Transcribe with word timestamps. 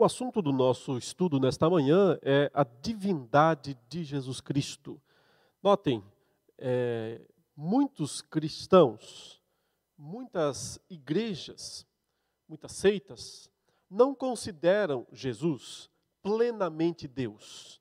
O 0.00 0.04
assunto 0.06 0.40
do 0.40 0.50
nosso 0.50 0.96
estudo 0.96 1.38
nesta 1.38 1.68
manhã 1.68 2.18
é 2.22 2.50
a 2.54 2.64
divindade 2.64 3.78
de 3.86 4.02
Jesus 4.02 4.40
Cristo. 4.40 4.98
Notem, 5.62 6.02
é, 6.56 7.20
muitos 7.54 8.22
cristãos, 8.22 9.42
muitas 9.98 10.80
igrejas, 10.88 11.86
muitas 12.48 12.72
seitas, 12.72 13.50
não 13.90 14.14
consideram 14.14 15.06
Jesus 15.12 15.90
plenamente 16.22 17.06
Deus. 17.06 17.78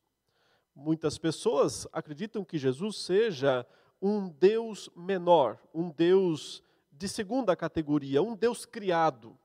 Muitas 0.76 1.18
pessoas 1.18 1.88
acreditam 1.94 2.44
que 2.44 2.58
Jesus 2.58 2.98
seja 2.98 3.66
um 4.02 4.28
Deus 4.28 4.90
menor, 4.94 5.58
um 5.74 5.90
Deus 5.90 6.62
de 6.92 7.08
segunda 7.08 7.56
categoria, 7.56 8.22
um 8.22 8.36
Deus 8.36 8.66
criado 8.66 9.40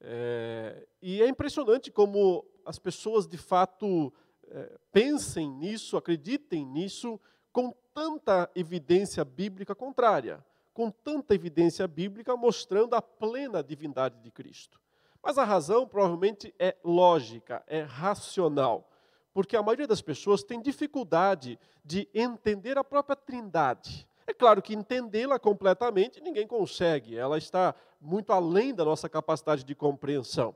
é, 0.00 0.86
e 1.02 1.22
é 1.22 1.28
impressionante 1.28 1.90
como 1.90 2.44
as 2.64 2.78
pessoas 2.78 3.26
de 3.26 3.36
fato 3.36 4.12
é, 4.46 4.78
pensem 4.92 5.50
nisso, 5.50 5.96
acreditem 5.96 6.64
nisso, 6.64 7.20
com 7.52 7.74
tanta 7.92 8.50
evidência 8.54 9.24
bíblica 9.24 9.74
contrária, 9.74 10.44
com 10.72 10.90
tanta 10.90 11.34
evidência 11.34 11.88
bíblica 11.88 12.36
mostrando 12.36 12.94
a 12.94 13.02
plena 13.02 13.62
divindade 13.62 14.20
de 14.20 14.30
Cristo. 14.30 14.80
Mas 15.22 15.36
a 15.36 15.44
razão 15.44 15.86
provavelmente 15.86 16.54
é 16.58 16.76
lógica, 16.84 17.64
é 17.66 17.80
racional, 17.80 18.88
porque 19.34 19.56
a 19.56 19.62
maioria 19.62 19.86
das 19.86 20.00
pessoas 20.00 20.42
tem 20.42 20.60
dificuldade 20.60 21.58
de 21.84 22.08
entender 22.14 22.78
a 22.78 22.84
própria 22.84 23.16
Trindade. 23.16 24.06
É 24.26 24.32
claro 24.32 24.62
que 24.62 24.74
entendê-la 24.74 25.38
completamente 25.38 26.20
ninguém 26.20 26.46
consegue, 26.46 27.16
ela 27.16 27.38
está 27.38 27.74
muito 28.00 28.32
além 28.32 28.74
da 28.74 28.84
nossa 28.84 29.08
capacidade 29.08 29.64
de 29.64 29.74
compreensão. 29.74 30.54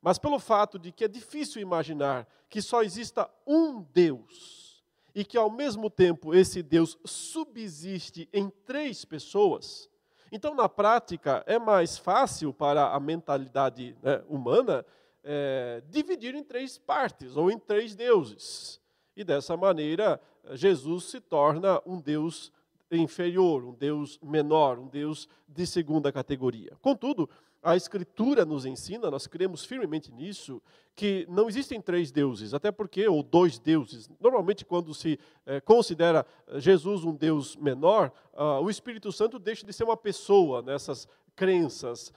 Mas 0.00 0.18
pelo 0.18 0.38
fato 0.38 0.78
de 0.78 0.92
que 0.92 1.04
é 1.04 1.08
difícil 1.08 1.62
imaginar 1.62 2.28
que 2.50 2.60
só 2.60 2.82
exista 2.82 3.28
um 3.46 3.80
Deus 3.80 4.84
e 5.14 5.24
que 5.24 5.38
ao 5.38 5.50
mesmo 5.50 5.88
tempo 5.88 6.34
esse 6.34 6.62
Deus 6.62 6.98
subsiste 7.04 8.28
em 8.32 8.50
três 8.66 9.04
pessoas, 9.04 9.88
então 10.30 10.54
na 10.54 10.68
prática 10.68 11.42
é 11.46 11.58
mais 11.58 11.96
fácil 11.96 12.52
para 12.52 12.92
a 12.92 13.00
mentalidade 13.00 13.96
né, 14.02 14.22
humana 14.28 14.84
é, 15.22 15.82
dividir 15.88 16.34
em 16.34 16.44
três 16.44 16.76
partes 16.76 17.36
ou 17.36 17.50
em 17.50 17.58
três 17.58 17.94
deuses. 17.94 18.80
E 19.16 19.24
dessa 19.24 19.56
maneira 19.56 20.20
Jesus 20.52 21.04
se 21.04 21.20
torna 21.20 21.80
um 21.86 22.00
Deus 22.00 22.52
inferior, 22.90 23.64
um 23.64 23.72
Deus 23.72 24.18
menor, 24.22 24.78
um 24.78 24.88
Deus 24.88 25.28
de 25.48 25.66
segunda 25.66 26.12
categoria. 26.12 26.76
Contudo, 26.80 27.28
a 27.64 27.74
Escritura 27.74 28.44
nos 28.44 28.66
ensina, 28.66 29.10
nós 29.10 29.26
cremos 29.26 29.64
firmemente 29.64 30.12
nisso, 30.12 30.60
que 30.94 31.26
não 31.30 31.48
existem 31.48 31.80
três 31.80 32.12
deuses, 32.12 32.52
até 32.52 32.70
porque, 32.70 33.08
ou 33.08 33.22
dois 33.22 33.58
deuses. 33.58 34.08
Normalmente, 34.20 34.66
quando 34.66 34.92
se 34.92 35.18
é, 35.46 35.60
considera 35.60 36.26
Jesus 36.56 37.04
um 37.04 37.14
Deus 37.14 37.56
menor, 37.56 38.12
uh, 38.34 38.62
o 38.62 38.68
Espírito 38.68 39.10
Santo 39.10 39.38
deixa 39.38 39.66
de 39.66 39.72
ser 39.72 39.84
uma 39.84 39.96
pessoa 39.96 40.60
nessas 40.60 41.08
crenças 41.34 42.12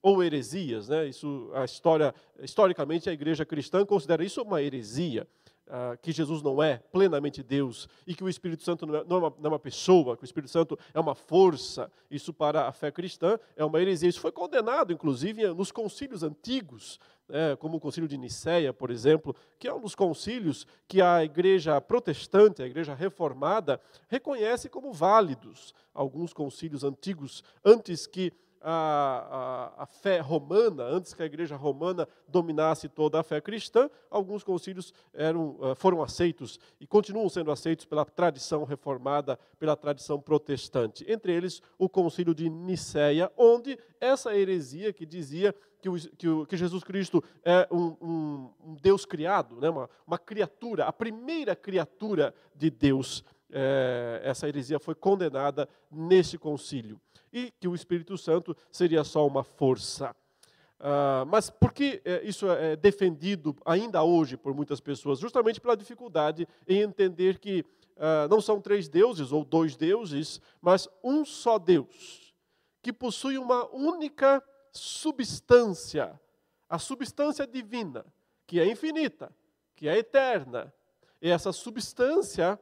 ou 0.00 0.22
heresias. 0.22 0.88
Né? 0.88 1.08
Isso, 1.08 1.50
a 1.52 1.64
história, 1.64 2.14
historicamente, 2.40 3.10
a 3.10 3.12
igreja 3.12 3.44
cristã 3.44 3.84
considera 3.84 4.24
isso 4.24 4.40
uma 4.40 4.62
heresia. 4.62 5.26
Uh, 5.72 5.96
que 6.02 6.12
Jesus 6.12 6.42
não 6.42 6.62
é 6.62 6.76
plenamente 6.76 7.42
Deus 7.42 7.88
e 8.06 8.14
que 8.14 8.22
o 8.22 8.28
Espírito 8.28 8.62
Santo 8.62 8.84
não 8.84 8.94
é, 8.94 9.04
não, 9.04 9.16
é 9.16 9.18
uma, 9.20 9.34
não 9.38 9.44
é, 9.44 9.48
uma, 9.48 9.58
pessoa, 9.58 10.18
que 10.18 10.22
o 10.22 10.26
Espírito 10.26 10.50
Santo 10.50 10.78
é 10.92 11.00
uma 11.00 11.14
força, 11.14 11.90
isso 12.10 12.30
para 12.30 12.68
a 12.68 12.72
fé 12.72 12.90
cristã 12.90 13.38
é 13.56 13.64
uma 13.64 13.80
heresia. 13.80 14.06
Isso 14.06 14.20
foi 14.20 14.30
condenado, 14.30 14.92
inclusive, 14.92 15.46
nos 15.54 15.72
concílios 15.72 16.22
antigos, 16.22 17.00
né, 17.26 17.56
como 17.56 17.78
o 17.78 17.80
concílio 17.80 18.06
de 18.06 18.18
Nicéia, 18.18 18.70
por 18.70 18.90
exemplo, 18.90 19.34
que 19.58 19.66
é 19.66 19.72
um 19.72 19.80
dos 19.80 19.94
concílios 19.94 20.66
que 20.86 21.00
a 21.00 21.24
igreja 21.24 21.80
protestante, 21.80 22.62
a 22.62 22.66
igreja 22.66 22.92
reformada, 22.94 23.80
reconhece 24.08 24.68
como 24.68 24.92
válidos. 24.92 25.72
Alguns 25.94 26.34
concílios 26.34 26.84
antigos, 26.84 27.42
antes 27.64 28.06
que 28.06 28.30
a, 28.62 29.72
a, 29.78 29.82
a, 29.82 29.86
fé 29.86 30.20
romana, 30.20 30.84
antes 30.84 31.12
que 31.12 31.22
a 31.22 31.26
igreja 31.26 31.56
romana 31.56 32.08
dominasse 32.28 32.88
toda 32.88 33.20
a 33.20 33.22
fé 33.22 33.40
cristã, 33.40 33.90
alguns 34.10 34.44
concílios 34.44 34.92
eram, 35.12 35.58
eh, 35.62 35.74
foram 35.74 36.02
aceitos 36.02 36.58
e 36.80 36.86
continuam 36.86 37.28
sendo 37.28 37.50
aceitos 37.50 37.84
pela 37.84 38.04
tradição 38.04 38.64
reformada, 38.64 39.38
pela 39.58 39.76
tradição 39.76 40.20
protestante. 40.20 41.04
Entre 41.10 41.32
eles, 41.32 41.60
o 41.78 41.88
concílio 41.88 42.34
de 42.34 42.48
Nicéia, 42.48 43.30
onde 43.36 43.78
essa 44.00 44.36
heresia 44.36 44.92
que 44.92 45.04
dizia 45.04 45.54
que, 45.80 45.88
o, 45.88 45.94
que, 45.94 46.28
o, 46.28 46.46
que 46.46 46.56
Jesus 46.56 46.84
Cristo 46.84 47.22
é 47.44 47.66
um, 47.70 47.96
um, 48.00 48.50
um 48.64 48.74
Deus 48.80 49.04
criado, 49.04 49.60
né, 49.60 49.68
uma, 49.68 49.90
uma 50.06 50.18
criatura, 50.18 50.86
a 50.86 50.92
primeira 50.92 51.56
criatura 51.56 52.32
de 52.54 52.70
Deus, 52.70 53.24
é, 53.50 54.20
essa 54.24 54.48
heresia 54.48 54.78
foi 54.78 54.94
condenada 54.94 55.68
nesse 55.90 56.38
concílio 56.38 57.00
e 57.32 57.52
que 57.58 57.66
o 57.66 57.74
Espírito 57.74 58.18
Santo 58.18 58.56
seria 58.70 59.04
só 59.04 59.26
uma 59.26 59.42
força. 59.42 60.14
Uh, 60.78 61.24
mas 61.28 61.48
por 61.48 61.72
que 61.72 62.02
é, 62.04 62.22
isso 62.24 62.50
é 62.50 62.74
defendido 62.74 63.56
ainda 63.64 64.02
hoje 64.02 64.36
por 64.36 64.52
muitas 64.52 64.80
pessoas? 64.80 65.20
Justamente 65.20 65.60
pela 65.60 65.76
dificuldade 65.76 66.46
em 66.66 66.80
entender 66.80 67.38
que 67.38 67.64
uh, 67.96 68.28
não 68.28 68.40
são 68.40 68.60
três 68.60 68.88
deuses 68.88 69.30
ou 69.30 69.44
dois 69.44 69.76
deuses, 69.76 70.40
mas 70.60 70.88
um 71.02 71.24
só 71.24 71.56
Deus, 71.56 72.34
que 72.82 72.92
possui 72.92 73.38
uma 73.38 73.64
única 73.72 74.42
substância, 74.72 76.20
a 76.68 76.80
substância 76.80 77.46
divina, 77.46 78.04
que 78.44 78.58
é 78.58 78.66
infinita, 78.66 79.30
que 79.76 79.88
é 79.88 79.96
eterna. 79.98 80.74
E 81.20 81.30
essa 81.30 81.52
substância 81.52 82.58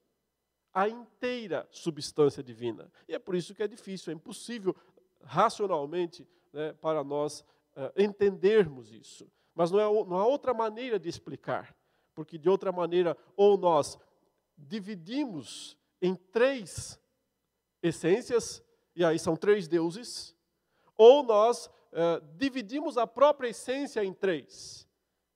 a 0.77 0.87
inteira 0.87 1.67
substância 1.71 2.43
divina. 2.43 2.91
E 3.07 3.15
é 3.15 3.17
por 3.17 3.33
isso 3.33 3.55
que 3.55 3.63
é 3.63 3.67
difícil, 3.67 4.11
é 4.11 4.15
impossível 4.15 4.75
racionalmente 5.23 6.27
né, 6.53 6.71
para 6.73 7.03
nós 7.03 7.39
uh, 7.75 7.91
entendermos 7.97 8.91
isso. 8.91 9.27
Mas 9.55 9.71
não, 9.71 9.79
é, 9.79 10.05
não 10.05 10.19
há 10.19 10.27
outra 10.27 10.53
maneira 10.53 10.99
de 10.99 11.09
explicar, 11.09 11.75
porque 12.13 12.37
de 12.37 12.47
outra 12.47 12.71
maneira, 12.71 13.17
ou 13.35 13.57
nós 13.57 13.97
dividimos 14.55 15.75
em 15.99 16.13
três 16.13 16.99
essências, 17.81 18.63
e 18.95 19.03
aí 19.03 19.17
são 19.17 19.35
três 19.35 19.67
deuses, 19.67 20.37
ou 20.95 21.23
nós 21.23 21.65
uh, 21.65 22.23
dividimos 22.35 22.99
a 22.99 23.07
própria 23.07 23.49
essência 23.49 24.05
em 24.05 24.13
três. 24.13 24.87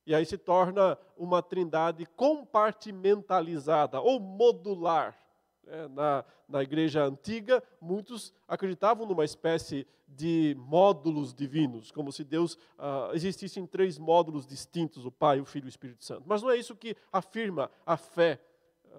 E 0.06 0.14
aí 0.14 0.24
se 0.24 0.38
torna 0.38 1.00
uma 1.18 1.42
trindade 1.42 2.06
compartimentalizada 2.06 4.00
ou 4.00 4.20
modular. 4.20 5.21
É, 5.68 5.88
na, 5.88 6.26
na 6.50 6.64
igreja 6.64 7.04
antiga, 7.04 7.64
muitos 7.80 8.34
acreditavam 8.48 9.06
numa 9.06 9.24
espécie 9.24 9.88
de 10.08 10.56
módulos 10.60 11.34
divinos, 11.34 11.92
como 11.92 12.12
se 12.12 12.24
Deus 12.24 12.58
ah, 12.78 13.12
existisse 13.14 13.60
em 13.60 13.66
três 13.66 13.98
módulos 13.98 14.46
distintos: 14.46 15.06
o 15.06 15.12
Pai, 15.12 15.40
o 15.40 15.46
Filho 15.46 15.66
e 15.66 15.68
o 15.68 15.70
Espírito 15.70 16.04
Santo. 16.04 16.24
Mas 16.26 16.42
não 16.42 16.50
é 16.50 16.58
isso 16.58 16.76
que 16.76 16.96
afirma 17.12 17.70
a 17.86 17.96
fé 17.96 18.40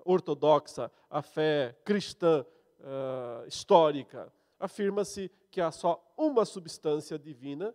ortodoxa, 0.04 0.90
a 1.10 1.20
fé 1.20 1.76
cristã 1.84 2.44
ah, 2.80 3.44
histórica. 3.46 4.32
Afirma-se 4.58 5.30
que 5.50 5.60
há 5.60 5.70
só 5.70 6.02
uma 6.16 6.44
substância 6.44 7.18
divina, 7.18 7.74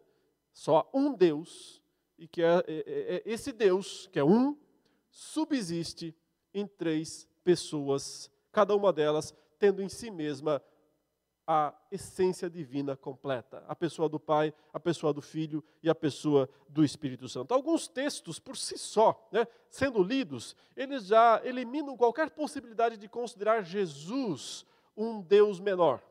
só 0.53 0.89
um 0.93 1.13
Deus, 1.13 1.81
e 2.17 2.27
que 2.27 2.41
é, 2.41 2.47
é, 2.47 2.63
é, 2.67 3.15
é 3.15 3.23
esse 3.25 3.51
Deus, 3.51 4.07
que 4.07 4.17
é 4.17 4.23
um, 4.23 4.57
subsiste 5.11 6.15
em 6.53 6.65
três 6.65 7.27
pessoas 7.43 8.31
cada 8.51 8.75
uma 8.75 8.91
delas 8.93 9.33
tendo 9.59 9.81
em 9.81 9.89
si 9.89 10.11
mesma 10.11 10.61
a 11.47 11.73
essência 11.89 12.49
divina 12.49 12.97
completa, 12.97 13.63
a 13.69 13.75
pessoa 13.75 14.09
do 14.09 14.19
Pai, 14.19 14.53
a 14.73 14.79
pessoa 14.79 15.13
do 15.13 15.21
Filho 15.21 15.63
e 15.81 15.89
a 15.89 15.95
pessoa 15.95 16.49
do 16.67 16.83
Espírito 16.83 17.29
Santo. 17.29 17.53
Alguns 17.53 17.87
textos, 17.87 18.37
por 18.37 18.57
si 18.57 18.77
só, 18.77 19.29
né, 19.31 19.47
sendo 19.69 20.03
lidos, 20.03 20.57
eles 20.75 21.05
já 21.05 21.41
eliminam 21.45 21.95
qualquer 21.95 22.29
possibilidade 22.31 22.97
de 22.97 23.07
considerar 23.07 23.63
Jesus 23.63 24.65
um 24.95 25.21
Deus 25.21 25.61
menor. 25.61 26.01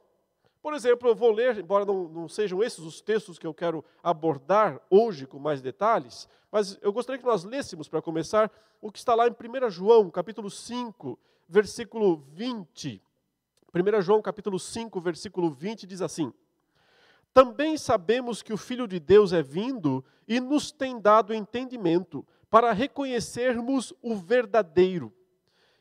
Por 0.62 0.72
exemplo, 0.72 1.08
eu 1.08 1.14
vou 1.14 1.30
ler, 1.30 1.58
embora 1.58 1.84
não, 1.84 2.08
não, 2.08 2.28
sejam 2.28 2.62
esses 2.62 2.78
os 2.78 3.02
textos 3.02 3.38
que 3.38 3.46
eu 3.46 3.52
quero 3.52 3.84
abordar 4.02 4.80
hoje 4.88 5.26
com 5.26 5.38
mais 5.38 5.60
detalhes, 5.60 6.26
mas 6.50 6.78
eu 6.80 6.92
gostaria 6.92 7.20
que 7.20 7.26
nós 7.26 7.44
lêssemos, 7.44 7.88
para 7.88 8.00
começar, 8.00 8.50
o 8.80 8.90
que 8.90 8.98
está 8.98 9.14
lá 9.14 9.28
em 9.28 9.30
1 9.30 9.70
João, 9.70 10.10
capítulo 10.10 10.50
5, 10.50 11.18
versículo 11.48 12.16
20. 12.16 13.02
1 13.74 14.02
João, 14.02 14.22
capítulo 14.22 14.58
5, 14.58 15.00
versículo 15.00 15.50
20, 15.50 15.86
diz 15.86 16.00
assim: 16.00 16.32
Também 17.32 17.76
sabemos 17.76 18.42
que 18.42 18.52
o 18.52 18.56
Filho 18.56 18.86
de 18.86 18.98
Deus 18.98 19.32
é 19.32 19.42
vindo 19.42 20.04
e 20.26 20.40
nos 20.40 20.72
tem 20.72 21.00
dado 21.00 21.34
entendimento 21.34 22.26
para 22.50 22.72
reconhecermos 22.72 23.92
o 24.02 24.14
verdadeiro. 24.14 25.12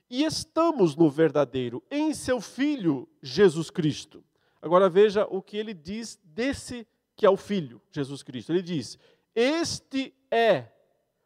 E 0.10 0.24
estamos 0.24 0.96
no 0.96 1.10
verdadeiro, 1.10 1.84
em 1.90 2.14
seu 2.14 2.40
Filho 2.40 3.08
Jesus 3.22 3.70
Cristo. 3.70 4.24
Agora 4.62 4.90
veja 4.90 5.26
o 5.30 5.42
que 5.42 5.58
ele 5.58 5.74
diz 5.74 6.20
desse 6.24 6.88
que 7.16 7.26
é 7.26 7.30
o 7.30 7.38
Filho, 7.38 7.82
Jesus 7.92 8.22
Cristo. 8.22 8.52
Ele 8.52 8.62
diz: 8.62 8.98
Este 9.34 10.14
é 10.30 10.68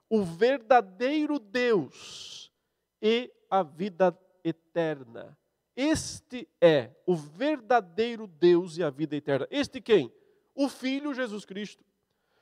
o 0.09 0.23
verdadeiro 0.23 1.39
Deus 1.39 2.51
e 3.01 3.31
a 3.49 3.63
vida 3.63 4.17
eterna. 4.49 5.37
Este 5.75 6.47
é 6.59 6.91
o 7.05 7.15
verdadeiro 7.15 8.27
Deus 8.27 8.77
e 8.77 8.83
a 8.83 8.89
vida 8.89 9.15
eterna. 9.15 9.47
Este 9.49 9.79
quem? 9.79 10.11
O 10.53 10.67
Filho 10.67 11.13
Jesus 11.13 11.45
Cristo. 11.45 11.85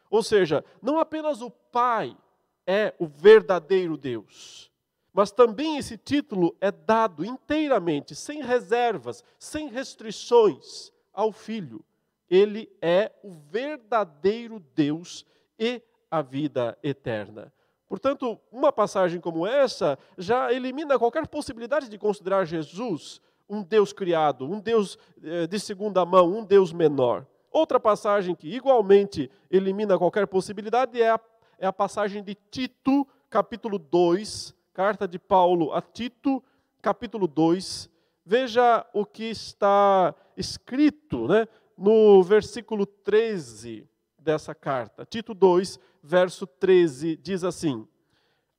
Ou 0.09 0.23
seja, 0.23 0.65
não 0.81 0.99
apenas 0.99 1.41
o 1.41 1.51
Pai 1.51 2.17
é 2.65 2.93
o 2.97 3.05
verdadeiro 3.05 3.95
Deus, 3.95 4.71
mas 5.13 5.31
também 5.31 5.77
esse 5.77 5.97
título 5.97 6.55
é 6.59 6.71
dado 6.71 7.23
inteiramente, 7.23 8.15
sem 8.15 8.41
reservas, 8.41 9.23
sem 9.37 9.67
restrições, 9.69 10.91
ao 11.13 11.31
Filho. 11.31 11.83
Ele 12.29 12.69
é 12.81 13.11
o 13.23 13.31
verdadeiro 13.31 14.59
Deus 14.59 15.25
e 15.57 15.81
a 16.09 16.21
vida 16.21 16.77
eterna. 16.83 17.53
Portanto, 17.87 18.37
uma 18.51 18.71
passagem 18.71 19.19
como 19.19 19.47
essa 19.47 19.97
já 20.17 20.51
elimina 20.51 20.99
qualquer 20.99 21.25
possibilidade 21.27 21.87
de 21.87 21.97
considerar 21.97 22.45
Jesus 22.45 23.21
um 23.49 23.63
Deus 23.63 23.93
criado, 23.93 24.45
um 24.45 24.59
Deus 24.59 24.97
eh, 25.23 25.47
de 25.47 25.57
segunda 25.57 26.05
mão, 26.05 26.37
um 26.37 26.43
Deus 26.43 26.73
menor. 26.73 27.25
Outra 27.49 27.79
passagem 27.79 28.35
que 28.35 28.53
igualmente 28.53 29.31
elimina 29.49 29.97
qualquer 29.97 30.27
possibilidade 30.27 31.01
é 31.01 31.09
a, 31.09 31.19
é 31.57 31.65
a 31.65 31.71
passagem 31.71 32.21
de 32.21 32.35
Tito, 32.51 33.07
capítulo 33.29 33.79
2, 33.79 34.53
carta 34.73 35.07
de 35.07 35.17
Paulo 35.17 35.73
a 35.73 35.81
Tito, 35.81 36.43
capítulo 36.81 37.25
2. 37.25 37.89
Veja 38.25 38.85
o 38.93 39.05
que 39.05 39.23
está 39.23 40.13
escrito 40.35 41.25
né, 41.29 41.47
no 41.77 42.21
versículo 42.21 42.85
13 42.85 43.87
dessa 44.27 44.53
carta. 44.53 45.05
Tito 45.05 45.33
2, 45.33 45.79
verso 46.03 46.45
13, 46.45 47.15
diz 47.15 47.45
assim: 47.45 47.87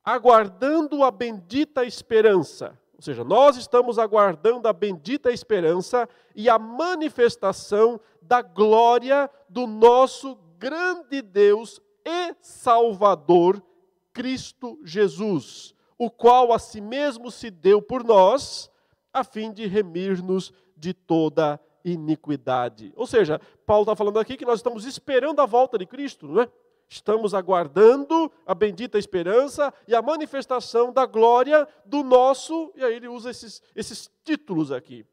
Aguardando 0.03 1.03
a 1.03 1.11
bendita 1.11 1.85
esperança, 1.85 2.75
ou 2.95 3.03
seja, 3.03 3.23
nós 3.23 3.55
estamos 3.55 3.99
aguardando 3.99 4.67
a 4.67 4.73
bendita 4.73 5.31
esperança 5.31 6.09
e 6.35 6.49
a 6.49 6.57
manifestação 6.57 8.01
da 8.19 8.41
glória 8.41 9.29
do 9.47 9.67
nosso 9.67 10.35
grande 10.57 11.21
Deus 11.21 11.79
e 12.03 12.35
Salvador, 12.41 13.63
Cristo 14.11 14.79
Jesus, 14.83 15.75
o 15.99 16.09
qual 16.09 16.51
a 16.51 16.57
si 16.57 16.81
mesmo 16.81 17.29
se 17.29 17.51
deu 17.51 17.79
por 17.79 18.03
nós, 18.03 18.71
a 19.13 19.23
fim 19.23 19.53
de 19.53 19.67
remir-nos 19.67 20.51
de 20.75 20.95
toda 20.95 21.59
iniquidade. 21.93 22.93
Ou 22.95 23.07
seja, 23.07 23.39
Paulo 23.65 23.83
está 23.83 23.95
falando 23.95 24.19
aqui 24.19 24.37
que 24.37 24.45
nós 24.45 24.59
estamos 24.59 24.85
esperando 24.85 25.41
a 25.41 25.45
volta 25.45 25.77
de 25.77 25.85
Cristo, 25.85 26.27
não 26.27 26.41
é? 26.41 26.51
Estamos 26.89 27.35
aguardando 27.35 28.31
a 28.47 28.55
bendita 28.55 28.97
esperança 28.97 29.71
e 29.87 29.93
a 29.93 30.01
manifestação 30.01 30.91
da 30.91 31.05
glória 31.05 31.67
do 31.85 32.03
nosso, 32.03 32.73
e 32.75 32.83
aí 32.83 32.95
ele 32.95 33.07
usa 33.07 33.29
esses, 33.29 33.61
esses 33.75 34.09
títulos 34.23 34.71
aqui: 34.71 35.05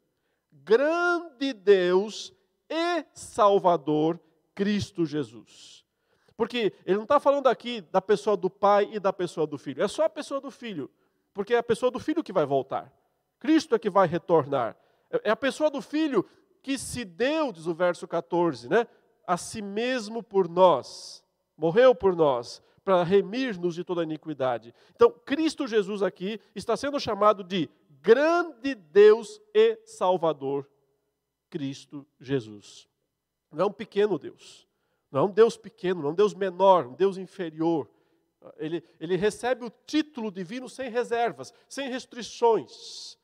Grande 0.50 1.52
Deus 1.52 2.32
e 2.68 3.04
Salvador, 3.12 4.18
Cristo 4.54 5.04
Jesus. 5.04 5.84
Porque 6.34 6.72
ele 6.86 6.96
não 6.96 7.04
está 7.04 7.20
falando 7.20 7.46
aqui 7.46 7.82
da 7.82 8.00
pessoa 8.00 8.38
do 8.38 8.48
Pai 8.48 8.88
e 8.92 8.98
da 8.98 9.12
pessoa 9.12 9.46
do 9.46 9.58
Filho, 9.58 9.82
é 9.82 9.88
só 9.88 10.04
a 10.04 10.10
pessoa 10.10 10.40
do 10.40 10.50
Filho, 10.50 10.90
porque 11.34 11.54
é 11.54 11.58
a 11.58 11.62
pessoa 11.62 11.90
do 11.90 11.98
Filho 11.98 12.24
que 12.24 12.32
vai 12.32 12.46
voltar. 12.46 12.90
Cristo 13.38 13.74
é 13.74 13.78
que 13.78 13.90
vai 13.90 14.06
retornar. 14.06 14.76
É 15.22 15.30
a 15.30 15.36
pessoa 15.36 15.70
do 15.70 15.80
Filho 15.82 16.24
que 16.66 16.76
se 16.76 17.04
deu, 17.04 17.52
diz 17.52 17.68
o 17.68 17.74
verso 17.74 18.08
14, 18.08 18.68
né, 18.68 18.88
a 19.24 19.36
si 19.36 19.62
mesmo 19.62 20.20
por 20.20 20.48
nós, 20.48 21.24
morreu 21.56 21.94
por 21.94 22.16
nós, 22.16 22.60
para 22.84 23.04
remir-nos 23.04 23.76
de 23.76 23.84
toda 23.84 24.02
iniquidade. 24.02 24.74
Então, 24.92 25.12
Cristo 25.24 25.68
Jesus 25.68 26.02
aqui 26.02 26.40
está 26.56 26.76
sendo 26.76 26.98
chamado 26.98 27.44
de 27.44 27.70
grande 28.02 28.74
Deus 28.74 29.40
e 29.54 29.78
Salvador, 29.84 30.68
Cristo 31.48 32.04
Jesus. 32.18 32.88
Não 33.52 33.66
é 33.66 33.68
um 33.68 33.72
pequeno 33.72 34.18
Deus, 34.18 34.66
não 35.08 35.20
é 35.20 35.24
um 35.26 35.30
Deus 35.30 35.56
pequeno, 35.56 36.02
não 36.02 36.08
é 36.08 36.12
um 36.14 36.16
Deus 36.16 36.34
menor, 36.34 36.88
um 36.88 36.94
Deus 36.94 37.16
inferior. 37.16 37.88
Ele, 38.56 38.82
ele 38.98 39.14
recebe 39.14 39.64
o 39.64 39.72
título 39.86 40.32
divino 40.32 40.68
sem 40.68 40.90
reservas, 40.90 41.54
sem 41.68 41.88
restrições 41.88 43.16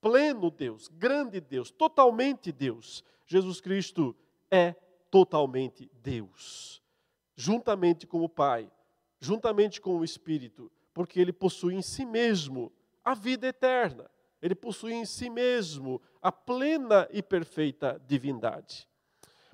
pleno 0.00 0.50
Deus, 0.50 0.88
grande 0.88 1.40
Deus, 1.40 1.70
totalmente 1.70 2.50
Deus. 2.50 3.04
Jesus 3.26 3.60
Cristo 3.60 4.16
é 4.50 4.74
totalmente 5.10 5.90
Deus, 6.02 6.82
juntamente 7.36 8.06
com 8.06 8.22
o 8.22 8.28
Pai, 8.28 8.70
juntamente 9.20 9.80
com 9.80 9.98
o 9.98 10.04
Espírito, 10.04 10.70
porque 10.94 11.20
ele 11.20 11.32
possui 11.32 11.74
em 11.74 11.82
si 11.82 12.04
mesmo 12.04 12.72
a 13.04 13.14
vida 13.14 13.46
eterna, 13.46 14.10
ele 14.40 14.54
possui 14.54 14.92
em 14.92 15.04
si 15.04 15.28
mesmo 15.28 16.00
a 16.22 16.32
plena 16.32 17.08
e 17.10 17.22
perfeita 17.22 18.00
divindade. 18.06 18.88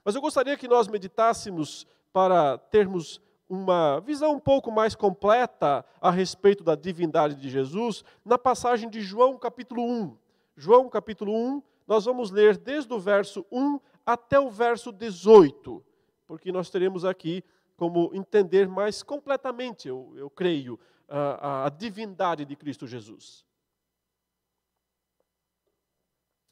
Mas 0.04 0.14
eu 0.14 0.20
gostaria 0.20 0.56
que 0.56 0.68
nós 0.68 0.86
meditássemos 0.86 1.86
para 2.12 2.56
termos 2.58 3.20
uma 3.48 4.00
visão 4.00 4.34
um 4.34 4.40
pouco 4.40 4.70
mais 4.70 4.94
completa 4.94 5.84
a 6.00 6.10
respeito 6.10 6.64
da 6.64 6.74
divindade 6.74 7.34
de 7.36 7.48
Jesus 7.48 8.04
na 8.24 8.38
passagem 8.38 8.88
de 8.88 9.00
João 9.00 9.38
capítulo 9.38 9.82
1. 9.82 10.16
João 10.56 10.88
capítulo 10.88 11.32
1, 11.34 11.62
nós 11.86 12.06
vamos 12.06 12.30
ler 12.30 12.56
desde 12.56 12.92
o 12.92 12.98
verso 12.98 13.44
1 13.52 13.78
até 14.04 14.40
o 14.40 14.50
verso 14.50 14.90
18, 14.90 15.84
porque 16.26 16.50
nós 16.50 16.70
teremos 16.70 17.04
aqui 17.04 17.44
como 17.76 18.10
entender 18.14 18.66
mais 18.66 19.02
completamente, 19.02 19.86
eu, 19.86 20.14
eu 20.16 20.30
creio, 20.30 20.80
a, 21.06 21.66
a 21.66 21.68
divindade 21.68 22.44
de 22.44 22.56
Cristo 22.56 22.86
Jesus. 22.86 23.44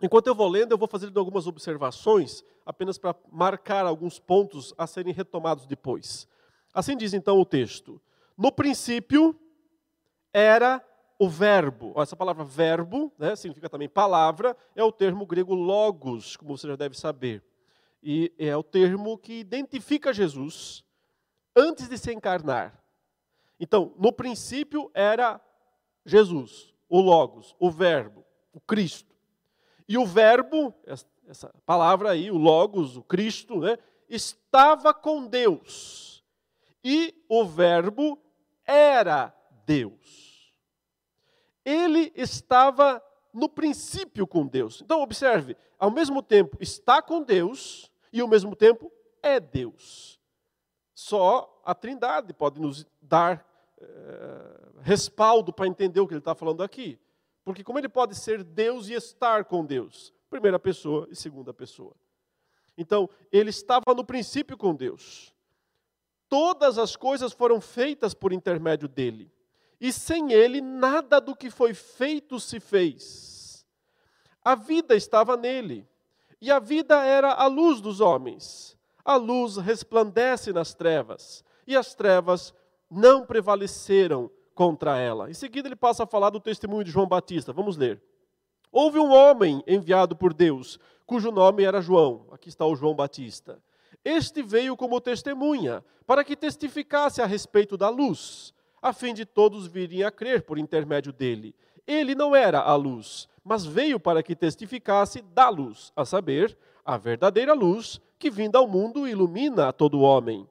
Enquanto 0.02 0.26
eu 0.26 0.34
vou 0.34 0.48
lendo, 0.48 0.72
eu 0.72 0.78
vou 0.78 0.86
fazendo 0.86 1.18
algumas 1.18 1.46
observações, 1.46 2.44
apenas 2.66 2.98
para 2.98 3.16
marcar 3.32 3.86
alguns 3.86 4.18
pontos 4.18 4.74
a 4.76 4.86
serem 4.86 5.14
retomados 5.14 5.66
depois. 5.66 6.28
Assim 6.74 6.94
diz 6.94 7.14
então 7.14 7.40
o 7.40 7.46
texto: 7.46 7.98
No 8.36 8.52
princípio 8.52 9.34
era 10.30 10.84
o 11.24 11.28
verbo, 11.28 11.94
essa 11.96 12.14
palavra 12.14 12.44
verbo, 12.44 13.10
né, 13.18 13.34
significa 13.34 13.70
também 13.70 13.88
palavra, 13.88 14.54
é 14.76 14.84
o 14.84 14.92
termo 14.92 15.24
grego 15.24 15.54
logos, 15.54 16.36
como 16.36 16.56
você 16.56 16.68
já 16.68 16.76
deve 16.76 16.98
saber. 16.98 17.42
E 18.02 18.30
é 18.38 18.54
o 18.54 18.62
termo 18.62 19.16
que 19.16 19.32
identifica 19.32 20.12
Jesus 20.12 20.84
antes 21.56 21.88
de 21.88 21.96
se 21.96 22.12
encarnar. 22.12 22.78
Então, 23.58 23.94
no 23.98 24.12
princípio 24.12 24.90
era 24.92 25.40
Jesus, 26.04 26.74
o 26.88 27.00
logos, 27.00 27.56
o 27.58 27.70
verbo, 27.70 28.22
o 28.52 28.60
Cristo. 28.60 29.14
E 29.88 29.96
o 29.96 30.04
verbo, 30.04 30.74
essa 31.26 31.48
palavra 31.64 32.10
aí, 32.10 32.30
o 32.30 32.36
logos, 32.36 32.98
o 32.98 33.02
Cristo, 33.02 33.60
né, 33.60 33.78
estava 34.08 34.92
com 34.92 35.26
Deus. 35.26 36.22
E 36.82 37.14
o 37.28 37.46
verbo 37.46 38.18
era 38.66 39.34
Deus 39.64 40.23
ele 41.64 42.12
estava 42.14 43.02
no 43.32 43.48
princípio 43.48 44.26
com 44.26 44.46
Deus. 44.46 44.80
Então, 44.80 45.00
observe, 45.00 45.56
ao 45.78 45.90
mesmo 45.90 46.22
tempo 46.22 46.56
está 46.60 47.02
com 47.02 47.22
Deus 47.22 47.90
e 48.12 48.20
ao 48.20 48.28
mesmo 48.28 48.54
tempo 48.54 48.92
é 49.22 49.40
Deus. 49.40 50.20
Só 50.94 51.60
a 51.64 51.74
Trindade 51.74 52.32
pode 52.32 52.60
nos 52.60 52.86
dar 53.02 53.44
é, 53.80 53.84
respaldo 54.82 55.52
para 55.52 55.66
entender 55.66 56.00
o 56.00 56.06
que 56.06 56.14
ele 56.14 56.20
está 56.20 56.34
falando 56.34 56.62
aqui. 56.62 56.98
Porque 57.44 57.64
como 57.64 57.78
ele 57.78 57.88
pode 57.88 58.14
ser 58.14 58.44
Deus 58.44 58.88
e 58.88 58.92
estar 58.92 59.44
com 59.44 59.64
Deus? 59.64 60.12
Primeira 60.30 60.58
pessoa 60.58 61.08
e 61.10 61.16
segunda 61.16 61.52
pessoa. 61.52 61.94
Então, 62.76 63.08
ele 63.30 63.50
estava 63.50 63.94
no 63.94 64.04
princípio 64.04 64.56
com 64.56 64.74
Deus. 64.74 65.34
Todas 66.28 66.78
as 66.78 66.96
coisas 66.96 67.32
foram 67.32 67.60
feitas 67.60 68.14
por 68.14 68.32
intermédio 68.32 68.88
dele 68.88 69.33
e 69.80 69.92
sem 69.92 70.32
ele 70.32 70.60
nada 70.60 71.20
do 71.20 71.34
que 71.34 71.50
foi 71.50 71.74
feito 71.74 72.38
se 72.40 72.60
fez. 72.60 73.66
A 74.44 74.54
vida 74.54 74.94
estava 74.94 75.36
nele, 75.36 75.86
e 76.40 76.50
a 76.50 76.58
vida 76.58 77.02
era 77.04 77.32
a 77.32 77.46
luz 77.46 77.80
dos 77.80 78.00
homens. 78.00 78.76
A 79.04 79.16
luz 79.16 79.56
resplandece 79.56 80.52
nas 80.52 80.74
trevas, 80.74 81.44
e 81.66 81.76
as 81.76 81.94
trevas 81.94 82.54
não 82.90 83.26
prevaleceram 83.26 84.30
contra 84.54 84.98
ela. 84.98 85.28
Em 85.28 85.34
seguida, 85.34 85.68
ele 85.68 85.76
passa 85.76 86.04
a 86.04 86.06
falar 86.06 86.30
do 86.30 86.40
testemunho 86.40 86.84
de 86.84 86.90
João 86.90 87.06
Batista. 87.06 87.52
Vamos 87.52 87.76
ler. 87.76 88.00
Houve 88.70 88.98
um 88.98 89.12
homem 89.12 89.62
enviado 89.66 90.16
por 90.16 90.32
Deus, 90.32 90.78
cujo 91.04 91.30
nome 91.30 91.64
era 91.64 91.80
João. 91.80 92.26
Aqui 92.30 92.48
está 92.48 92.64
o 92.64 92.76
João 92.76 92.94
Batista. 92.94 93.62
Este 94.04 94.42
veio 94.42 94.76
como 94.76 95.00
testemunha, 95.00 95.84
para 96.06 96.22
que 96.22 96.36
testificasse 96.36 97.20
a 97.20 97.26
respeito 97.26 97.76
da 97.76 97.88
luz, 97.88 98.53
a 98.84 98.92
fim 98.92 99.14
de 99.14 99.24
todos 99.24 99.66
virem 99.66 100.02
a 100.02 100.10
crer 100.10 100.42
por 100.42 100.58
intermédio 100.58 101.10
dele. 101.10 101.54
Ele 101.86 102.14
não 102.14 102.36
era 102.36 102.60
a 102.60 102.76
luz, 102.76 103.26
mas 103.42 103.64
veio 103.64 103.98
para 103.98 104.22
que 104.22 104.36
testificasse 104.36 105.22
da 105.22 105.48
luz, 105.48 105.90
a 105.96 106.04
saber, 106.04 106.54
a 106.84 106.98
verdadeira 106.98 107.54
luz 107.54 107.98
que 108.18 108.30
vinda 108.30 108.58
ao 108.58 108.68
mundo 108.68 109.08
ilumina 109.08 109.68
a 109.68 109.72
todo 109.72 110.02
homem. 110.02 110.46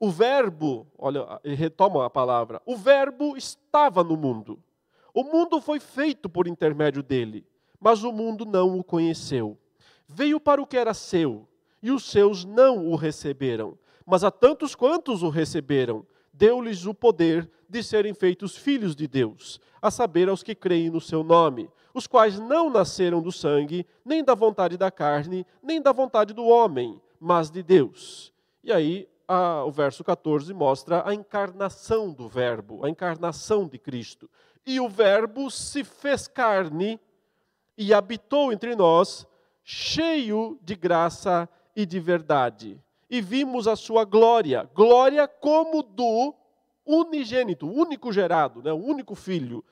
O 0.00 0.08
Verbo, 0.08 0.86
olha, 0.96 1.38
ele 1.44 1.54
retoma 1.54 2.06
a 2.06 2.08
palavra, 2.08 2.62
o 2.64 2.74
Verbo 2.74 3.36
estava 3.36 4.02
no 4.02 4.16
mundo. 4.16 4.58
O 5.12 5.22
mundo 5.22 5.60
foi 5.60 5.78
feito 5.78 6.26
por 6.26 6.48
intermédio 6.48 7.02
dele, 7.02 7.46
mas 7.78 8.02
o 8.02 8.10
mundo 8.10 8.46
não 8.46 8.78
o 8.78 8.82
conheceu. 8.82 9.58
Veio 10.08 10.40
para 10.40 10.62
o 10.62 10.66
que 10.66 10.78
era 10.78 10.94
seu, 10.94 11.46
e 11.82 11.90
os 11.90 12.10
seus 12.10 12.46
não 12.46 12.88
o 12.88 12.96
receberam. 12.96 13.76
Mas 14.06 14.24
a 14.24 14.30
tantos 14.30 14.74
quantos 14.74 15.22
o 15.22 15.28
receberam, 15.28 16.06
deu-lhes 16.32 16.86
o 16.86 16.94
poder 16.94 17.50
de 17.74 17.82
serem 17.82 18.14
feitos 18.14 18.56
filhos 18.56 18.94
de 18.94 19.08
Deus, 19.08 19.60
a 19.82 19.90
saber, 19.90 20.28
aos 20.28 20.44
que 20.44 20.54
creem 20.54 20.90
no 20.90 21.00
seu 21.00 21.24
nome, 21.24 21.68
os 21.92 22.06
quais 22.06 22.38
não 22.38 22.70
nasceram 22.70 23.20
do 23.20 23.32
sangue, 23.32 23.84
nem 24.04 24.22
da 24.22 24.32
vontade 24.32 24.76
da 24.76 24.92
carne, 24.92 25.44
nem 25.60 25.82
da 25.82 25.90
vontade 25.90 26.32
do 26.32 26.44
homem, 26.44 27.00
mas 27.18 27.50
de 27.50 27.64
Deus. 27.64 28.32
E 28.62 28.72
aí 28.72 29.08
a, 29.26 29.64
o 29.64 29.72
verso 29.72 30.04
14 30.04 30.54
mostra 30.54 31.02
a 31.04 31.12
encarnação 31.12 32.12
do 32.12 32.28
Verbo, 32.28 32.86
a 32.86 32.88
encarnação 32.88 33.66
de 33.66 33.76
Cristo. 33.76 34.30
E 34.64 34.78
o 34.78 34.88
Verbo 34.88 35.50
se 35.50 35.82
fez 35.82 36.28
carne 36.28 37.00
e 37.76 37.92
habitou 37.92 38.52
entre 38.52 38.76
nós, 38.76 39.26
cheio 39.64 40.60
de 40.62 40.76
graça 40.76 41.48
e 41.74 41.84
de 41.84 41.98
verdade. 41.98 42.80
E 43.10 43.20
vimos 43.20 43.66
a 43.66 43.74
sua 43.74 44.04
glória, 44.04 44.70
glória 44.72 45.26
como 45.26 45.82
do 45.82 46.34
unigênito, 46.86 47.70
único 47.70 48.12
gerado, 48.12 48.62
né, 48.62 48.72
o 48.72 48.76
único 48.76 49.14
filho 49.14 49.64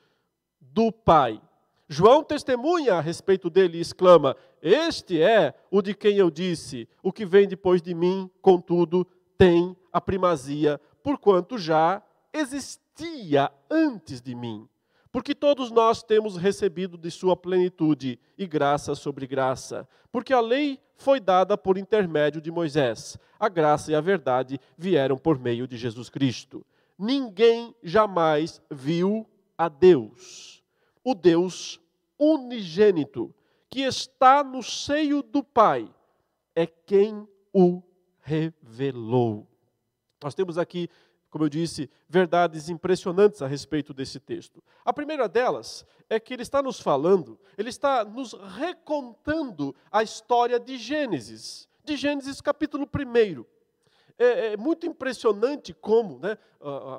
do 0.60 0.90
Pai. 0.90 1.40
João 1.88 2.24
testemunha 2.24 2.94
a 2.94 3.00
respeito 3.00 3.50
dele 3.50 3.78
e 3.78 3.80
exclama: 3.80 4.36
Este 4.62 5.20
é 5.20 5.54
o 5.70 5.82
de 5.82 5.94
quem 5.94 6.16
eu 6.16 6.30
disse: 6.30 6.88
O 7.02 7.12
que 7.12 7.26
vem 7.26 7.46
depois 7.46 7.82
de 7.82 7.94
mim, 7.94 8.30
contudo, 8.40 9.06
tem 9.36 9.76
a 9.92 10.00
primazia, 10.00 10.80
porquanto 11.02 11.58
já 11.58 12.02
existia 12.32 13.52
antes 13.70 14.22
de 14.22 14.34
mim. 14.34 14.68
Porque 15.10 15.34
todos 15.34 15.70
nós 15.70 16.02
temos 16.02 16.38
recebido 16.38 16.96
de 16.96 17.10
sua 17.10 17.36
plenitude 17.36 18.18
e 18.38 18.46
graça 18.46 18.94
sobre 18.94 19.26
graça. 19.26 19.86
Porque 20.10 20.32
a 20.32 20.40
lei 20.40 20.80
foi 20.96 21.20
dada 21.20 21.58
por 21.58 21.76
intermédio 21.76 22.40
de 22.40 22.50
Moisés. 22.50 23.18
A 23.38 23.50
graça 23.50 23.92
e 23.92 23.94
a 23.94 24.00
verdade 24.00 24.58
vieram 24.78 25.18
por 25.18 25.38
meio 25.38 25.68
de 25.68 25.76
Jesus 25.76 26.08
Cristo. 26.08 26.64
Ninguém 27.02 27.74
jamais 27.82 28.62
viu 28.70 29.28
a 29.58 29.68
Deus. 29.68 30.62
O 31.02 31.16
Deus 31.16 31.80
unigênito, 32.16 33.34
que 33.68 33.80
está 33.80 34.44
no 34.44 34.62
seio 34.62 35.20
do 35.20 35.42
Pai, 35.42 35.92
é 36.54 36.64
quem 36.64 37.26
o 37.52 37.82
revelou. 38.20 39.48
Nós 40.22 40.32
temos 40.32 40.56
aqui, 40.56 40.88
como 41.28 41.42
eu 41.42 41.48
disse, 41.48 41.90
verdades 42.08 42.68
impressionantes 42.68 43.42
a 43.42 43.48
respeito 43.48 43.92
desse 43.92 44.20
texto. 44.20 44.62
A 44.84 44.92
primeira 44.92 45.28
delas 45.28 45.84
é 46.08 46.20
que 46.20 46.32
ele 46.32 46.42
está 46.42 46.62
nos 46.62 46.78
falando, 46.78 47.36
ele 47.58 47.70
está 47.70 48.04
nos 48.04 48.32
recontando 48.32 49.74
a 49.90 50.04
história 50.04 50.60
de 50.60 50.78
Gênesis, 50.78 51.68
de 51.82 51.96
Gênesis 51.96 52.40
capítulo 52.40 52.84
1. 52.84 53.44
É, 54.18 54.52
é, 54.52 54.56
muito 54.56 54.86
impressionante 54.86 55.72
como 55.72 56.18
né, 56.18 56.36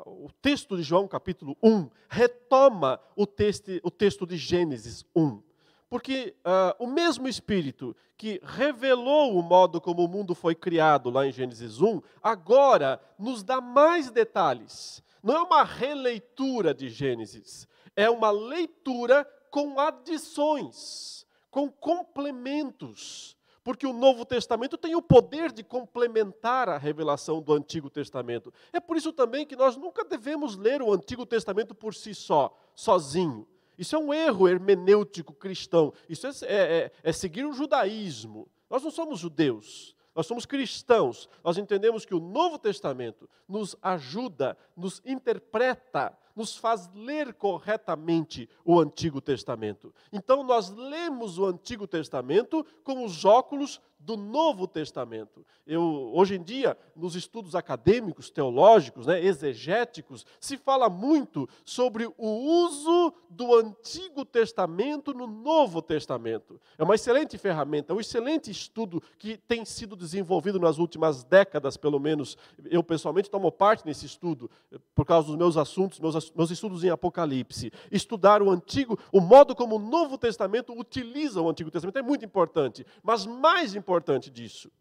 o 0.06 0.30
texto 0.42 0.76
de 0.76 0.84
João, 0.84 1.08
capítulo 1.08 1.56
1, 1.62 1.90
retoma 2.10 3.00
o, 3.16 3.26
texto, 3.26 3.72
o 3.84 3.92
texto 3.92 4.26
de 4.26 4.36
Gênesis 4.36 5.06
1. 5.16 5.42
Porque 5.90 6.36
uh, 6.40 6.84
o 6.84 6.88
mesmo 6.88 7.28
Espírito 7.28 7.96
que 8.18 8.42
revelou 8.44 9.38
o 9.38 9.44
modo 9.44 9.80
como 9.80 10.04
o 10.04 10.08
mundo 10.08 10.34
foi 10.34 10.56
criado 10.56 11.10
lá 11.10 11.28
em 11.28 11.32
Gênesis 11.32 11.82
1, 11.82 12.02
agora 12.22 13.00
nos 13.20 13.44
dá 13.44 13.60
mais 13.62 14.10
detalhes. 14.10 15.04
Não 15.22 15.36
é 15.36 15.42
uma 15.42 15.64
releitura 15.64 16.74
de 16.74 16.90
Gênesis, 16.90 17.68
é 17.96 18.10
uma 18.10 18.32
leitura 18.32 19.24
com 19.52 19.80
adições, 19.80 21.26
com 21.52 21.70
complementos. 21.70 23.38
Porque 23.64 23.88
o 23.88 23.94
Novo 23.94 24.26
Testamento 24.26 24.78
tem 24.78 24.96
o 24.96 25.02
poder 25.02 25.52
de 25.52 25.64
complementar 25.64 26.68
a 26.68 26.78
revelação 26.78 27.42
do 27.42 27.54
Antigo 27.54 27.90
Testamento. 27.90 28.54
É 28.74 28.80
por 28.80 28.98
isso 28.98 29.14
também 29.14 29.46
que 29.46 29.56
nós 29.56 29.78
nunca 29.78 30.04
devemos 30.04 30.58
ler 30.58 30.82
o 30.82 30.92
Antigo 30.92 31.26
Testamento 31.26 31.74
por 31.74 31.96
si 31.96 32.14
só, 32.14 32.54
sozinho. 32.76 33.48
Isso 33.78 33.96
é 33.96 34.00
um 34.00 34.14
erro 34.14 34.48
hermenêutico 34.48 35.34
cristão. 35.34 35.94
Isso 36.10 36.28
é, 36.28 36.32
é, 36.44 36.56
é, 36.56 36.92
é 37.04 37.12
seguir 37.14 37.46
o 37.46 37.54
judaísmo. 37.54 38.48
Nós 38.70 38.84
não 38.84 38.92
somos 38.92 39.20
judeus, 39.20 39.96
nós 40.16 40.28
somos 40.28 40.46
cristãos. 40.46 41.30
Nós 41.44 41.58
entendemos 41.58 42.06
que 42.06 42.14
o 42.14 42.20
Novo 42.20 42.60
Testamento 42.60 43.30
nos 43.48 43.76
ajuda, 43.82 44.58
nos 44.76 45.02
interpreta, 45.06 46.18
nos 46.36 46.58
faz 46.58 46.90
ler 46.94 47.34
corretamente 47.34 48.50
o 48.66 48.80
Antigo 48.80 49.22
Testamento. 49.22 49.94
Então, 50.12 50.44
nós 50.44 50.70
lemos 50.70 51.38
o 51.38 51.46
Antigo 51.46 51.88
Testamento 51.88 52.66
com 52.84 53.04
os 53.06 53.24
óculos 53.26 53.80
do 54.04 54.18
Novo 54.18 54.68
Testamento. 54.68 55.46
Eu, 55.66 56.12
hoje 56.14 56.36
em 56.36 56.44
dia, 56.44 56.78
nos 56.96 57.16
estudos 57.16 57.56
acadêmicos, 57.56 58.30
teológicos, 58.30 59.08
né, 59.08 59.24
exegéticos, 59.24 60.26
se 60.40 60.58
fala 60.58 60.90
muito 60.90 61.48
sobre 61.64 62.06
o 62.18 62.28
uso 62.28 63.14
do 63.30 63.56
Antigo 63.56 64.26
Testamento 64.26 65.14
no 65.14 65.26
Novo 65.26 65.82
Testamento. 65.82 66.60
É 66.78 66.84
uma 66.84 66.96
excelente 66.96 67.38
ferramenta, 67.38 67.94
um 67.94 68.00
excelente 68.00 68.52
estudo 68.52 69.02
que 69.18 69.38
tem 69.38 69.64
sido 69.64 69.96
desenvolvido 69.96 70.60
nas 70.60 70.78
últimas 70.78 71.24
décadas, 71.24 71.78
pelo 71.78 72.00
menos. 72.00 72.38
Eu, 72.66 72.84
pessoalmente, 72.84 73.30
tomo 73.30 73.52
parte 73.52 73.86
nesse 73.86 74.06
estudo, 74.06 74.52
por 74.94 75.06
causa 75.06 75.28
dos 75.28 75.38
meus 75.38 75.56
assuntos, 75.56 76.00
meus, 76.00 76.32
meus 76.32 76.52
estudos 76.52 76.84
em 76.84 76.90
Apocalipse. 76.90 77.72
Estudar 77.90 78.42
o 78.42 78.52
Antigo, 78.52 79.00
o 79.12 79.22
modo 79.22 79.56
como 79.56 79.78
o 79.78 79.80
Novo 79.80 80.18
Testamento 80.18 80.78
utiliza 80.78 81.42
o 81.42 81.50
Antigo 81.50 81.72
Testamento 81.72 81.98
é 81.98 82.02
muito 82.02 82.26
importante. 82.26 82.86
Mas 83.02 83.26
mais 83.26 83.74
importante, 83.76 83.93
importante 83.94 84.32
disso 84.32 84.72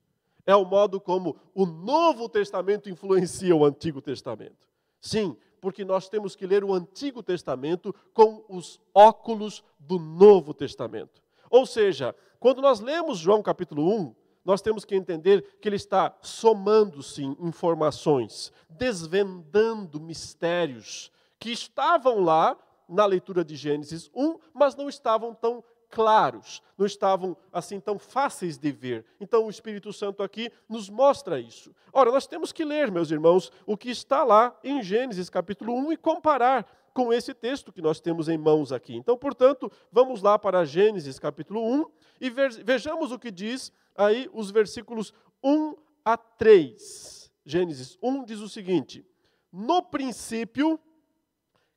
é 0.46 0.56
o 0.56 0.64
modo 0.64 0.98
como 0.98 1.36
o 1.54 1.66
Novo 1.66 2.28
Testamento 2.28 2.88
influencia 2.88 3.54
o 3.54 3.64
Antigo 3.64 4.00
Testamento. 4.00 4.66
Sim, 5.00 5.36
porque 5.60 5.84
nós 5.84 6.08
temos 6.08 6.34
que 6.34 6.46
ler 6.46 6.64
o 6.64 6.72
Antigo 6.72 7.22
Testamento 7.22 7.94
com 8.12 8.44
os 8.48 8.80
óculos 8.94 9.62
do 9.78 9.98
Novo 9.98 10.54
Testamento. 10.54 11.22
Ou 11.50 11.66
seja, 11.66 12.16
quando 12.40 12.62
nós 12.62 12.80
lemos 12.80 13.18
João 13.18 13.42
capítulo 13.42 13.86
1, 13.94 14.14
nós 14.44 14.62
temos 14.62 14.84
que 14.84 14.96
entender 14.96 15.58
que 15.60 15.68
ele 15.68 15.76
está 15.76 16.16
somando, 16.22 17.02
sim, 17.02 17.36
informações, 17.38 18.50
desvendando 18.68 20.00
mistérios 20.00 21.12
que 21.38 21.52
estavam 21.52 22.18
lá 22.18 22.58
na 22.88 23.06
leitura 23.06 23.44
de 23.44 23.54
Gênesis 23.54 24.10
1, 24.14 24.38
mas 24.52 24.74
não 24.74 24.88
estavam 24.88 25.34
tão 25.34 25.62
claros, 25.92 26.62
não 26.76 26.86
estavam 26.86 27.36
assim 27.52 27.78
tão 27.78 27.98
fáceis 27.98 28.56
de 28.56 28.72
ver. 28.72 29.04
Então 29.20 29.44
o 29.44 29.50
Espírito 29.50 29.92
Santo 29.92 30.22
aqui 30.22 30.50
nos 30.66 30.88
mostra 30.88 31.38
isso. 31.38 31.70
Ora, 31.92 32.10
nós 32.10 32.26
temos 32.26 32.50
que 32.50 32.64
ler, 32.64 32.90
meus 32.90 33.10
irmãos, 33.10 33.52
o 33.66 33.76
que 33.76 33.90
está 33.90 34.24
lá 34.24 34.58
em 34.64 34.82
Gênesis 34.82 35.28
capítulo 35.28 35.74
1 35.74 35.92
e 35.92 35.96
comparar 35.98 36.66
com 36.94 37.12
esse 37.12 37.34
texto 37.34 37.70
que 37.70 37.82
nós 37.82 38.00
temos 38.00 38.26
em 38.26 38.38
mãos 38.38 38.72
aqui. 38.72 38.96
Então, 38.96 39.16
portanto, 39.18 39.70
vamos 39.90 40.22
lá 40.22 40.38
para 40.38 40.64
Gênesis 40.64 41.18
capítulo 41.18 41.62
1 41.62 41.86
e 42.22 42.30
vejamos 42.64 43.12
o 43.12 43.18
que 43.18 43.30
diz 43.30 43.70
aí 43.94 44.30
os 44.32 44.50
versículos 44.50 45.12
1 45.44 45.76
a 46.02 46.16
3. 46.16 47.30
Gênesis 47.44 47.98
1 48.02 48.24
diz 48.24 48.40
o 48.40 48.48
seguinte: 48.48 49.06
No 49.52 49.82
princípio 49.82 50.80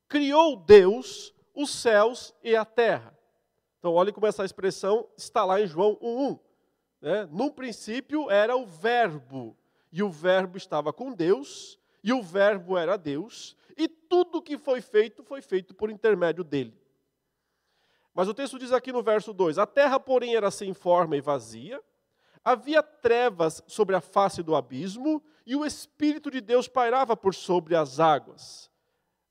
criou 0.08 0.56
Deus 0.56 1.34
os 1.54 1.70
céus 1.70 2.34
e 2.42 2.56
a 2.56 2.64
terra. 2.64 3.14
Então, 3.86 3.94
olhe 3.94 4.12
como 4.12 4.26
essa 4.26 4.44
expressão 4.44 5.08
está 5.16 5.46
lá 5.46 5.62
em 5.62 5.68
João 5.68 5.96
1,1. 5.98 6.40
Né? 7.00 7.30
No 7.32 7.52
princípio 7.52 8.32
era 8.32 8.58
o 8.58 8.66
Verbo, 8.66 9.56
e 9.92 10.02
o 10.02 10.10
Verbo 10.10 10.58
estava 10.58 10.92
com 10.92 11.14
Deus, 11.14 11.80
e 12.04 12.12
o 12.12 12.20
Verbo 12.20 12.80
era 12.80 12.98
Deus, 12.98 13.56
e 13.78 13.88
tudo 13.88 14.42
que 14.42 14.58
foi 14.58 14.82
feito 14.82 15.24
foi 15.24 15.40
feito 15.40 15.76
por 15.76 15.92
intermédio 15.92 16.44
dele. 16.44 16.76
Mas 18.12 18.28
o 18.28 18.34
texto 18.34 18.58
diz 18.58 18.72
aqui 18.72 18.92
no 18.92 19.04
verso 19.04 19.32
2: 19.32 19.60
A 19.60 19.68
terra, 19.68 20.00
porém, 20.00 20.36
era 20.36 20.50
sem 20.50 20.74
forma 20.74 21.16
e 21.16 21.22
vazia, 21.22 21.80
Havia 22.44 22.82
trevas 22.82 23.62
sobre 23.68 23.96
a 23.96 24.02
face 24.02 24.42
do 24.42 24.56
abismo 24.56 25.22
e 25.46 25.56
o 25.56 25.64
Espírito 25.64 26.32
de 26.32 26.42
Deus 26.42 26.68
pairava 26.68 27.16
por 27.16 27.36
sobre 27.36 27.76
as 27.76 28.00
águas. 28.00 28.72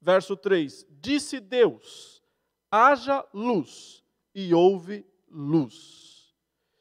Verso 0.01 0.37
3: 0.37 0.87
Disse 0.91 1.41
Deus: 1.41 2.23
haja 2.71 3.25
luz, 3.33 4.04
e 4.35 4.53
houve 4.53 5.07
luz. 5.31 6.35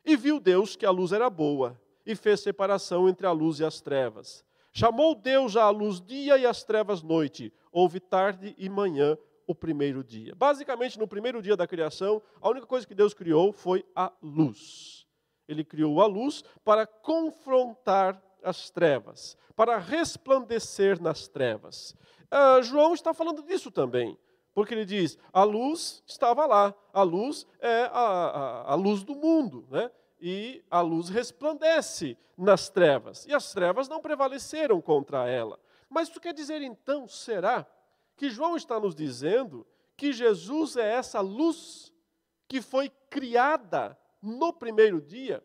E 0.06 0.16
viu 0.16 0.40
Deus 0.40 0.76
que 0.76 0.86
a 0.86 0.92
luz 0.92 1.12
era 1.12 1.30
boa, 1.30 1.80
e 2.06 2.16
fez 2.16 2.42
separação 2.42 3.08
entre 3.08 3.26
a 3.26 3.32
luz 3.32 3.60
e 3.60 3.66
as 3.66 3.80
trevas. 3.80 4.44
Chamou 4.72 5.16
Deus 5.16 5.56
a 5.56 5.70
luz 5.70 6.02
dia 6.02 6.38
e 6.38 6.46
as 6.46 6.64
trevas 6.64 7.02
noite. 7.02 7.54
Houve 7.72 8.00
tarde 8.00 8.56
e 8.58 8.68
manhã 8.68 9.18
o 9.46 9.54
primeiro 9.54 10.04
dia. 10.04 10.34
Basicamente, 10.36 10.98
no 10.98 11.08
primeiro 11.08 11.42
dia 11.42 11.56
da 11.56 11.68
criação, 11.68 12.22
a 12.42 12.50
única 12.50 12.66
coisa 12.66 12.88
que 12.88 12.96
Deus 12.96 13.14
criou 13.14 13.54
foi 13.54 13.86
a 13.96 14.12
luz. 14.22 15.06
Ele 15.48 15.64
criou 15.64 16.02
a 16.02 16.08
luz 16.08 16.44
para 16.64 16.88
confrontar 16.88 18.22
as 18.44 18.70
trevas, 18.70 19.38
para 19.56 19.78
resplandecer 19.78 21.02
nas 21.02 21.28
trevas. 21.28 21.96
Uh, 22.32 22.64
João 22.64 22.94
está 22.94 23.14
falando 23.14 23.44
disso 23.44 23.70
também, 23.70 24.18
porque 24.54 24.74
ele 24.74 24.86
diz: 24.86 25.18
a 25.32 25.44
luz 25.44 26.04
estava 26.06 26.46
lá, 26.46 26.74
a 26.94 27.04
luz 27.04 27.48
é 27.60 27.84
a, 27.84 27.90
a, 27.92 28.72
a 28.72 28.76
luz 28.76 29.04
do 29.04 29.16
mundo, 29.16 29.68
né? 29.70 29.90
e 30.26 30.64
a 30.72 30.80
luz 30.80 31.10
resplandece 31.10 32.18
nas 32.38 32.70
trevas, 32.70 33.26
e 33.26 33.34
as 33.34 33.52
trevas 33.52 33.90
não 33.90 34.00
prevaleceram 34.00 34.82
contra 34.82 35.28
ela. 35.28 35.60
Mas 35.90 36.08
isso 36.08 36.20
quer 36.20 36.34
dizer 36.34 36.62
então, 36.62 37.08
será 37.10 37.68
que 38.16 38.30
João 38.30 38.56
está 38.56 38.80
nos 38.80 38.96
dizendo 38.96 39.68
que 39.98 40.14
Jesus 40.14 40.78
é 40.78 40.94
essa 40.94 41.20
luz 41.20 41.94
que 42.48 42.62
foi 42.62 42.90
criada 43.10 43.98
no 44.22 44.54
primeiro 44.54 45.02
dia? 45.02 45.44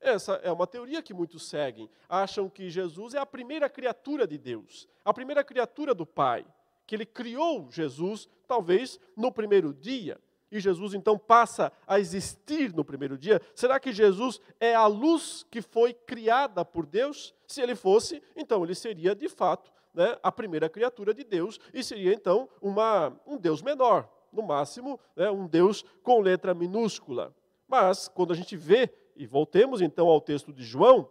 Essa 0.00 0.34
é 0.42 0.50
uma 0.50 0.66
teoria 0.66 1.02
que 1.02 1.14
muitos 1.14 1.48
seguem. 1.48 1.88
Acham 2.08 2.48
que 2.50 2.68
Jesus 2.68 3.14
é 3.14 3.18
a 3.18 3.26
primeira 3.26 3.68
criatura 3.68 4.26
de 4.26 4.36
Deus, 4.36 4.88
a 5.04 5.14
primeira 5.14 5.42
criatura 5.44 5.94
do 5.94 6.04
Pai, 6.04 6.44
que 6.86 6.94
ele 6.94 7.06
criou 7.06 7.68
Jesus, 7.70 8.28
talvez 8.46 8.98
no 9.16 9.32
primeiro 9.32 9.74
dia 9.74 10.18
e 10.50 10.60
Jesus 10.60 10.94
então 10.94 11.18
passa 11.18 11.72
a 11.86 11.98
existir 11.98 12.72
no 12.72 12.84
primeiro 12.84 13.18
dia? 13.18 13.40
Será 13.54 13.80
que 13.80 13.92
Jesus 13.92 14.40
é 14.60 14.74
a 14.74 14.86
luz 14.86 15.44
que 15.50 15.60
foi 15.60 15.92
criada 15.92 16.64
por 16.64 16.86
Deus? 16.86 17.34
Se 17.46 17.60
ele 17.60 17.74
fosse, 17.74 18.22
então 18.34 18.64
ele 18.64 18.74
seria 18.74 19.14
de 19.14 19.28
fato 19.28 19.72
né, 19.94 20.16
a 20.22 20.30
primeira 20.30 20.68
criatura 20.68 21.12
de 21.12 21.24
Deus 21.24 21.58
e 21.72 21.82
seria 21.82 22.12
então 22.12 22.48
uma, 22.60 23.18
um 23.26 23.36
Deus 23.36 23.62
menor, 23.62 24.08
no 24.32 24.42
máximo 24.42 25.00
né, 25.16 25.30
um 25.30 25.46
Deus 25.46 25.84
com 26.02 26.20
letra 26.20 26.54
minúscula. 26.54 27.34
Mas 27.68 28.08
quando 28.08 28.32
a 28.32 28.36
gente 28.36 28.56
vê, 28.56 28.90
e 29.16 29.26
voltemos 29.26 29.80
então 29.80 30.08
ao 30.08 30.20
texto 30.20 30.52
de 30.52 30.62
João, 30.62 31.08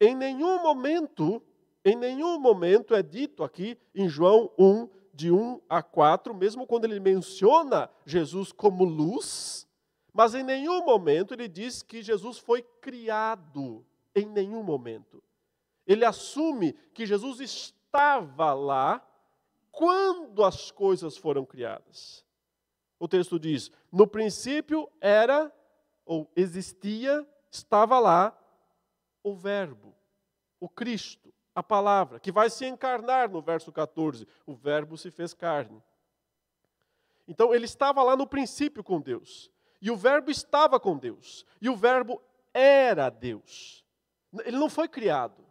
em 0.00 0.14
nenhum 0.14 0.62
momento, 0.62 1.42
em 1.84 1.96
nenhum 1.96 2.38
momento 2.38 2.94
é 2.94 3.02
dito 3.02 3.42
aqui 3.42 3.78
em 3.94 4.08
João 4.08 4.50
1, 4.58 4.88
de 5.18 5.32
1 5.32 5.62
a 5.68 5.82
4, 5.82 6.32
mesmo 6.32 6.64
quando 6.64 6.84
ele 6.84 7.00
menciona 7.00 7.90
Jesus 8.06 8.52
como 8.52 8.84
luz, 8.84 9.66
mas 10.14 10.32
em 10.32 10.44
nenhum 10.44 10.84
momento 10.84 11.34
ele 11.34 11.48
diz 11.48 11.82
que 11.82 12.02
Jesus 12.02 12.38
foi 12.38 12.62
criado. 12.62 13.84
Em 14.14 14.26
nenhum 14.26 14.62
momento. 14.62 15.22
Ele 15.84 16.04
assume 16.04 16.72
que 16.94 17.04
Jesus 17.04 17.40
estava 17.40 18.54
lá 18.54 19.04
quando 19.72 20.44
as 20.44 20.70
coisas 20.70 21.16
foram 21.16 21.44
criadas. 21.44 22.24
O 22.96 23.08
texto 23.08 23.40
diz: 23.40 23.72
no 23.90 24.06
princípio 24.06 24.88
era, 25.00 25.52
ou 26.06 26.30
existia, 26.36 27.28
estava 27.50 27.98
lá 27.98 28.38
o 29.22 29.34
Verbo, 29.34 29.96
o 30.60 30.68
Cristo 30.68 31.27
a 31.58 31.62
palavra, 31.62 32.20
que 32.20 32.30
vai 32.30 32.48
se 32.48 32.64
encarnar 32.66 33.28
no 33.28 33.42
verso 33.42 33.72
14. 33.72 34.28
O 34.46 34.54
Verbo 34.54 34.96
se 34.96 35.10
fez 35.10 35.34
carne. 35.34 35.82
Então, 37.26 37.52
ele 37.52 37.64
estava 37.64 38.00
lá 38.00 38.16
no 38.16 38.28
princípio 38.28 38.84
com 38.84 39.00
Deus. 39.00 39.50
E 39.82 39.90
o 39.90 39.96
Verbo 39.96 40.30
estava 40.30 40.78
com 40.78 40.96
Deus. 40.96 41.44
E 41.60 41.68
o 41.68 41.74
Verbo 41.74 42.22
era 42.54 43.10
Deus. 43.10 43.84
Ele 44.44 44.56
não 44.56 44.70
foi 44.70 44.88
criado. 44.88 45.44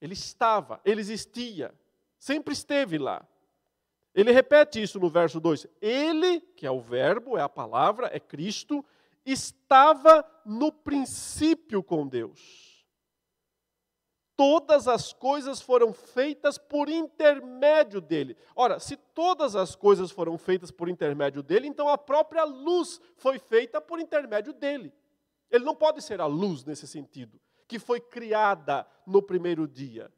Ele 0.00 0.14
estava, 0.14 0.80
ele 0.82 1.02
existia. 1.02 1.74
Sempre 2.18 2.54
esteve 2.54 2.96
lá. 2.96 3.22
Ele 4.14 4.32
repete 4.32 4.80
isso 4.80 4.98
no 4.98 5.10
verso 5.10 5.38
2. 5.38 5.66
Ele, 5.78 6.40
que 6.40 6.66
é 6.66 6.70
o 6.70 6.80
Verbo, 6.80 7.36
é 7.36 7.42
a 7.42 7.50
palavra, 7.50 8.08
é 8.14 8.18
Cristo, 8.18 8.82
estava 9.26 10.26
no 10.46 10.72
princípio 10.72 11.82
com 11.82 12.08
Deus 12.08 12.71
todas 14.36 14.88
as 14.88 15.12
coisas 15.12 15.60
foram 15.60 15.92
feitas 15.92 16.58
por 16.58 16.88
intermédio 16.88 18.00
dele. 18.00 18.36
Ora, 18.54 18.78
se 18.78 18.96
todas 18.96 19.54
as 19.56 19.74
coisas 19.74 20.10
foram 20.10 20.36
feitas 20.38 20.70
por 20.70 20.88
intermédio 20.88 21.42
dele, 21.42 21.66
então 21.66 21.88
a 21.88 21.98
própria 21.98 22.44
luz 22.44 23.00
foi 23.16 23.38
feita 23.38 23.80
por 23.80 24.00
intermédio 24.00 24.52
dele. 24.52 24.92
Ele 25.50 25.64
não 25.64 25.74
pode 25.74 26.02
ser 26.02 26.20
a 26.20 26.26
luz 26.26 26.64
nesse 26.64 26.86
sentido, 26.86 27.38
que 27.68 27.78
foi 27.78 28.00
criada 28.00 28.86
no 29.06 29.22
primeiro 29.22 29.68
dia. 29.68 30.10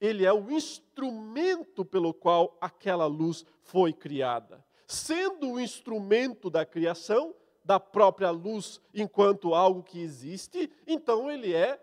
Ele 0.00 0.24
é 0.24 0.32
o 0.32 0.50
instrumento 0.50 1.84
pelo 1.84 2.14
qual 2.14 2.56
aquela 2.60 3.06
luz 3.06 3.44
foi 3.60 3.92
criada. 3.92 4.64
Sendo 4.86 5.52
o 5.52 5.60
instrumento 5.60 6.48
da 6.48 6.64
criação, 6.64 7.34
da 7.62 7.78
própria 7.78 8.30
luz 8.30 8.80
enquanto 8.94 9.54
algo 9.54 9.82
que 9.82 10.00
existe, 10.00 10.70
então 10.86 11.30
ele 11.30 11.52
é 11.52 11.78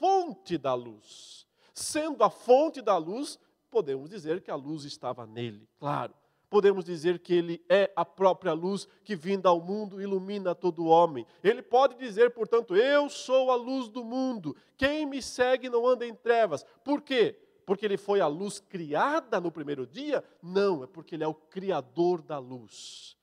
fonte 0.00 0.56
da 0.56 0.72
luz. 0.72 1.46
Sendo 1.74 2.24
a 2.24 2.30
fonte 2.30 2.80
da 2.80 2.96
luz, 2.96 3.38
podemos 3.70 4.08
dizer 4.08 4.40
que 4.40 4.50
a 4.50 4.56
luz 4.56 4.84
estava 4.84 5.26
nele, 5.26 5.68
claro. 5.78 6.14
Podemos 6.48 6.84
dizer 6.84 7.20
que 7.20 7.32
ele 7.32 7.64
é 7.68 7.92
a 7.94 8.04
própria 8.04 8.52
luz 8.52 8.88
que 9.04 9.14
vinda 9.14 9.48
ao 9.48 9.60
mundo 9.60 10.02
ilumina 10.02 10.52
todo 10.52 10.86
homem. 10.86 11.24
Ele 11.44 11.62
pode 11.62 11.94
dizer, 11.94 12.30
portanto, 12.30 12.74
eu 12.74 13.08
sou 13.08 13.52
a 13.52 13.54
luz 13.54 13.88
do 13.88 14.02
mundo. 14.02 14.56
Quem 14.76 15.06
me 15.06 15.22
segue 15.22 15.68
não 15.68 15.86
anda 15.86 16.04
em 16.04 16.12
trevas. 16.12 16.64
Por 16.82 17.02
quê? 17.02 17.38
Porque 17.64 17.84
ele 17.86 17.96
foi 17.96 18.20
a 18.20 18.26
luz 18.26 18.58
criada 18.58 19.40
no 19.40 19.52
primeiro 19.52 19.86
dia? 19.86 20.24
Não, 20.42 20.82
é 20.82 20.88
porque 20.88 21.14
ele 21.14 21.22
é 21.22 21.28
o 21.28 21.34
criador 21.34 22.20
da 22.20 22.38
luz. 22.38 23.16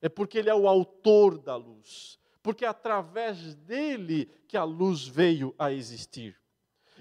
É 0.00 0.08
porque 0.08 0.38
ele 0.38 0.48
é 0.48 0.54
o 0.54 0.68
autor 0.68 1.36
da 1.36 1.56
luz 1.56 2.18
porque 2.48 2.64
é 2.64 2.68
através 2.68 3.54
dele 3.56 4.24
que 4.46 4.56
a 4.56 4.64
luz 4.64 5.06
veio 5.06 5.54
a 5.58 5.70
existir. 5.70 6.34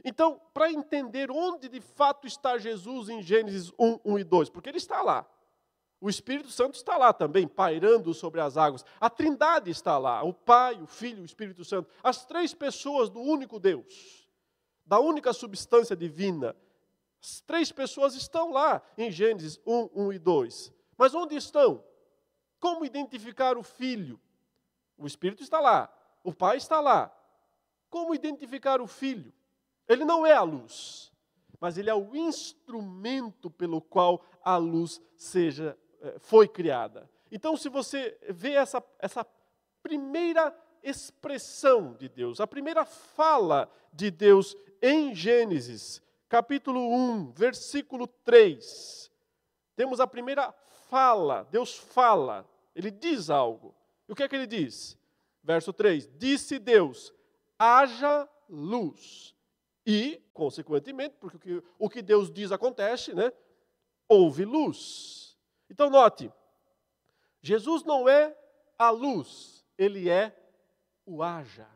Então, 0.04 0.42
para 0.54 0.70
entender 0.70 1.32
onde 1.32 1.70
de 1.70 1.80
fato 1.80 2.28
está 2.28 2.58
Jesus 2.58 3.08
em 3.08 3.22
Gênesis 3.22 3.72
1, 3.80 3.98
1 4.04 4.20
e 4.20 4.24
2, 4.26 4.50
porque 4.50 4.68
ele 4.68 4.78
está 4.78 5.02
lá. 5.02 5.26
O 6.02 6.10
Espírito 6.10 6.52
Santo 6.52 6.76
está 6.76 6.98
lá 6.98 7.14
também, 7.14 7.48
pairando 7.48 8.14
sobre 8.14 8.42
as 8.42 8.58
águas. 8.58 8.84
A 9.00 9.10
Trindade 9.10 9.72
está 9.72 9.98
lá, 9.98 10.22
o 10.22 10.34
Pai, 10.34 10.82
o 10.82 10.86
Filho 10.86 11.22
o 11.22 11.26
Espírito 11.26 11.64
Santo. 11.64 11.90
As 12.04 12.26
três 12.26 12.54
pessoas 12.54 13.10
do 13.10 13.22
único 13.22 13.58
Deus, 13.58 14.30
da 14.86 15.00
única 15.00 15.32
substância 15.32 15.96
divina. 15.96 16.58
As 17.24 17.40
três 17.40 17.72
pessoas 17.72 18.16
estão 18.16 18.52
lá 18.52 18.82
em 18.98 19.10
Gênesis 19.10 19.62
1, 19.66 19.92
1 19.96 20.12
e 20.12 20.20
2. 20.20 20.74
Mas 20.98 21.16
onde 21.16 21.38
estão? 21.38 21.82
Como 22.60 22.84
identificar 22.84 23.58
o 23.58 23.64
Filho? 23.64 24.20
O 24.98 25.06
Espírito 25.06 25.44
está 25.44 25.60
lá, 25.60 25.94
o 26.24 26.34
Pai 26.34 26.58
está 26.58 26.80
lá. 26.80 27.14
Como 27.90 28.16
identificar 28.16 28.82
o 28.82 28.88
Filho? 28.88 29.34
Ele 29.88 30.04
não 30.04 30.26
é 30.26 30.34
a 30.34 30.42
luz, 30.42 31.12
mas 31.60 31.78
ele 31.78 31.90
é 31.90 31.96
o 31.96 32.16
instrumento 32.16 33.50
pelo 33.50 33.82
qual 33.82 34.22
a 34.44 34.58
luz 34.58 35.02
seja 35.16 35.78
eh, 36.02 36.16
foi 36.20 36.48
criada. 36.48 37.10
Então, 37.32 37.56
se 37.56 37.70
você 37.70 38.18
vê 38.30 38.54
essa, 38.54 38.84
essa 39.00 39.26
primeira 39.82 40.56
expressão 40.84 41.94
de 41.94 42.10
Deus, 42.10 42.40
a 42.40 42.48
primeira 42.48 42.86
fala 42.86 43.72
de 43.94 44.12
Deus 44.12 44.56
em 44.82 45.14
Gênesis, 45.16 46.02
capítulo 46.30 46.94
1, 46.94 47.32
versículo 47.32 48.08
3, 48.08 49.12
temos 49.76 50.00
a 50.00 50.08
primeira 50.08 50.54
fala, 50.90 51.48
Deus 51.52 51.76
fala, 51.76 52.46
ele 52.76 52.92
diz 52.92 53.30
algo. 53.30 53.76
E 54.08 54.12
o 54.12 54.16
que 54.16 54.24
é 54.24 54.28
que 54.28 54.36
ele 54.36 54.48
diz? 54.48 54.98
Verso 55.44 55.74
3: 55.74 56.10
Disse 56.18 56.60
Deus: 56.60 57.14
haja 57.58 58.28
luz. 58.50 59.36
E, 59.86 60.22
consequentemente, 60.34 61.16
porque 61.20 61.64
o 61.80 61.90
que, 61.90 62.02
Deus 62.02 62.32
diz 62.32 62.52
acontece, 62.52 63.14
né? 63.14 63.32
Houve 64.08 64.46
luz. 64.46 65.38
Então, 65.70 65.90
note: 65.90 66.32
Jesus 67.42 67.84
não 67.84 68.08
é 68.08 68.38
a 68.78 68.90
luz, 68.90 69.66
ele 69.78 70.10
é 70.10 70.38
o 71.06 71.24
haja. 71.24 71.68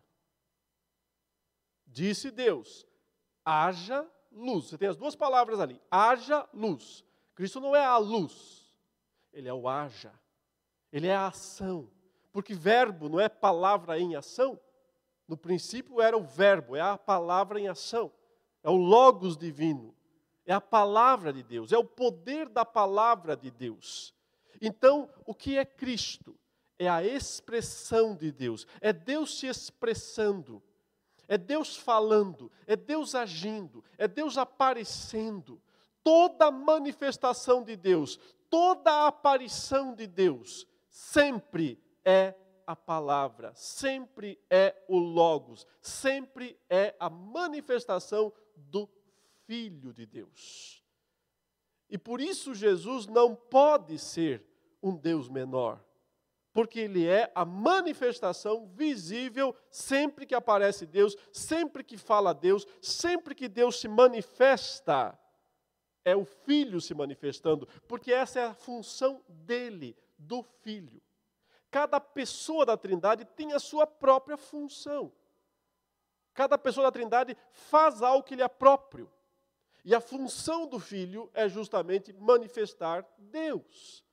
Disse 1.88 2.32
Deus: 2.32 2.86
haja 3.46 4.06
luz. 4.32 4.66
Você 4.66 4.78
tem 4.78 4.90
as 4.90 4.98
duas 4.98 5.16
palavras 5.16 5.60
ali: 5.60 5.82
haja 5.90 6.48
luz. 6.54 7.04
Cristo 7.36 7.60
não 7.60 7.76
é 7.76 7.84
a 7.84 7.98
luz, 7.98 8.76
ele 9.32 9.48
é 9.48 9.54
o 9.54 9.68
haja, 9.68 10.14
ele 10.92 11.08
é 11.08 11.16
a 11.16 11.28
ação 11.28 11.90
porque 12.32 12.54
verbo 12.54 13.10
não 13.10 13.20
é 13.20 13.30
palavra 13.30 14.00
em 14.00 14.16
ação? 14.16 14.60
No 15.32 15.38
princípio 15.38 16.02
era 16.02 16.18
o 16.18 16.24
Verbo, 16.26 16.76
é 16.76 16.82
a 16.82 16.98
palavra 16.98 17.58
em 17.58 17.70
ação, 17.70 18.12
é 18.62 18.70
o 18.70 18.76
Logos 18.76 19.38
divino, 19.38 19.96
é 20.46 20.52
a 20.52 20.60
palavra 20.60 21.32
de 21.32 21.42
Deus, 21.42 21.72
é 21.72 21.78
o 21.78 21.86
poder 21.86 22.50
da 22.50 22.66
palavra 22.66 23.38
de 23.38 23.50
Deus. 23.50 24.14
Então, 24.62 25.10
o 25.26 25.34
que 25.34 25.58
é 25.58 25.64
Cristo? 25.64 26.38
É 26.78 26.90
a 26.90 27.02
expressão 27.02 28.14
de 28.14 28.30
Deus, 28.30 28.68
é 28.82 28.92
Deus 28.92 29.40
se 29.40 29.48
expressando, 29.48 30.62
é 31.30 31.38
Deus 31.38 31.78
falando, 31.78 32.52
é 32.68 32.76
Deus 32.76 33.16
agindo, 33.16 33.82
é 33.98 34.10
Deus 34.10 34.38
aparecendo. 34.38 35.62
Toda 36.04 36.52
manifestação 36.52 37.64
de 37.64 37.78
Deus, 37.78 38.20
toda 38.50 39.08
aparição 39.08 39.96
de 39.96 40.08
Deus, 40.08 40.68
sempre 40.90 41.80
é 42.06 42.36
a 42.66 42.76
palavra, 42.76 43.54
sempre 43.56 44.40
é 44.50 44.76
o 44.88 44.98
Logos, 44.98 45.66
sempre 45.82 46.58
é 46.70 46.96
a 47.00 47.10
manifestação 47.10 48.32
do 48.56 48.90
Filho 49.46 49.94
de 49.94 50.06
Deus. 50.06 50.84
E 51.90 51.98
por 51.98 52.22
isso 52.22 52.54
Jesus 52.54 53.08
não 53.08 53.36
pode 53.36 53.98
ser 54.00 54.46
um 54.82 54.96
Deus 54.96 55.28
menor, 55.28 55.84
porque 56.54 56.80
ele 56.80 57.06
é 57.06 57.32
a 57.36 57.44
manifestação 57.44 58.66
visível 58.68 59.56
sempre 59.70 60.26
que 60.26 60.34
aparece 60.34 60.86
Deus, 60.86 61.16
sempre 61.32 61.84
que 61.84 61.98
fala 61.98 62.34
Deus, 62.34 62.66
sempre 62.82 63.36
que 63.36 63.50
Deus 63.50 63.80
se 63.80 63.88
manifesta. 63.88 65.18
É 66.04 66.16
o 66.16 66.26
Filho 66.26 66.80
se 66.82 66.94
manifestando, 66.94 67.68
porque 67.88 68.12
essa 68.12 68.40
é 68.40 68.46
a 68.46 68.54
função 68.54 69.24
dele, 69.28 69.96
do 70.18 70.42
Filho. 70.42 71.02
Cada 71.72 72.02
pessoa 72.02 72.66
da 72.66 72.76
Trindade 72.76 73.24
tem 73.24 73.54
a 73.54 73.60
sua 73.60 73.88
própria 73.88 74.36
função. 74.36 75.12
Cada 76.34 76.58
pessoa 76.58 76.88
da 76.88 76.92
Trindade 76.92 77.36
faz 77.50 78.02
algo 78.02 78.24
que 78.24 78.36
lhe 78.36 78.44
é 78.44 78.48
próprio. 78.50 79.10
E 79.84 79.96
a 79.96 80.02
função 80.02 80.68
do 80.68 80.80
Filho 80.80 81.32
é 81.34 81.48
justamente 81.48 82.14
manifestar 82.14 83.08
Deus. 83.18 84.04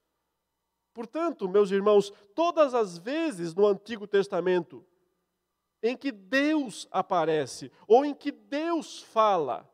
Portanto, 0.95 1.49
meus 1.49 1.71
irmãos, 1.71 2.13
todas 2.35 2.75
as 2.75 2.97
vezes 2.97 3.55
no 3.55 3.67
Antigo 3.67 4.07
Testamento 4.07 4.87
em 5.83 5.97
que 5.97 6.11
Deus 6.11 6.89
aparece 6.91 7.71
ou 7.87 8.05
em 8.05 8.15
que 8.15 8.33
Deus 8.33 9.03
fala, 9.03 9.69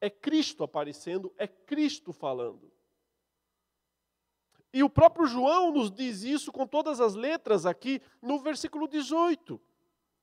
é 0.00 0.08
Cristo 0.08 0.64
aparecendo, 0.64 1.32
é 1.36 1.48
Cristo 1.48 2.12
falando. 2.12 2.70
E 4.76 4.82
o 4.82 4.90
próprio 4.90 5.26
João 5.26 5.72
nos 5.72 5.90
diz 5.90 6.22
isso 6.22 6.52
com 6.52 6.66
todas 6.66 7.00
as 7.00 7.14
letras 7.14 7.64
aqui 7.64 7.98
no 8.20 8.38
versículo 8.38 8.86
18. 8.86 9.58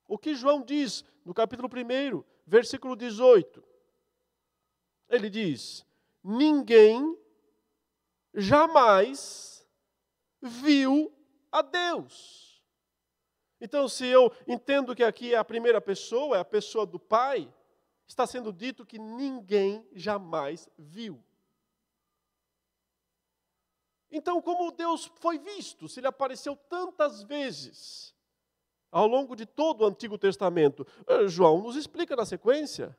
O 0.07 0.15
que 0.15 0.35
João 0.35 0.61
diz 0.61 1.03
no 1.25 1.33
capítulo 1.33 1.67
1, 1.67 2.23
versículo 2.45 2.95
18? 2.95 3.63
Ele 5.09 5.27
diz: 5.27 5.83
Ninguém 6.23 7.17
jamais 8.31 9.67
viu 10.39 11.11
a 11.51 11.63
Deus. 11.63 12.63
Então, 13.59 13.89
se 13.89 14.05
eu 14.05 14.31
entendo 14.47 14.95
que 14.95 15.03
aqui 15.03 15.33
é 15.33 15.37
a 15.39 15.43
primeira 15.43 15.81
pessoa, 15.81 16.37
é 16.37 16.41
a 16.41 16.45
pessoa 16.45 16.85
do 16.85 16.99
Pai, 16.99 17.51
está 18.05 18.27
sendo 18.27 18.53
dito 18.53 18.85
que 18.85 18.99
ninguém 18.99 19.83
jamais 19.95 20.69
viu. 20.77 21.23
Então, 24.15 24.39
como 24.39 24.71
Deus 24.71 25.12
foi 25.15 25.39
visto, 25.39 25.89
se 25.89 25.99
ele 25.99 26.06
apareceu 26.06 26.56
tantas 26.56 27.23
vezes 27.23 28.13
ao 28.91 29.08
longo 29.08 29.36
de 29.36 29.43
todo 29.43 29.82
o 29.82 29.88
Antigo 29.88 30.19
Testamento? 30.19 30.86
Eh, 31.08 31.28
João 31.28 31.63
nos 31.63 31.76
explica 31.76 32.15
na 32.15 32.23
sequência. 32.23 32.95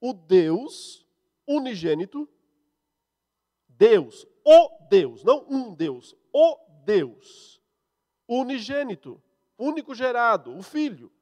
O 0.00 0.12
Deus 0.12 1.04
unigênito, 1.44 2.28
Deus, 3.66 4.24
o 4.44 4.86
Deus, 4.88 5.24
não 5.24 5.44
um 5.50 5.74
Deus, 5.74 6.14
o 6.32 6.56
Deus, 6.84 7.60
unigênito, 8.28 9.20
único 9.58 9.92
gerado, 9.92 10.56
o 10.56 10.62
Filho, 10.62 11.12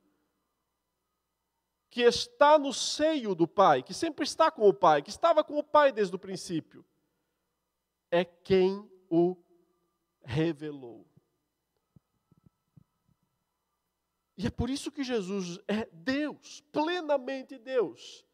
que 1.88 2.02
está 2.02 2.58
no 2.58 2.74
seio 2.74 3.34
do 3.34 3.48
Pai, 3.48 3.82
que 3.82 3.94
sempre 3.94 4.24
está 4.24 4.50
com 4.50 4.68
o 4.68 4.74
Pai, 4.74 5.00
que 5.00 5.08
estava 5.08 5.42
com 5.42 5.56
o 5.56 5.64
Pai 5.64 5.90
desde 5.90 6.14
o 6.14 6.18
princípio 6.18 6.84
é 8.10 8.24
quem 8.24 8.88
o 9.08 9.36
revelou. 10.22 11.06
E 14.36 14.46
é 14.46 14.50
por 14.50 14.70
isso 14.70 14.90
que 14.90 15.04
Jesus 15.04 15.58
é 15.68 15.86
Deus, 15.92 16.62
plenamente 16.72 17.58
Deus, 17.58 18.24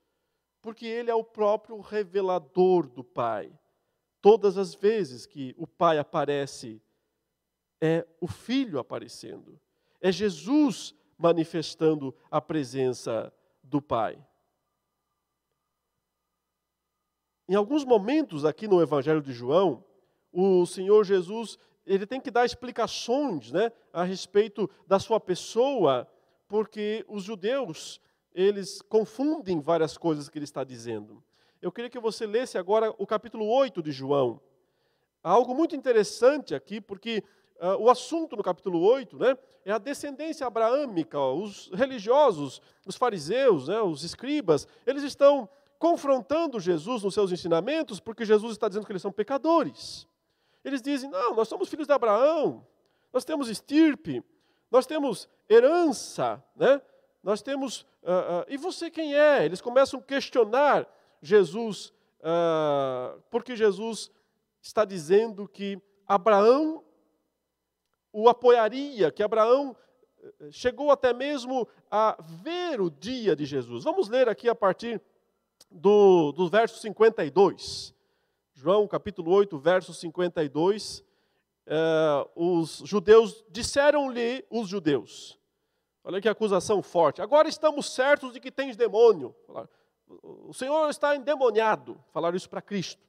porque 0.63 0.87
Ele 0.87 1.11
é 1.11 1.15
o 1.15 1.25
próprio 1.25 1.81
revelador 1.81 2.87
do 2.87 3.03
Pai. 3.03 3.53
Todas 4.21 4.57
as 4.57 4.75
vezes 4.75 5.27
que 5.27 5.55
o 5.59 5.67
Pai 5.67 5.99
aparece, 5.99 6.81
é 7.81 8.07
o 8.21 8.29
Filho 8.29 8.79
aparecendo, 8.79 9.61
é 10.01 10.13
Jesus 10.13 10.95
manifestando 11.19 12.15
a 12.31 12.41
presença 12.41 13.33
do 13.63 13.83
Pai. 13.83 14.25
Em 17.49 17.55
alguns 17.55 17.85
momentos 17.85 18.45
aqui 18.45 18.67
no 18.67 18.83
Evangelho 18.83 19.23
de 19.23 19.33
João, 19.33 19.85
o 20.33 20.67
Senhor 20.67 21.05
Jesus 21.05 21.59
ele 21.87 22.05
tem 22.05 22.21
que 22.21 22.31
dar 22.31 22.45
explicações 22.45 23.53
né, 23.53 23.71
a 23.93 24.03
respeito 24.03 24.69
da 24.87 24.99
sua 24.99 25.21
pessoa, 25.21 26.09
porque 26.49 27.05
os 27.09 27.23
judeus 27.23 28.01
eles 28.35 28.83
confundem 28.83 29.61
várias 29.61 29.97
coisas 29.97 30.29
que 30.29 30.37
ele 30.37 30.45
está 30.45 30.65
dizendo. 30.65 31.23
Eu 31.63 31.71
queria 31.73 31.89
que 31.89 31.99
você 32.01 32.27
lesse 32.27 32.59
agora 32.59 32.93
o 32.99 33.07
capítulo 33.07 33.47
8 33.47 33.83
de 33.83 33.93
João. 33.93 34.41
Há 35.23 35.31
algo 35.31 35.55
muito 35.55 35.75
interessante 35.75 36.55
aqui, 36.55 36.81
porque 36.81 37.23
uh, 37.61 37.81
o 37.81 37.89
assunto 37.89 38.37
no 38.37 38.43
capítulo 38.43 38.81
8 38.81 39.19
né, 39.19 39.39
é 39.65 39.73
a 39.73 39.79
descendência 39.79 40.47
abraâmica. 40.47 41.19
Os 41.19 41.71
religiosos, 41.73 42.61
os 42.85 42.97
fariseus, 42.97 43.69
né, 43.69 43.81
os 43.81 44.05
escribas, 44.05 44.69
eles 44.85 45.03
estão 45.03 45.49
confrontando 45.79 46.61
Jesus 46.61 47.03
nos 47.03 47.15
seus 47.15 47.33
ensinamentos, 47.33 48.01
porque 48.01 48.25
Jesus 48.25 48.53
está 48.53 48.69
dizendo 48.69 48.87
que 48.87 48.93
eles 48.93 49.03
são 49.03 49.13
pecadores. 49.13 50.07
Eles 50.65 50.83
dizem: 50.83 51.11
não, 51.11 51.35
nós 51.35 51.49
somos 51.49 51.69
filhos 51.69 51.87
de 51.87 51.93
Abraão, 51.93 52.67
nós 53.13 53.25
temos 53.25 53.49
estirpe, 53.49 54.23
nós 54.71 54.87
temos 54.87 55.29
herança, 55.49 56.43
né? 56.55 56.81
nós 57.23 57.43
temos. 57.43 57.83
Uh, 58.03 58.43
uh, 58.43 58.45
e 58.49 58.57
você 58.57 58.91
quem 58.91 59.15
é? 59.15 59.45
Eles 59.45 59.61
começam 59.61 59.99
a 59.99 60.03
questionar 60.03 60.87
Jesus, 61.21 61.93
uh, 62.21 63.21
porque 63.31 63.57
Jesus 63.57 64.11
está 64.61 64.85
dizendo 64.85 65.49
que 65.49 65.81
Abraão 66.07 66.85
o 68.19 68.31
apoiaria, 68.31 69.13
que 69.13 69.23
Abraão 69.23 69.77
eh, 70.23 70.49
chegou 70.51 70.91
até 70.91 71.13
mesmo 71.13 71.69
a 71.91 72.17
ver 72.43 72.81
o 72.81 72.91
dia 72.91 73.37
de 73.37 73.45
Jesus. 73.45 73.85
Vamos 73.85 74.09
ler 74.09 74.27
aqui 74.27 74.49
a 74.49 74.55
partir 74.55 75.03
do, 75.71 76.33
do 76.33 76.49
verso 76.49 76.79
52. 76.79 77.95
João 78.55 78.87
capítulo 78.87 79.33
8, 79.33 79.59
verso 79.59 79.93
52. 79.93 81.05
Eh, 81.67 82.29
os 82.35 82.83
judeus 82.85 83.45
disseram-lhe 83.51 84.45
os 84.51 84.69
judeus. 84.69 85.39
Olha 86.03 86.21
que 86.21 86.29
acusação 86.29 86.83
forte. 86.83 87.21
Agora 87.21 87.49
estamos 87.49 87.93
certos 87.93 88.33
de 88.33 88.41
que 88.41 88.51
tens 88.51 88.77
demônio. 88.77 89.35
O 90.23 90.55
Senhor 90.55 90.89
está 90.89 91.17
endemoniado. 91.17 92.03
Falaram 92.13 92.37
isso 92.37 92.49
para 92.49 92.63
Cristo. 92.63 93.03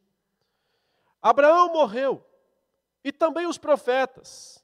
Abraão 1.21 1.71
morreu, 1.71 2.23
e 3.03 3.11
também 3.11 3.45
os 3.45 3.57
profetas. 3.57 4.63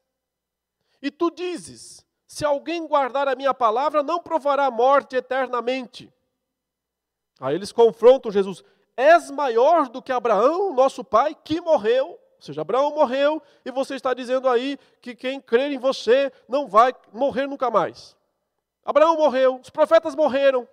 E 1.00 1.10
tu 1.10 1.30
dizes: 1.30 2.04
se 2.26 2.44
alguém 2.44 2.86
guardar 2.86 3.28
a 3.28 3.34
minha 3.34 3.54
palavra, 3.54 4.02
não 4.02 4.20
provará 4.20 4.70
morte 4.70 5.16
eternamente. 5.16 6.12
Aí 7.44 7.54
eles 7.54 7.72
confrontam 7.72 8.32
Jesus: 8.32 8.64
És 8.96 9.30
maior 9.30 9.90
do 9.90 10.00
que 10.00 10.10
Abraão, 10.10 10.72
nosso 10.72 11.04
pai, 11.04 11.34
que 11.34 11.60
morreu? 11.60 12.12
Ou 12.12 12.18
seja, 12.40 12.62
Abraão 12.62 12.94
morreu 12.94 13.42
e 13.62 13.70
você 13.70 13.96
está 13.96 14.14
dizendo 14.14 14.48
aí 14.48 14.78
que 15.02 15.14
quem 15.14 15.38
crer 15.38 15.70
em 15.70 15.76
você 15.76 16.32
não 16.48 16.66
vai 16.66 16.94
morrer 17.12 17.46
nunca 17.46 17.70
mais. 17.70 18.16
Abraão 18.82 19.16
morreu, 19.16 19.60
os 19.60 19.68
profetas 19.68 20.14
morreram. 20.14 20.66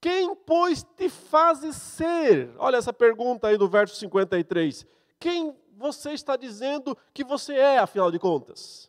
Quem, 0.00 0.32
pois, 0.32 0.84
te 0.96 1.08
fazes 1.08 1.74
ser? 1.74 2.54
Olha 2.56 2.76
essa 2.76 2.92
pergunta 2.92 3.48
aí 3.48 3.56
do 3.56 3.68
verso 3.68 3.96
53. 3.96 4.86
Quem 5.18 5.56
você 5.76 6.12
está 6.12 6.36
dizendo 6.36 6.96
que 7.12 7.24
você 7.24 7.54
é, 7.54 7.78
afinal 7.78 8.12
de 8.12 8.18
contas? 8.20 8.88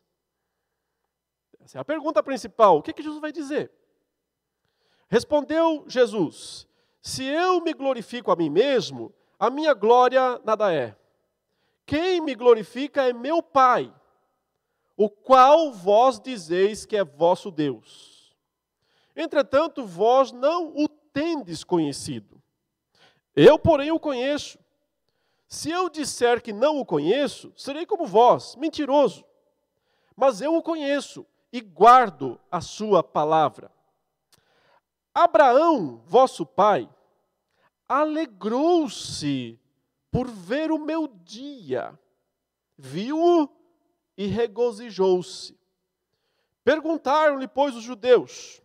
Essa 1.60 1.80
é 1.80 1.82
a 1.82 1.86
pergunta 1.86 2.22
principal. 2.22 2.78
O 2.78 2.84
que, 2.84 2.94
que 2.94 3.02
Jesus 3.02 3.20
vai 3.20 3.32
dizer? 3.32 3.72
Respondeu 5.12 5.84
Jesus: 5.88 6.66
Se 7.02 7.26
eu 7.26 7.60
me 7.60 7.74
glorifico 7.74 8.32
a 8.32 8.36
mim 8.36 8.50
mesmo, 8.50 9.14
a 9.38 9.50
minha 9.50 9.74
glória 9.74 10.40
nada 10.46 10.74
é. 10.74 10.96
Quem 11.86 12.22
me 12.22 12.34
glorifica 12.34 13.04
é 13.04 13.12
meu 13.12 13.44
Pai, 13.44 13.94
o 14.96 15.10
qual 15.10 15.74
vós 15.74 16.18
dizeis 16.18 16.86
que 16.86 16.96
é 16.96 17.04
vosso 17.04 17.52
Deus. 17.52 18.34
Entretanto, 19.14 19.86
vós 19.86 20.32
não 20.32 20.70
o 20.70 20.88
tendes 20.88 21.62
conhecido. 21.66 22.42
Eu, 23.36 23.60
porém, 23.60 23.92
o 23.92 24.00
conheço. 24.00 24.58
Se 25.46 25.70
eu 25.70 25.90
disser 25.90 26.42
que 26.42 26.54
não 26.54 26.80
o 26.80 26.86
conheço, 26.86 27.52
serei 27.58 27.86
como 27.86 28.06
vós, 28.06 28.56
mentiroso. 28.56 29.26
Mas 30.16 30.40
eu 30.40 30.56
o 30.56 30.62
conheço 30.62 31.26
e 31.52 31.60
guardo 31.60 32.40
a 32.50 32.62
sua 32.62 33.04
palavra. 33.04 33.70
Abraão, 35.14 36.02
vosso 36.06 36.46
pai, 36.46 36.90
alegrou-se 37.88 39.60
por 40.10 40.28
ver 40.28 40.72
o 40.72 40.78
meu 40.78 41.08
dia, 41.08 41.98
viu-o 42.78 43.50
e 44.18 44.28
regozijou-se. 44.28 45.60
Perguntaram-lhe, 46.64 47.48
pois, 47.48 47.76
os 47.76 47.84
judeus: 47.84 48.62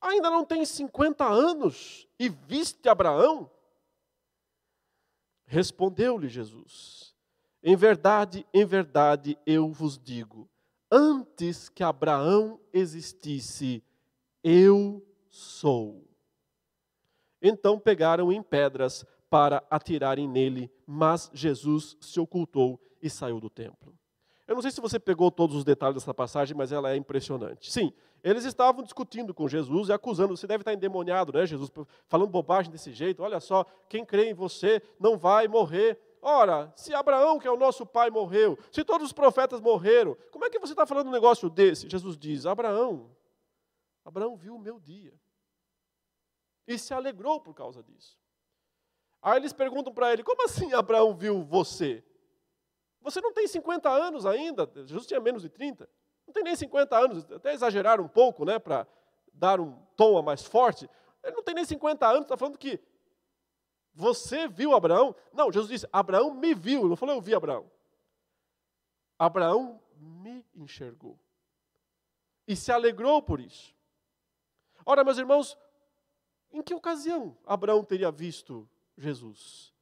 Ainda 0.00 0.30
não 0.30 0.44
tem 0.44 0.64
50 0.64 1.24
anos 1.24 2.06
e 2.18 2.28
viste 2.28 2.88
Abraão? 2.88 3.50
Respondeu-lhe 5.46 6.28
Jesus: 6.28 7.14
Em 7.62 7.76
verdade, 7.76 8.46
em 8.52 8.64
verdade 8.64 9.38
eu 9.44 9.70
vos 9.70 9.98
digo, 9.98 10.48
antes 10.90 11.68
que 11.68 11.82
Abraão 11.82 12.60
existisse, 12.72 13.82
eu 14.48 15.04
sou. 15.28 16.08
Então 17.42 17.80
pegaram 17.80 18.30
em 18.30 18.40
pedras 18.40 19.04
para 19.28 19.60
atirarem 19.68 20.28
nele, 20.28 20.70
mas 20.86 21.28
Jesus 21.34 21.96
se 22.00 22.20
ocultou 22.20 22.80
e 23.02 23.10
saiu 23.10 23.40
do 23.40 23.50
templo. 23.50 23.92
Eu 24.46 24.54
não 24.54 24.62
sei 24.62 24.70
se 24.70 24.80
você 24.80 25.00
pegou 25.00 25.32
todos 25.32 25.56
os 25.56 25.64
detalhes 25.64 25.96
dessa 25.96 26.14
passagem, 26.14 26.56
mas 26.56 26.70
ela 26.70 26.92
é 26.92 26.96
impressionante. 26.96 27.72
Sim, 27.72 27.92
eles 28.22 28.44
estavam 28.44 28.84
discutindo 28.84 29.34
com 29.34 29.48
Jesus 29.48 29.88
e 29.88 29.92
acusando, 29.92 30.36
você 30.36 30.46
deve 30.46 30.62
estar 30.62 30.72
endemoniado, 30.72 31.32
né, 31.32 31.44
Jesus, 31.44 31.68
falando 32.06 32.30
bobagem 32.30 32.70
desse 32.70 32.92
jeito. 32.92 33.24
Olha 33.24 33.40
só, 33.40 33.66
quem 33.88 34.04
crê 34.04 34.30
em 34.30 34.34
você 34.34 34.80
não 35.00 35.18
vai 35.18 35.48
morrer. 35.48 36.00
Ora, 36.22 36.72
se 36.76 36.94
Abraão, 36.94 37.40
que 37.40 37.48
é 37.48 37.50
o 37.50 37.58
nosso 37.58 37.84
pai, 37.84 38.10
morreu, 38.10 38.56
se 38.70 38.84
todos 38.84 39.08
os 39.08 39.12
profetas 39.12 39.60
morreram, 39.60 40.16
como 40.30 40.44
é 40.44 40.50
que 40.50 40.60
você 40.60 40.72
está 40.72 40.86
falando 40.86 41.08
um 41.08 41.12
negócio 41.12 41.50
desse? 41.50 41.88
Jesus 41.90 42.16
diz: 42.16 42.46
Abraão, 42.46 43.10
Abraão 44.06 44.36
viu 44.36 44.54
o 44.54 44.58
meu 44.58 44.78
dia 44.78 45.12
e 46.64 46.78
se 46.78 46.94
alegrou 46.94 47.40
por 47.40 47.52
causa 47.52 47.82
disso. 47.82 48.16
Aí 49.20 49.36
eles 49.36 49.52
perguntam 49.52 49.92
para 49.92 50.12
ele: 50.12 50.22
como 50.22 50.44
assim 50.44 50.72
Abraão 50.72 51.12
viu 51.12 51.42
você? 51.42 52.04
Você 53.00 53.20
não 53.20 53.32
tem 53.32 53.48
50 53.48 53.90
anos 53.90 54.24
ainda, 54.24 54.70
Jesus 54.76 55.06
tinha 55.06 55.18
menos 55.18 55.42
de 55.42 55.48
30, 55.48 55.90
não 56.24 56.32
tem 56.32 56.44
nem 56.44 56.54
50 56.54 56.96
anos, 56.96 57.32
até 57.32 57.52
exageraram 57.52 58.04
um 58.04 58.08
pouco, 58.08 58.44
né, 58.44 58.60
para 58.60 58.86
dar 59.32 59.60
um 59.60 59.76
tom 59.96 60.16
a 60.16 60.22
mais 60.22 60.44
forte. 60.44 60.88
Ele 61.24 61.34
não 61.34 61.42
tem 61.42 61.54
nem 61.54 61.64
50 61.64 62.06
anos, 62.06 62.22
está 62.22 62.36
falando 62.36 62.58
que 62.58 62.80
você 63.92 64.46
viu 64.46 64.72
Abraão? 64.72 65.16
Não, 65.32 65.50
Jesus 65.50 65.68
disse: 65.68 65.88
Abraão 65.92 66.32
me 66.32 66.54
viu, 66.54 66.88
não 66.88 66.94
falou 66.94 67.16
eu 67.16 67.20
vi 67.20 67.34
Abraão. 67.34 67.68
Abraão 69.18 69.82
me 69.96 70.46
enxergou 70.54 71.18
e 72.46 72.54
se 72.54 72.70
alegrou 72.70 73.20
por 73.20 73.40
isso. 73.40 73.75
Ora, 74.88 75.02
meus 75.02 75.18
irmãos, 75.18 75.58
em 76.52 76.62
que 76.62 76.72
ocasião 76.72 77.36
Abraão 77.44 77.84
teria 77.84 78.12
visto 78.12 78.68
Jesus? 78.96 79.74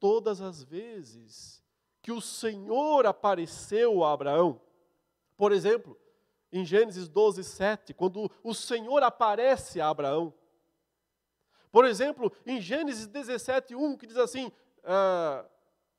Todas 0.00 0.40
as 0.40 0.62
vezes 0.62 1.62
que 2.00 2.10
o 2.10 2.20
Senhor 2.20 3.04
apareceu 3.04 4.02
a 4.02 4.14
Abraão. 4.14 4.58
Por 5.36 5.52
exemplo, 5.52 5.98
em 6.50 6.64
Gênesis 6.64 7.08
12, 7.08 7.44
7, 7.44 7.92
quando 7.92 8.30
o 8.42 8.54
Senhor 8.54 9.02
aparece 9.02 9.82
a 9.82 9.90
Abraão. 9.90 10.32
Por 11.70 11.84
exemplo, 11.84 12.32
em 12.46 12.58
Gênesis 12.58 13.06
17, 13.06 13.74
1, 13.74 13.98
que 13.98 14.06
diz 14.06 14.16
assim: 14.16 14.50
ah, 14.82 15.44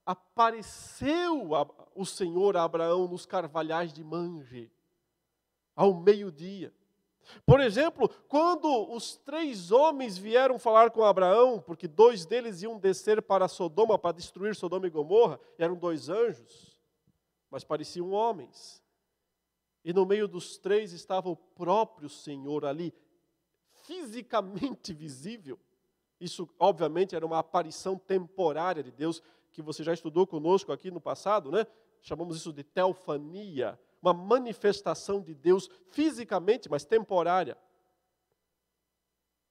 apareceu 0.04 1.56
a, 1.56 1.68
o 1.94 2.04
Senhor 2.04 2.58
a 2.58 2.64
Abraão 2.64 3.08
nos 3.08 3.28
carvalhais 3.28 3.94
de 3.94 4.04
Mange, 4.04 4.72
ao 5.76 5.94
meio-dia. 5.94 6.74
Por 7.46 7.60
exemplo, 7.60 8.10
quando 8.28 8.92
os 8.92 9.16
três 9.18 9.72
homens 9.72 10.18
vieram 10.18 10.60
falar 10.60 10.92
com 10.92 11.04
Abraão, 11.04 11.62
porque 11.62 11.88
dois 11.88 12.26
deles 12.26 12.62
iam 12.62 12.78
descer 12.78 13.22
para 13.22 13.48
Sodoma 13.48 13.98
para 13.98 14.16
destruir 14.16 14.56
Sodoma 14.56 14.88
e 14.88 14.90
Gomorra, 14.90 15.40
eram 15.58 15.76
dois 15.76 16.10
anjos, 16.10 16.80
mas 17.50 17.64
pareciam 17.64 18.12
homens. 18.12 18.84
E 19.84 19.94
no 19.94 20.06
meio 20.06 20.28
dos 20.28 20.58
três 20.58 20.94
estava 20.94 21.30
o 21.30 21.36
próprio 21.36 22.10
Senhor 22.10 22.66
ali, 22.66 22.94
fisicamente 23.86 24.94
visível. 24.94 25.60
Isso, 26.20 26.48
obviamente, 26.60 27.16
era 27.16 27.26
uma 27.26 27.40
aparição 27.40 27.98
temporária 27.98 28.84
de 28.84 28.92
Deus, 28.92 29.24
que 29.52 29.62
você 29.62 29.84
já 29.84 29.94
estudou 29.94 30.28
conosco 30.28 30.72
aqui 30.72 30.92
no 30.92 31.02
passado, 31.02 31.52
né? 31.52 31.66
Chamamos 32.02 32.38
isso 32.38 32.54
de 32.54 32.64
teofania 32.64 33.80
uma 34.02 34.14
manifestação 34.14 35.22
de 35.22 35.36
Deus 35.36 35.70
fisicamente, 35.92 36.70
mas 36.70 36.84
temporária. 36.84 37.58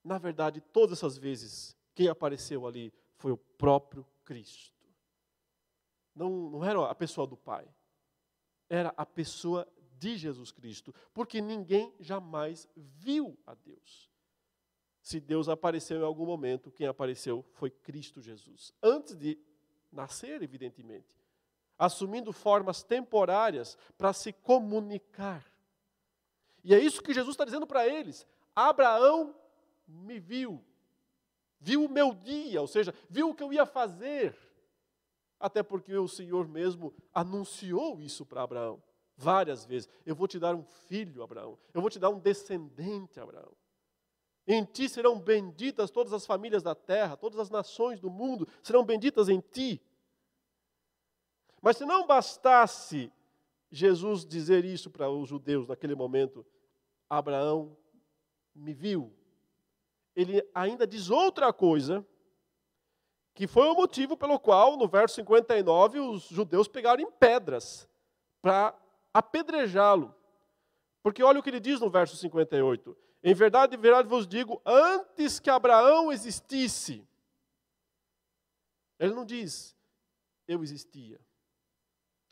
Na 0.02 0.18
verdade, 0.18 0.60
todas 0.60 0.98
essas 0.98 1.16
vezes, 1.16 1.76
quem 1.94 2.08
apareceu 2.08 2.66
ali 2.66 2.92
foi 3.16 3.30
o 3.30 3.36
próprio 3.36 4.04
Cristo. 4.24 4.80
Não, 6.14 6.50
não 6.50 6.64
era 6.64 6.90
a 6.90 6.94
pessoa 6.94 7.26
do 7.26 7.36
Pai, 7.36 7.68
era 8.68 8.92
a 8.96 9.06
pessoa 9.06 9.68
de 9.98 10.16
Jesus 10.16 10.50
Cristo, 10.50 10.94
porque 11.12 11.40
ninguém 11.40 11.94
jamais 12.00 12.68
viu 12.74 13.38
a 13.46 13.54
Deus. 13.54 14.10
Se 15.02 15.20
Deus 15.20 15.48
apareceu 15.48 16.00
em 16.00 16.04
algum 16.04 16.26
momento, 16.26 16.70
quem 16.70 16.86
apareceu 16.86 17.44
foi 17.52 17.70
Cristo 17.70 18.20
Jesus. 18.20 18.72
Antes 18.82 19.14
de 19.14 19.38
nascer, 19.92 20.42
evidentemente 20.42 21.19
assumindo 21.80 22.30
formas 22.30 22.82
temporárias 22.82 23.78
para 23.96 24.12
se 24.12 24.34
comunicar. 24.34 25.42
E 26.62 26.74
é 26.74 26.78
isso 26.78 27.02
que 27.02 27.14
Jesus 27.14 27.32
está 27.32 27.46
dizendo 27.46 27.66
para 27.66 27.88
eles. 27.88 28.26
Abraão 28.54 29.34
me 29.88 30.20
viu, 30.20 30.62
viu 31.58 31.86
o 31.86 31.88
meu 31.88 32.12
dia, 32.12 32.60
ou 32.60 32.66
seja, 32.66 32.94
viu 33.08 33.30
o 33.30 33.34
que 33.34 33.42
eu 33.42 33.50
ia 33.50 33.64
fazer. 33.64 34.36
Até 35.38 35.62
porque 35.62 35.96
o 35.96 36.06
Senhor 36.06 36.46
mesmo 36.46 36.92
anunciou 37.14 37.98
isso 37.98 38.26
para 38.26 38.42
Abraão 38.42 38.82
várias 39.16 39.64
vezes. 39.64 39.88
Eu 40.04 40.14
vou 40.14 40.28
te 40.28 40.38
dar 40.38 40.54
um 40.54 40.62
filho, 40.62 41.22
Abraão. 41.22 41.58
Eu 41.72 41.80
vou 41.80 41.88
te 41.88 41.98
dar 41.98 42.10
um 42.10 42.18
descendente, 42.18 43.18
Abraão. 43.18 43.52
Em 44.46 44.64
ti 44.64 44.86
serão 44.86 45.18
benditas 45.18 45.90
todas 45.90 46.12
as 46.12 46.26
famílias 46.26 46.62
da 46.62 46.74
terra, 46.74 47.16
todas 47.16 47.38
as 47.38 47.48
nações 47.48 48.00
do 48.00 48.10
mundo 48.10 48.46
serão 48.62 48.84
benditas 48.84 49.30
em 49.30 49.40
ti. 49.40 49.80
Mas 51.60 51.76
se 51.76 51.84
não 51.84 52.06
bastasse 52.06 53.12
Jesus 53.70 54.24
dizer 54.24 54.64
isso 54.64 54.90
para 54.90 55.10
os 55.10 55.28
judeus 55.28 55.68
naquele 55.68 55.94
momento, 55.94 56.44
Abraão 57.08 57.76
me 58.54 58.72
viu. 58.72 59.14
Ele 60.14 60.42
ainda 60.54 60.86
diz 60.86 61.10
outra 61.10 61.52
coisa, 61.52 62.04
que 63.34 63.46
foi 63.46 63.68
o 63.68 63.74
motivo 63.74 64.16
pelo 64.16 64.38
qual, 64.38 64.76
no 64.76 64.88
verso 64.88 65.14
59, 65.16 66.00
os 66.00 66.24
judeus 66.24 66.66
pegaram 66.66 67.02
em 67.02 67.10
pedras 67.10 67.88
para 68.42 68.74
apedrejá-lo. 69.14 70.14
Porque 71.02 71.22
olha 71.22 71.40
o 71.40 71.42
que 71.42 71.50
ele 71.50 71.60
diz 71.60 71.80
no 71.80 71.90
verso 71.90 72.16
58. 72.16 72.96
Em 73.22 73.34
verdade, 73.34 73.76
em 73.76 73.78
verdade 73.78 74.08
vos 74.08 74.26
digo, 74.26 74.60
antes 74.64 75.38
que 75.38 75.50
Abraão 75.50 76.10
existisse. 76.10 77.06
Ele 78.98 79.14
não 79.14 79.24
diz, 79.24 79.76
eu 80.46 80.62
existia. 80.62 81.20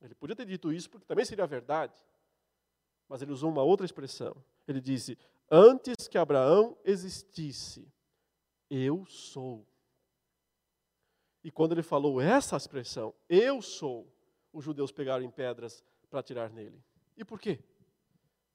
Ele 0.00 0.14
podia 0.14 0.37
ter 0.37 0.46
dito 0.46 0.72
isso 0.72 0.88
porque 0.88 1.06
também 1.06 1.24
seria 1.24 1.46
verdade. 1.46 1.94
Mas 3.08 3.22
ele 3.22 3.32
usou 3.32 3.50
uma 3.50 3.62
outra 3.62 3.84
expressão. 3.87 4.37
Ele 4.66 4.80
disse: 4.80 5.18
Antes 5.50 6.06
que 6.08 6.18
Abraão 6.18 6.76
existisse, 6.84 7.90
eu 8.70 9.04
sou. 9.06 9.66
E 11.42 11.50
quando 11.50 11.72
ele 11.72 11.82
falou 11.82 12.20
essa 12.20 12.56
expressão, 12.56 13.14
eu 13.28 13.62
sou, 13.62 14.12
os 14.52 14.64
judeus 14.64 14.92
pegaram 14.92 15.24
em 15.24 15.30
pedras 15.30 15.82
para 16.11 16.20
atirar 16.20 16.50
nele. 16.50 16.82
E 17.16 17.24
por 17.24 17.40
quê? 17.40 17.58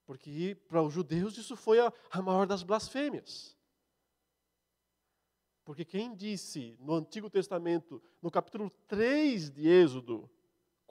Porque 0.06 0.56
para 0.68 0.82
os 0.82 0.94
judeus 0.94 1.38
isso 1.38 1.56
foi 1.56 1.80
a, 1.80 1.92
a 2.12 2.22
maior 2.22 2.46
das 2.46 2.62
blasfêmias. 2.62 3.58
Porque 5.64 5.86
quem 5.86 6.14
disse 6.14 6.76
no 6.80 6.94
Antigo 6.94 7.30
Testamento, 7.30 8.02
no 8.22 8.30
capítulo 8.30 8.70
3 8.88 9.50
de 9.50 9.68
Êxodo, 9.68 10.30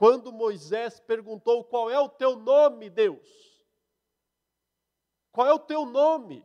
quando 0.03 0.33
Moisés 0.33 0.99
perguntou: 0.99 1.63
Qual 1.63 1.89
é 1.89 1.97
o 1.97 2.09
teu 2.09 2.35
nome, 2.35 2.91
Deus? 2.91 3.25
Qual 5.31 5.47
é 5.47 5.53
o 5.53 5.61
teu 5.61 5.87
nome? 5.87 6.45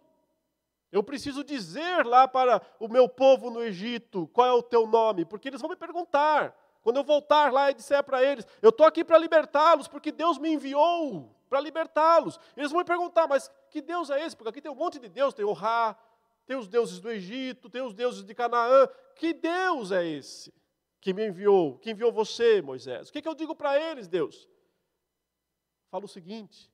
Eu 0.91 1.01
preciso 1.01 1.43
dizer 1.43 2.05
lá 2.05 2.27
para 2.27 2.61
o 2.79 2.87
meu 2.87 3.09
povo 3.09 3.49
no 3.49 3.63
Egito 3.63 4.27
qual 4.27 4.45
é 4.45 4.53
o 4.53 4.61
teu 4.61 4.85
nome, 4.85 5.25
porque 5.25 5.47
eles 5.47 5.59
vão 5.59 5.71
me 5.71 5.75
perguntar 5.75 6.55
Quando 6.83 6.97
eu 6.97 7.03
voltar 7.03 7.51
lá 7.51 7.71
e 7.71 7.73
disser 7.73 8.03
para 8.03 8.21
eles, 8.23 8.45
eu 8.61 8.69
estou 8.69 8.85
aqui 8.85 9.03
para 9.03 9.17
libertá-los, 9.17 9.87
porque 9.87 10.11
Deus 10.11 10.37
me 10.37 10.53
enviou 10.53 11.35
para 11.49 11.59
libertá-los. 11.59 12.39
Eles 12.55 12.69
vão 12.69 12.81
me 12.81 12.85
perguntar, 12.85 13.27
mas 13.27 13.49
que 13.71 13.81
Deus 13.81 14.11
é 14.11 14.23
esse? 14.23 14.35
Porque 14.35 14.49
aqui 14.49 14.61
tem 14.61 14.71
um 14.71 14.75
monte 14.75 14.99
de 14.99 15.09
Deus, 15.09 15.33
tem 15.33 15.43
o 15.43 15.51
Ra, 15.51 15.97
tem 16.45 16.55
os 16.55 16.67
deuses 16.67 16.99
do 16.99 17.09
Egito, 17.09 17.71
tem 17.71 17.81
os 17.81 17.95
deuses 17.95 18.23
de 18.23 18.35
Canaã. 18.35 18.87
Que 19.15 19.33
Deus 19.33 19.91
é 19.91 20.05
esse 20.05 20.53
que 20.99 21.13
me 21.13 21.27
enviou, 21.27 21.77
que 21.79 21.91
enviou 21.91 22.11
você, 22.11 22.61
Moisés? 22.61 23.09
O 23.09 23.13
que, 23.13 23.21
que 23.21 23.27
eu 23.27 23.35
digo 23.35 23.55
para 23.55 23.79
eles, 23.79 24.07
Deus? 24.07 24.47
Fala 25.89 26.05
o 26.05 26.09
seguinte, 26.09 26.71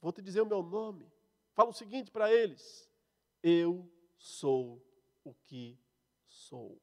vou 0.00 0.12
te 0.12 0.22
dizer 0.22 0.40
o 0.40 0.46
meu 0.46 0.62
nome. 0.62 1.10
Fala 1.52 1.70
o 1.70 1.74
seguinte 1.74 2.10
para 2.10 2.32
eles: 2.32 2.88
Eu 3.42 3.90
sou 4.16 4.80
o 5.24 5.34
que 5.34 5.78
sou. 6.26 6.80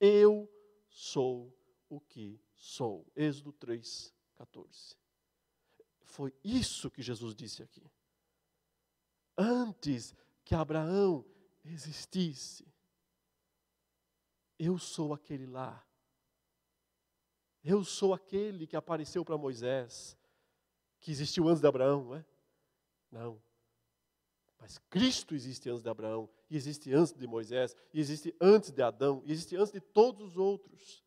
Eu 0.00 0.50
sou 0.88 1.56
o 1.88 2.00
que 2.00 2.40
sou. 2.54 3.06
Êxodo 3.14 3.52
3, 3.52 4.12
14. 4.34 4.96
Foi 6.04 6.34
isso 6.42 6.90
que 6.90 7.02
Jesus 7.02 7.34
disse 7.34 7.62
aqui. 7.62 7.88
Antes 9.36 10.14
que 10.44 10.54
Abraão 10.54 11.24
existisse, 11.64 12.66
eu 14.58 14.78
sou 14.78 15.12
aquele 15.12 15.46
lá. 15.46 15.84
Eu 17.62 17.84
sou 17.84 18.14
aquele 18.14 18.66
que 18.66 18.76
apareceu 18.76 19.24
para 19.24 19.36
Moisés, 19.36 20.16
que 21.00 21.10
existiu 21.10 21.48
antes 21.48 21.60
de 21.60 21.66
Abraão, 21.66 22.04
não 22.04 22.14
é? 22.16 22.24
Não. 23.10 23.42
Mas 24.58 24.78
Cristo 24.90 25.34
existe 25.34 25.68
antes 25.70 25.82
de 25.82 25.88
Abraão, 25.88 26.28
e 26.50 26.56
existe 26.56 26.92
antes 26.92 27.12
de 27.12 27.26
Moisés, 27.26 27.76
e 27.92 28.00
existe 28.00 28.34
antes 28.40 28.70
de 28.70 28.82
Adão, 28.82 29.22
e 29.24 29.32
existe 29.32 29.56
antes 29.56 29.72
de 29.72 29.80
todos 29.80 30.32
os 30.32 30.36
outros. 30.36 31.04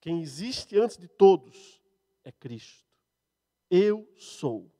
Quem 0.00 0.20
existe 0.20 0.78
antes 0.78 0.96
de 0.96 1.08
todos 1.08 1.80
é 2.22 2.30
Cristo. 2.30 2.84
Eu 3.70 4.08
sou. 4.16 4.70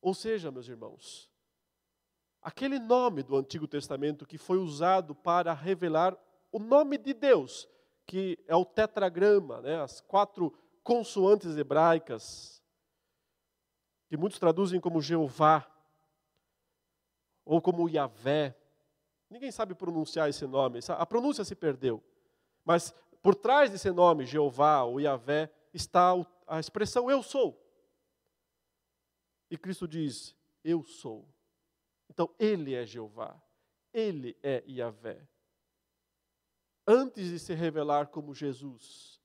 Ou 0.00 0.14
seja, 0.14 0.50
meus 0.50 0.68
irmãos, 0.68 1.29
aquele 2.42 2.78
nome 2.78 3.22
do 3.22 3.36
Antigo 3.36 3.66
Testamento 3.66 4.26
que 4.26 4.38
foi 4.38 4.58
usado 4.58 5.14
para 5.14 5.52
revelar 5.52 6.16
o 6.50 6.58
nome 6.58 6.98
de 6.98 7.12
Deus, 7.12 7.68
que 8.06 8.38
é 8.46 8.56
o 8.56 8.64
tetragrama, 8.64 9.60
né, 9.60 9.80
as 9.80 10.00
quatro 10.00 10.52
consoantes 10.82 11.56
hebraicas, 11.56 12.62
que 14.08 14.16
muitos 14.16 14.38
traduzem 14.38 14.80
como 14.80 15.00
Jeová, 15.00 15.66
ou 17.44 17.60
como 17.60 17.88
Yahvé. 17.88 18.56
Ninguém 19.28 19.50
sabe 19.50 19.74
pronunciar 19.74 20.28
esse 20.28 20.46
nome, 20.46 20.80
a 20.88 21.06
pronúncia 21.06 21.44
se 21.44 21.54
perdeu. 21.54 22.02
Mas 22.64 22.94
por 23.22 23.34
trás 23.34 23.70
desse 23.70 23.90
nome, 23.90 24.26
Jeová 24.26 24.82
ou 24.82 25.00
Yahvé, 25.00 25.52
está 25.72 26.12
a 26.46 26.58
expressão 26.58 27.10
eu 27.10 27.22
sou. 27.22 27.60
E 29.50 29.58
Cristo 29.58 29.86
diz: 29.86 30.34
Eu 30.64 30.82
sou. 30.82 31.28
Então, 32.10 32.28
Ele 32.40 32.74
é 32.74 32.84
Jeová, 32.84 33.40
Ele 33.94 34.36
é 34.42 34.64
Yahvé. 34.68 35.24
Antes 36.84 37.30
de 37.30 37.38
se 37.38 37.54
revelar 37.54 38.08
como 38.08 38.34
Jesus, 38.34 39.20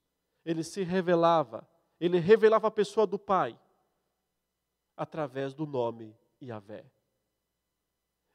Ele 0.46 0.64
se 0.64 0.84
revelava, 0.84 1.68
Ele 2.00 2.20
revelava 2.20 2.68
a 2.68 2.72
pessoa 2.72 3.08
do 3.08 3.18
Pai, 3.18 3.60
através 4.96 5.56
do 5.56 5.66
nome 5.66 6.16
Yahvé. 6.40 6.86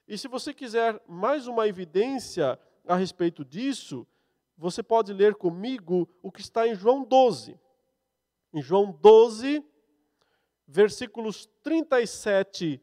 E 0.09 0.19
se 0.19 0.27
você 0.27 0.53
quiser 0.53 1.01
mais 1.07 1.47
uma 1.47 1.69
evidência 1.69 2.59
a 2.85 2.97
respeito 2.97 3.45
disso, 3.45 4.05
você 4.59 4.83
pode 4.83 5.13
ler 5.13 5.37
comigo 5.37 6.09
o 6.21 6.33
que 6.33 6.41
está 6.41 6.67
em 6.67 6.75
João 6.75 7.05
12. 7.05 7.59
Em 8.53 8.61
João 8.61 8.91
12, 8.91 9.65
versículos 10.67 11.47
37 11.63 12.83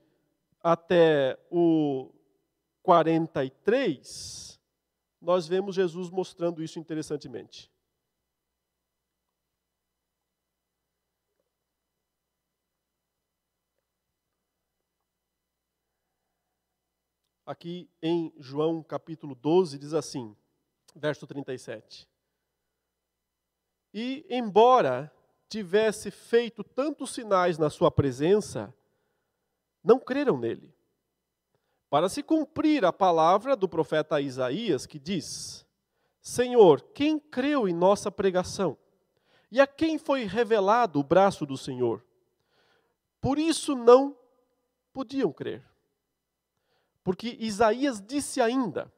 até 0.62 1.40
o 1.50 2.12
43, 2.84 4.60
nós 5.22 5.48
vemos 5.48 5.76
Jesus 5.76 6.10
mostrando 6.10 6.64
isso 6.64 6.80
interessantemente. 6.80 7.72
Aqui 17.46 17.90
em 18.02 18.34
João 18.40 18.84
capítulo 18.84 19.34
12 19.34 19.80
diz 19.80 19.94
assim, 19.94 20.36
verso 20.94 21.26
37. 21.26 22.08
E 23.94 24.26
embora 24.30 25.10
tivesse 25.48 26.12
feito 26.12 26.64
tantos 26.64 27.14
sinais 27.14 27.58
na 27.58 27.70
sua 27.70 27.90
presença, 27.90 28.74
não 29.88 29.98
creram 29.98 30.38
nele. 30.38 30.76
Para 31.90 32.10
se 32.10 32.22
cumprir 32.22 32.84
a 32.84 32.92
palavra 32.92 33.56
do 33.56 33.70
profeta 33.70 34.20
Isaías, 34.20 34.86
que 34.86 35.00
diz: 35.00 35.66
Senhor, 36.22 36.82
quem 36.94 37.18
creu 37.18 37.70
em 37.70 37.74
nossa 37.74 38.12
pregação? 38.12 38.78
E 39.50 39.62
a 39.62 39.66
quem 39.66 39.98
foi 39.98 40.26
revelado 40.26 41.00
o 41.00 41.04
braço 41.04 41.46
do 41.46 41.58
Senhor? 41.58 42.06
Por 43.22 43.40
isso 43.40 43.76
não 43.76 44.14
podiam 44.92 45.32
crer. 45.32 45.64
Porque 47.02 47.38
Isaías 47.40 48.02
disse 48.06 48.42
ainda: 48.42 48.92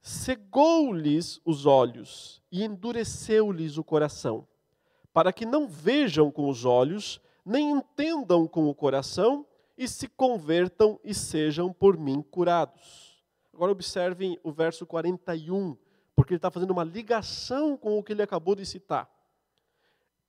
cegou-lhes 0.00 1.40
os 1.44 1.66
olhos 1.66 2.42
e 2.50 2.64
endureceu-lhes 2.64 3.78
o 3.78 3.84
coração, 3.84 4.44
para 5.12 5.32
que 5.32 5.46
não 5.46 5.68
vejam 5.68 6.32
com 6.32 6.48
os 6.48 6.64
olhos, 6.64 7.20
nem 7.44 7.70
entendam 7.70 8.48
com 8.48 8.68
o 8.68 8.74
coração, 8.74 9.46
e 9.76 9.88
se 9.88 10.08
convertam 10.08 11.00
e 11.02 11.14
sejam 11.14 11.72
por 11.72 11.96
mim 11.96 12.22
curados. 12.22 13.22
Agora 13.52 13.72
observem 13.72 14.38
o 14.42 14.50
verso 14.50 14.86
41, 14.86 15.76
porque 16.14 16.32
ele 16.32 16.38
está 16.38 16.50
fazendo 16.50 16.70
uma 16.70 16.84
ligação 16.84 17.76
com 17.76 17.98
o 17.98 18.02
que 18.02 18.12
ele 18.12 18.22
acabou 18.22 18.54
de 18.54 18.64
citar. 18.64 19.10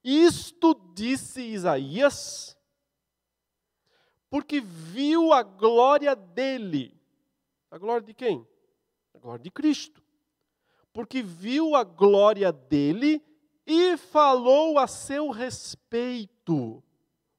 Isto 0.03 0.73
disse 0.93 1.41
Isaías, 1.41 2.57
porque 4.29 4.59
viu 4.59 5.31
a 5.31 5.43
glória 5.43 6.15
dele. 6.15 6.99
A 7.69 7.77
glória 7.77 8.05
de 8.05 8.13
quem? 8.13 8.45
A 9.13 9.19
glória 9.19 9.43
de 9.43 9.51
Cristo. 9.51 10.03
Porque 10.91 11.21
viu 11.21 11.75
a 11.75 11.83
glória 11.83 12.51
dele 12.51 13.23
e 13.65 13.95
falou 13.95 14.77
a 14.77 14.87
seu 14.87 15.29
respeito. 15.29 16.83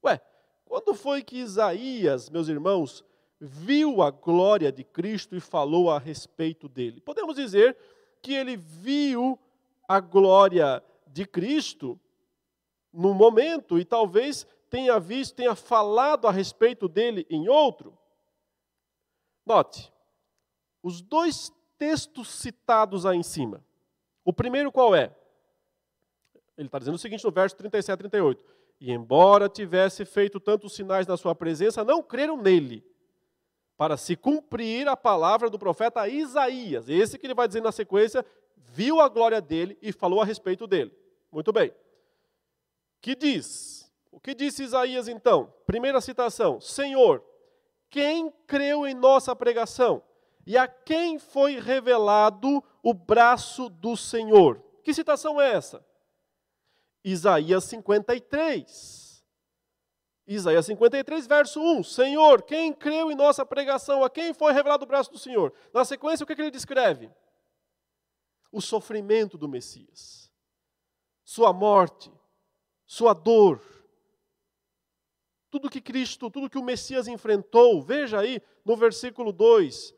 Ué, 0.03 0.21
quando 0.64 0.94
foi 0.94 1.22
que 1.22 1.38
Isaías, 1.38 2.31
meus 2.31 2.48
irmãos, 2.48 3.05
viu 3.40 4.03
a 4.03 4.11
glória 4.11 4.72
de 4.72 4.85
Cristo 4.85 5.37
e 5.37 5.40
falou 5.40 5.90
a 5.90 5.98
respeito 5.98 6.68
dele? 6.68 7.00
Podemos 7.00 7.37
dizer 7.37 7.77
que 8.22 8.33
ele 8.33 8.57
viu 8.57 9.38
a 9.87 10.00
glória 10.00 10.83
de 11.07 11.27
Cristo 11.27 12.00
no 12.92 13.12
momento 13.12 13.79
e 13.79 13.85
talvez 13.85 14.46
tenha 14.70 14.98
visto, 14.98 15.35
tenha 15.35 15.55
falado 15.55 16.27
a 16.27 16.33
respeito 16.33 16.88
dele 16.88 17.27
em 17.29 17.48
outro. 17.48 17.96
Note, 19.44 19.92
os 20.83 21.00
dois 21.00 21.53
textos 21.79 22.31
citados 22.31 23.05
aí 23.05 23.18
em 23.18 23.22
cima. 23.22 23.64
O 24.24 24.33
primeiro 24.33 24.72
qual 24.72 24.94
é? 24.94 25.14
Ele 26.57 26.68
está 26.68 26.79
dizendo 26.79 26.94
o 26.94 26.98
seguinte 26.98 27.24
no 27.24 27.31
verso 27.31 27.57
37 27.57 27.92
a 27.92 27.96
38. 27.96 28.44
E 28.81 28.93
embora 28.93 29.49
tivesse 29.49 30.05
feito 30.05 30.39
tantos 30.39 30.75
sinais 30.75 31.07
na 31.07 31.17
sua 31.17 31.35
presença, 31.35 31.85
não 31.85 32.03
creram 32.03 32.37
nele, 32.37 32.85
para 33.77 33.97
se 33.97 34.17
cumprir 34.17 34.89
a 34.89 34.97
palavra 34.97 35.51
do 35.51 35.59
profeta 35.59 36.07
Isaías. 36.09 36.89
Esse 36.89 37.19
que 37.19 37.27
ele 37.27 37.35
vai 37.35 37.49
dizer 37.49 37.63
na 37.63 37.73
sequência, 37.73 38.25
viu 38.57 39.01
a 39.01 39.09
glória 39.09 39.40
dele 39.40 39.79
e 39.83 39.92
falou 39.92 40.21
a 40.21 40.25
respeito 40.25 40.67
dele. 40.67 40.92
Muito 41.31 41.53
bem. 41.53 41.73
Que 43.01 43.15
diz? 43.15 43.90
O 44.11 44.21
que 44.21 44.35
disse 44.35 44.63
Isaías 44.63 45.09
então? 45.09 45.53
Primeira 45.67 46.01
citação: 46.01 46.61
Senhor, 46.61 47.25
quem 47.90 48.31
creu 48.46 48.87
em 48.87 48.94
nossa 48.94 49.35
pregação? 49.35 50.03
E 50.46 50.57
a 50.57 50.69
quem 50.69 51.19
foi 51.19 51.59
revelado 51.59 52.63
o 52.83 52.94
braço 52.94 53.69
do 53.69 53.96
Senhor? 53.96 54.63
Que 54.83 54.92
citação 54.92 55.40
é 55.40 55.53
essa? 55.53 55.85
Isaías 57.05 57.65
53. 57.65 59.05
Isaías 60.27 60.65
53, 60.65 61.27
verso 61.27 61.61
1. 61.61 61.85
Senhor, 61.85 62.42
quem 62.42 62.73
creu 62.73 63.13
em 63.13 63.15
nossa 63.15 63.44
pregação? 63.44 64.02
A 64.02 64.09
quem 64.09 64.33
foi 64.33 64.52
revelado 64.52 64.85
o 64.85 64.88
braço 64.88 65.13
do 65.13 65.19
Senhor? 65.19 65.52
Na 65.73 65.85
sequência, 65.85 66.25
o 66.25 66.27
que, 66.27 66.35
que 66.35 66.40
ele 66.40 66.50
descreve? 66.50 67.11
O 68.50 68.61
sofrimento 68.61 69.37
do 69.37 69.48
Messias, 69.48 70.33
sua 71.25 71.52
morte, 71.52 72.11
sua 72.87 73.13
dor. 73.13 73.61
Tudo 75.50 75.71
que 75.71 75.81
Cristo, 75.81 76.31
tudo 76.31 76.48
que 76.48 76.59
o 76.59 76.65
Messias 76.65 77.07
enfrentou, 77.07 77.83
veja 77.83 78.21
aí 78.21 78.40
no 78.65 78.77
versículo 78.77 79.33
2, 79.33 79.94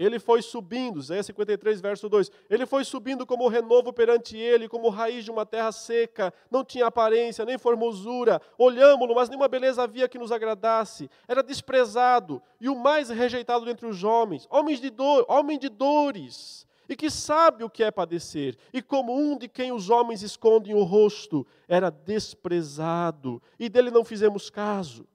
Ele 0.00 0.18
foi 0.18 0.40
subindo, 0.40 0.98
Isaías 0.98 1.26
53, 1.26 1.78
verso 1.78 2.08
2. 2.08 2.30
Ele 2.48 2.64
foi 2.64 2.84
subindo 2.84 3.26
como 3.26 3.46
renovo 3.48 3.92
perante 3.92 4.34
ele, 4.34 4.66
como 4.66 4.88
raiz 4.88 5.26
de 5.26 5.30
uma 5.30 5.44
terra 5.44 5.70
seca. 5.72 6.32
Não 6.50 6.64
tinha 6.64 6.86
aparência, 6.86 7.44
nem 7.44 7.58
formosura. 7.58 8.40
Olhámo-lo, 8.56 9.14
mas 9.14 9.28
nenhuma 9.28 9.46
beleza 9.46 9.82
havia 9.82 10.08
que 10.08 10.18
nos 10.18 10.32
agradasse. 10.32 11.10
Era 11.28 11.42
desprezado 11.42 12.40
e 12.58 12.70
o 12.70 12.74
mais 12.74 13.10
rejeitado 13.10 13.66
dentre 13.66 13.86
os 13.86 14.02
homens. 14.02 14.48
Homens 14.50 14.80
de 14.80 14.88
dor, 14.88 15.26
homem 15.28 15.58
de 15.58 15.68
dores 15.68 16.66
e 16.88 16.96
que 16.96 17.10
sabe 17.10 17.62
o 17.62 17.70
que 17.70 17.84
é 17.84 17.90
padecer, 17.92 18.56
e 18.72 18.82
como 18.82 19.16
um 19.16 19.38
de 19.38 19.46
quem 19.48 19.70
os 19.70 19.88
homens 19.90 20.22
escondem 20.22 20.74
o 20.74 20.82
rosto, 20.82 21.46
era 21.68 21.88
desprezado, 21.88 23.40
e 23.60 23.68
dele 23.68 23.92
não 23.92 24.04
fizemos 24.04 24.50
caso. 24.50 25.06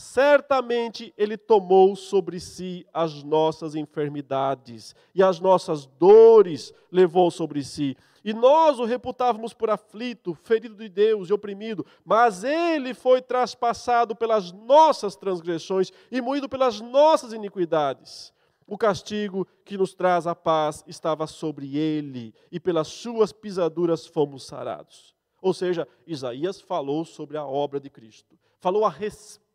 Certamente 0.00 1.12
ele 1.14 1.36
tomou 1.36 1.94
sobre 1.94 2.40
si 2.40 2.86
as 2.90 3.22
nossas 3.22 3.74
enfermidades, 3.74 4.94
e 5.14 5.22
as 5.22 5.40
nossas 5.40 5.84
dores 5.84 6.72
levou 6.90 7.30
sobre 7.30 7.62
si. 7.62 7.94
E 8.24 8.32
nós 8.32 8.78
o 8.78 8.86
reputávamos 8.86 9.52
por 9.52 9.68
aflito, 9.68 10.32
ferido 10.32 10.74
de 10.74 10.88
Deus 10.88 11.28
e 11.28 11.34
oprimido, 11.34 11.84
mas 12.02 12.44
ele 12.44 12.94
foi 12.94 13.20
traspassado 13.20 14.16
pelas 14.16 14.52
nossas 14.52 15.16
transgressões 15.16 15.92
e 16.10 16.22
moído 16.22 16.48
pelas 16.48 16.80
nossas 16.80 17.34
iniquidades. 17.34 18.32
O 18.66 18.78
castigo 18.78 19.46
que 19.66 19.76
nos 19.76 19.92
traz 19.92 20.26
a 20.26 20.34
paz 20.34 20.82
estava 20.86 21.26
sobre 21.26 21.76
ele, 21.76 22.34
e 22.50 22.58
pelas 22.58 22.88
suas 22.88 23.32
pisaduras 23.32 24.06
fomos 24.06 24.46
sarados. 24.46 25.14
Ou 25.42 25.52
seja, 25.52 25.86
Isaías 26.06 26.58
falou 26.58 27.04
sobre 27.04 27.36
a 27.36 27.44
obra 27.44 27.78
de 27.78 27.90
Cristo, 27.90 28.38
falou 28.60 28.86
a 28.86 28.90
respeito 28.90 29.49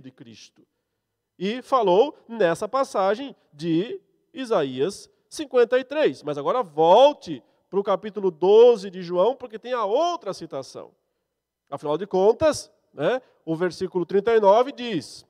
de 0.00 0.10
Cristo. 0.10 0.66
E 1.38 1.62
falou 1.62 2.16
nessa 2.28 2.68
passagem 2.68 3.34
de 3.52 4.00
Isaías 4.32 5.10
53. 5.28 6.22
Mas 6.22 6.38
agora 6.38 6.62
volte 6.62 7.42
para 7.68 7.80
o 7.80 7.84
capítulo 7.84 8.30
12 8.30 8.90
de 8.90 9.02
João, 9.02 9.34
porque 9.34 9.58
tem 9.58 9.72
a 9.72 9.84
outra 9.84 10.32
citação. 10.32 10.92
Afinal 11.70 11.96
de 11.96 12.06
contas, 12.06 12.70
né, 12.92 13.20
o 13.44 13.56
versículo 13.56 14.04
39 14.04 14.72
diz: 14.72 15.26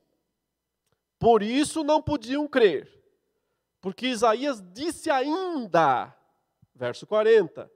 Por 1.17 1.41
isso 1.41 1.83
não 1.83 2.01
podiam 2.01 2.47
crer 2.47 3.03
porque 3.83 4.07
Isaías 4.07 4.63
disse 4.71 5.09
ainda, 5.09 6.15
verso 6.73 7.05
40, 7.05 7.69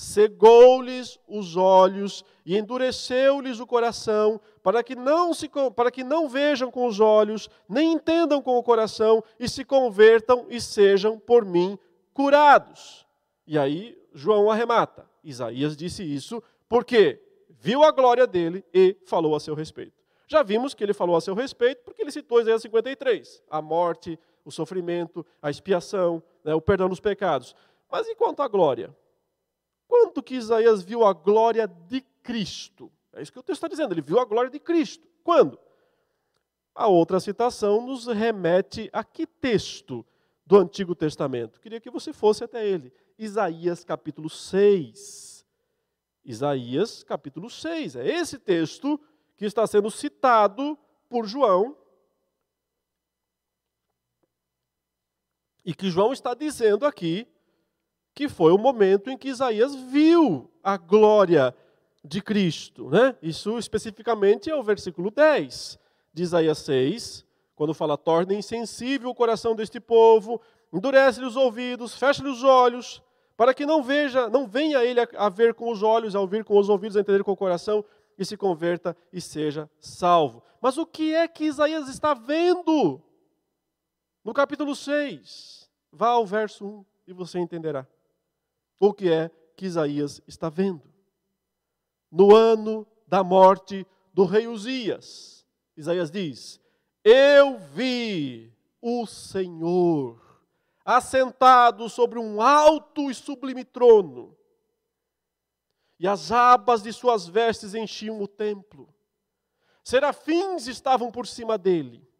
cegou-lhes 0.00 1.18
os 1.28 1.56
olhos 1.56 2.24
e 2.44 2.56
endureceu-lhes 2.56 3.60
o 3.60 3.66
coração, 3.66 4.40
para 4.62 4.82
que 4.82 4.96
não 4.96 5.34
se 5.34 5.48
para 5.76 5.90
que 5.90 6.02
não 6.02 6.26
vejam 6.26 6.70
com 6.70 6.86
os 6.86 7.00
olhos, 7.00 7.50
nem 7.68 7.92
entendam 7.92 8.40
com 8.40 8.56
o 8.56 8.62
coração 8.62 9.22
e 9.38 9.46
se 9.46 9.62
convertam 9.62 10.46
e 10.48 10.58
sejam 10.58 11.18
por 11.18 11.44
mim 11.44 11.78
curados. 12.14 13.06
E 13.46 13.58
aí 13.58 13.98
João 14.14 14.50
arremata. 14.50 15.08
Isaías 15.22 15.76
disse 15.76 16.02
isso 16.02 16.42
porque 16.66 17.22
viu 17.50 17.84
a 17.84 17.90
glória 17.90 18.26
dele 18.26 18.64
e 18.72 18.96
falou 19.04 19.36
a 19.36 19.40
seu 19.40 19.54
respeito. 19.54 20.02
Já 20.26 20.42
vimos 20.42 20.72
que 20.72 20.82
ele 20.82 20.94
falou 20.94 21.14
a 21.14 21.20
seu 21.20 21.34
respeito 21.34 21.82
porque 21.84 22.00
ele 22.00 22.10
citou 22.10 22.40
Isaías 22.40 22.62
53, 22.62 23.42
a 23.50 23.60
morte, 23.60 24.18
o 24.46 24.50
sofrimento, 24.50 25.26
a 25.42 25.50
expiação, 25.50 26.22
né, 26.42 26.54
o 26.54 26.60
perdão 26.60 26.88
dos 26.88 27.00
pecados. 27.00 27.54
Mas 27.90 28.08
e 28.08 28.14
quanto 28.14 28.40
à 28.40 28.48
glória? 28.48 28.96
Quanto 29.90 30.22
que 30.22 30.36
Isaías 30.36 30.84
viu 30.84 31.04
a 31.04 31.12
glória 31.12 31.66
de 31.66 32.00
Cristo? 32.22 32.92
É 33.12 33.20
isso 33.20 33.32
que 33.32 33.40
o 33.40 33.42
texto 33.42 33.58
está 33.58 33.66
dizendo, 33.66 33.92
ele 33.92 34.00
viu 34.00 34.20
a 34.20 34.24
glória 34.24 34.48
de 34.48 34.60
Cristo. 34.60 35.04
Quando? 35.24 35.58
A 36.72 36.86
outra 36.86 37.18
citação 37.18 37.84
nos 37.84 38.06
remete 38.06 38.88
a 38.92 39.02
que 39.02 39.26
texto 39.26 40.06
do 40.46 40.56
Antigo 40.56 40.94
Testamento? 40.94 41.60
Queria 41.60 41.80
que 41.80 41.90
você 41.90 42.12
fosse 42.12 42.44
até 42.44 42.64
ele. 42.64 42.92
Isaías 43.18 43.82
capítulo 43.82 44.30
6. 44.30 45.44
Isaías 46.24 47.02
capítulo 47.02 47.50
6. 47.50 47.96
É 47.96 48.06
esse 48.06 48.38
texto 48.38 48.98
que 49.36 49.44
está 49.44 49.66
sendo 49.66 49.90
citado 49.90 50.78
por 51.08 51.26
João 51.26 51.76
E 55.64 55.74
que 55.74 55.90
João 55.90 56.12
está 56.12 56.34
dizendo 56.34 56.86
aqui 56.86 57.28
que 58.20 58.28
foi 58.28 58.52
o 58.52 58.58
momento 58.58 59.08
em 59.08 59.16
que 59.16 59.30
Isaías 59.30 59.74
viu 59.74 60.50
a 60.62 60.76
glória 60.76 61.56
de 62.04 62.20
Cristo. 62.20 62.90
Né? 62.90 63.16
Isso 63.22 63.56
especificamente 63.56 64.50
é 64.50 64.54
o 64.54 64.62
versículo 64.62 65.10
10 65.10 65.78
de 66.12 66.22
Isaías 66.22 66.58
6, 66.58 67.24
quando 67.56 67.72
fala: 67.72 67.96
torna 67.96 68.34
insensível 68.34 69.08
o 69.08 69.14
coração 69.14 69.56
deste 69.56 69.80
povo, 69.80 70.38
endurece-lhe 70.70 71.24
os 71.24 71.34
ouvidos, 71.34 71.94
fecha-lhe 71.94 72.28
os 72.28 72.44
olhos, 72.44 73.02
para 73.38 73.54
que 73.54 73.64
não 73.64 73.82
veja, 73.82 74.28
não 74.28 74.46
venha 74.46 74.84
ele 74.84 75.00
a, 75.00 75.08
a 75.16 75.30
ver 75.30 75.54
com 75.54 75.72
os 75.72 75.82
olhos, 75.82 76.14
a 76.14 76.20
ouvir 76.20 76.44
com 76.44 76.58
os 76.58 76.68
ouvidos, 76.68 76.98
a 76.98 77.00
entender 77.00 77.24
com 77.24 77.32
o 77.32 77.36
coração, 77.36 77.82
e 78.18 78.24
se 78.26 78.36
converta 78.36 78.94
e 79.10 79.18
seja 79.18 79.66
salvo. 79.78 80.42
Mas 80.60 80.76
o 80.76 80.84
que 80.84 81.14
é 81.14 81.26
que 81.26 81.46
Isaías 81.46 81.88
está 81.88 82.12
vendo? 82.12 83.00
No 84.22 84.34
capítulo 84.34 84.76
6, 84.76 85.70
vá 85.90 86.08
ao 86.08 86.26
verso 86.26 86.66
1 86.66 86.84
e 87.06 87.12
você 87.14 87.38
entenderá 87.38 87.86
o 88.80 88.92
que 88.92 89.08
é 89.08 89.30
que 89.56 89.64
Isaías 89.66 90.20
está 90.26 90.48
vendo. 90.48 90.82
No 92.10 92.34
ano 92.34 92.84
da 93.06 93.22
morte 93.22 93.86
do 94.12 94.24
rei 94.24 94.48
Uzias, 94.48 95.46
Isaías 95.76 96.10
diz: 96.10 96.58
Eu 97.04 97.58
vi 97.58 98.52
o 98.82 99.06
Senhor 99.06 100.20
assentado 100.84 101.88
sobre 101.88 102.18
um 102.18 102.42
alto 102.42 103.08
e 103.08 103.14
sublime 103.14 103.64
trono, 103.64 104.36
e 105.96 106.08
as 106.08 106.32
abas 106.32 106.82
de 106.82 106.92
suas 106.92 107.28
vestes 107.28 107.74
enchiam 107.74 108.20
o 108.20 108.26
templo. 108.26 108.92
Serafins 109.84 110.66
estavam 110.66 111.12
por 111.12 111.26
cima 111.26 111.56
dele 111.56 112.10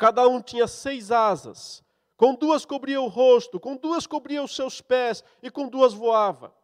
Cada 0.00 0.26
um 0.26 0.40
tinha 0.40 0.66
seis 0.66 1.12
asas. 1.12 1.84
Com 2.20 2.34
duas 2.34 2.66
cobria 2.66 3.00
o 3.00 3.08
rosto, 3.08 3.58
com 3.58 3.74
duas 3.74 4.06
cobria 4.06 4.42
os 4.42 4.54
seus 4.54 4.82
pés, 4.82 5.24
e 5.42 5.50
com 5.50 5.66
duas 5.66 5.94
voava. 5.94 6.54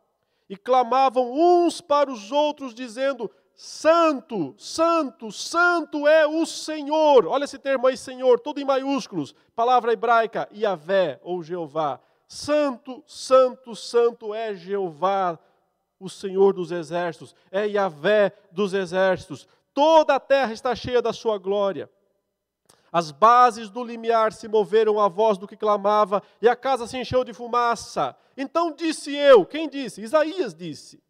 E 0.51 0.55
clamavam 0.55 1.33
uns 1.33 1.81
para 1.81 2.13
os 2.13 2.31
outros, 2.31 2.75
dizendo: 2.75 3.31
Santo, 3.55 4.55
Santo, 4.59 5.33
Santo 5.33 6.07
é 6.07 6.27
o 6.27 6.45
Senhor. 6.45 7.27
Olha 7.27 7.45
esse 7.45 7.59
termo 7.59 7.87
aí, 7.87 7.97
Senhor, 7.97 8.39
tudo 8.39 8.61
em 8.61 8.67
maiúsculos. 8.67 9.35
Palavra 9.55 9.95
hebraica, 9.95 10.47
Yahvé 10.55 11.19
ou 11.23 11.43
Jeová. 11.43 12.01
Santo, 12.29 13.03
Santo, 13.07 13.75
Santo 13.75 14.35
é 14.35 14.55
Jeová, 14.55 15.39
o 15.99 16.11
Senhor 16.11 16.53
dos 16.53 16.71
exércitos. 16.71 17.35
É 17.51 17.67
Yahvé 17.67 18.31
dos 18.53 18.75
exércitos. 18.75 19.49
Toda 19.73 20.17
a 20.17 20.21
terra 20.21 20.53
está 20.53 20.75
cheia 20.75 21.01
da 21.01 21.15
sua 21.15 21.39
glória. 21.39 21.89
As 22.93 23.11
bases 23.11 23.69
do 23.69 23.83
limiar 23.85 24.33
se 24.33 24.49
moveram 24.49 25.01
à 25.01 25.09
voz 25.09 25.37
do 25.39 25.47
que 25.47 25.57
clamava, 25.57 26.23
e 26.41 26.49
a 26.49 26.57
casa 26.57 26.87
se 26.87 26.97
encheu 26.97 27.25
de 27.25 27.35
fumaça. 27.35 28.17
Então 28.37 28.73
disse 28.73 29.15
eu: 29.15 29.45
quem 29.45 29.69
disse? 29.69 30.03
Isaías 30.03 30.55
disse: 30.55 31.03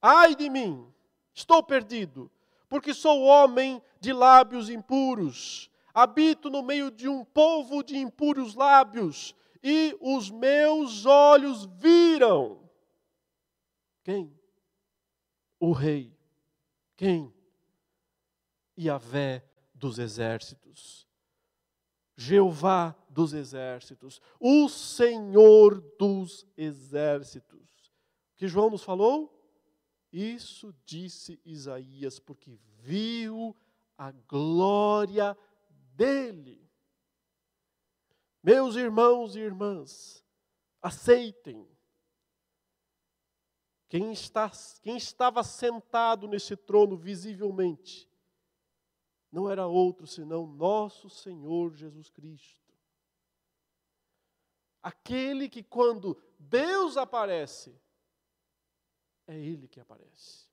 Ai 0.00 0.34
de 0.34 0.50
mim, 0.50 0.92
estou 1.34 1.62
perdido, 1.62 2.30
porque 2.68 2.92
sou 2.92 3.22
homem 3.22 3.82
de 4.00 4.12
lábios 4.12 4.68
impuros. 4.68 5.70
Habito 5.94 6.48
no 6.48 6.62
meio 6.62 6.90
de 6.90 7.08
um 7.08 7.24
povo 7.24 7.82
de 7.82 7.96
impuros 7.98 8.54
lábios, 8.54 9.34
e 9.62 9.96
os 10.00 10.30
meus 10.30 11.06
olhos 11.06 11.66
viram. 11.78 12.58
Quem? 14.02 14.34
O 15.60 15.72
rei. 15.72 16.16
Quem? 16.96 17.32
Yahvé 18.76 19.44
dos 19.74 19.98
exércitos. 19.98 21.06
Jeová 22.22 22.94
dos 23.10 23.32
exércitos, 23.32 24.20
o 24.38 24.68
Senhor 24.68 25.80
dos 25.98 26.46
exércitos. 26.56 27.92
O 28.32 28.36
que 28.36 28.46
João 28.46 28.70
nos 28.70 28.84
falou? 28.84 29.38
Isso 30.12 30.72
disse 30.84 31.40
Isaías, 31.44 32.20
porque 32.20 32.56
viu 32.80 33.56
a 33.98 34.12
glória 34.12 35.36
dele. 35.96 36.70
Meus 38.42 38.76
irmãos 38.76 39.34
e 39.34 39.40
irmãs, 39.40 40.24
aceitem. 40.80 41.66
Quem, 43.88 44.12
está, 44.12 44.50
quem 44.80 44.96
estava 44.96 45.42
sentado 45.42 46.28
nesse 46.28 46.56
trono 46.56 46.96
visivelmente 46.96 48.11
não 49.32 49.50
era 49.50 49.66
outro 49.66 50.06
senão 50.06 50.46
nosso 50.46 51.08
Senhor 51.08 51.74
Jesus 51.74 52.10
Cristo. 52.10 52.60
Aquele 54.82 55.48
que, 55.48 55.62
quando 55.62 56.20
Deus 56.38 56.98
aparece, 56.98 57.74
é 59.26 59.34
Ele 59.34 59.66
que 59.66 59.80
aparece. 59.80 60.46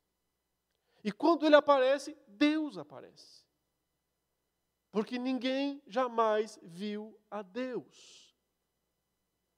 E 1.04 1.12
quando 1.12 1.46
Ele 1.46 1.56
aparece, 1.56 2.18
Deus 2.26 2.78
aparece. 2.78 3.44
Porque 4.92 5.20
ninguém 5.20 5.82
jamais 5.86 6.58
viu 6.64 7.20
a 7.30 7.42
Deus. 7.42 8.34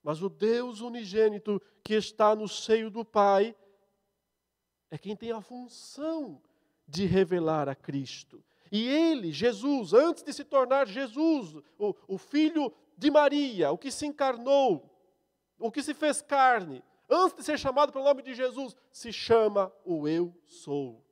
Mas 0.02 0.20
o 0.20 0.28
Deus 0.28 0.80
unigênito 0.80 1.62
que 1.84 1.94
está 1.94 2.34
no 2.34 2.48
seio 2.48 2.90
do 2.90 3.04
Pai 3.04 3.56
é 4.90 4.98
quem 4.98 5.14
tem 5.14 5.30
a 5.30 5.40
função 5.40 6.42
de 6.88 7.06
revelar 7.06 7.68
a 7.68 7.74
Cristo. 7.74 8.44
E 8.72 8.88
ele, 8.88 9.30
Jesus, 9.30 9.92
antes 9.92 10.22
de 10.22 10.32
se 10.32 10.42
tornar 10.42 10.88
Jesus, 10.88 11.54
o, 11.78 11.94
o 12.08 12.16
filho 12.16 12.72
de 12.96 13.10
Maria, 13.10 13.70
o 13.70 13.76
que 13.76 13.90
se 13.90 14.06
encarnou, 14.06 14.90
o 15.58 15.70
que 15.70 15.82
se 15.82 15.92
fez 15.92 16.22
carne, 16.22 16.82
antes 17.06 17.36
de 17.36 17.44
ser 17.44 17.58
chamado 17.58 17.92
pelo 17.92 18.06
nome 18.06 18.22
de 18.22 18.32
Jesus, 18.32 18.74
se 18.90 19.12
chama 19.12 19.70
o 19.84 20.08
Eu 20.08 20.34
Sou. 20.46 21.04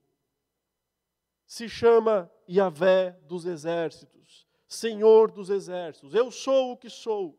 Se 1.47 1.69
chama 1.69 2.33
Yahvé 2.49 3.11
dos 3.27 3.45
exércitos, 3.45 4.47
Senhor 4.67 5.31
dos 5.31 5.51
exércitos. 5.51 6.15
Eu 6.15 6.31
sou 6.31 6.73
o 6.73 6.77
que 6.79 6.89
sou. 6.89 7.39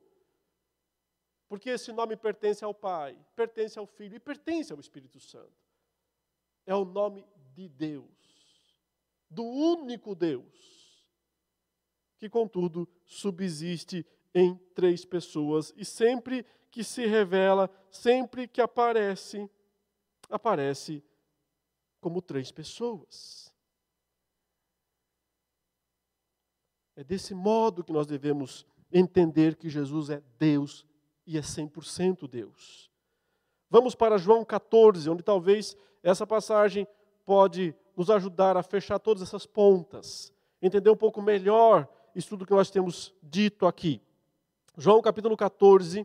Porque 1.49 1.71
esse 1.71 1.91
nome 1.91 2.15
pertence 2.15 2.63
ao 2.63 2.75
Pai, 2.75 3.17
pertence 3.35 3.79
ao 3.79 3.87
Filho 3.87 4.17
e 4.17 4.19
pertence 4.19 4.71
ao 4.71 4.79
Espírito 4.79 5.19
Santo. 5.19 5.51
É 6.63 6.75
o 6.75 6.85
nome 6.85 7.27
de 7.53 7.67
Deus, 7.67 8.30
do 9.31 9.43
único 9.43 10.13
Deus, 10.13 11.07
que 12.17 12.29
contudo 12.29 12.87
subsiste 13.05 14.05
em 14.35 14.55
três 14.75 15.05
pessoas 15.05 15.73
e 15.75 15.85
sempre 15.85 16.45
que 16.69 16.83
se 16.83 17.05
revela, 17.05 17.69
sempre 17.89 18.47
que 18.47 18.61
aparece, 18.61 19.49
aparece 20.29 21.03
como 22.01 22.21
três 22.21 22.51
pessoas. 22.51 23.53
É 26.95 27.03
desse 27.03 27.33
modo 27.33 27.83
que 27.83 27.93
nós 27.93 28.05
devemos 28.05 28.65
entender 28.91 29.55
que 29.55 29.69
Jesus 29.69 30.09
é 30.09 30.21
Deus 30.37 30.85
e 31.25 31.37
é 31.37 31.41
100% 31.41 32.27
Deus. 32.27 32.91
Vamos 33.69 33.95
para 33.95 34.17
João 34.17 34.43
14, 34.43 35.09
onde 35.09 35.23
talvez 35.23 35.77
essa 36.03 36.27
passagem 36.27 36.85
pode 37.25 37.73
nos 38.01 38.09
ajudar 38.09 38.57
a 38.57 38.63
fechar 38.63 38.97
todas 38.97 39.21
essas 39.21 39.45
pontas, 39.45 40.33
entender 40.59 40.89
um 40.89 40.97
pouco 40.97 41.21
melhor 41.21 41.87
isso 42.15 42.29
tudo 42.29 42.47
que 42.47 42.51
nós 42.51 42.71
temos 42.71 43.13
dito 43.21 43.67
aqui. 43.67 44.01
João 44.75 45.03
capítulo 45.03 45.37
14. 45.37 46.03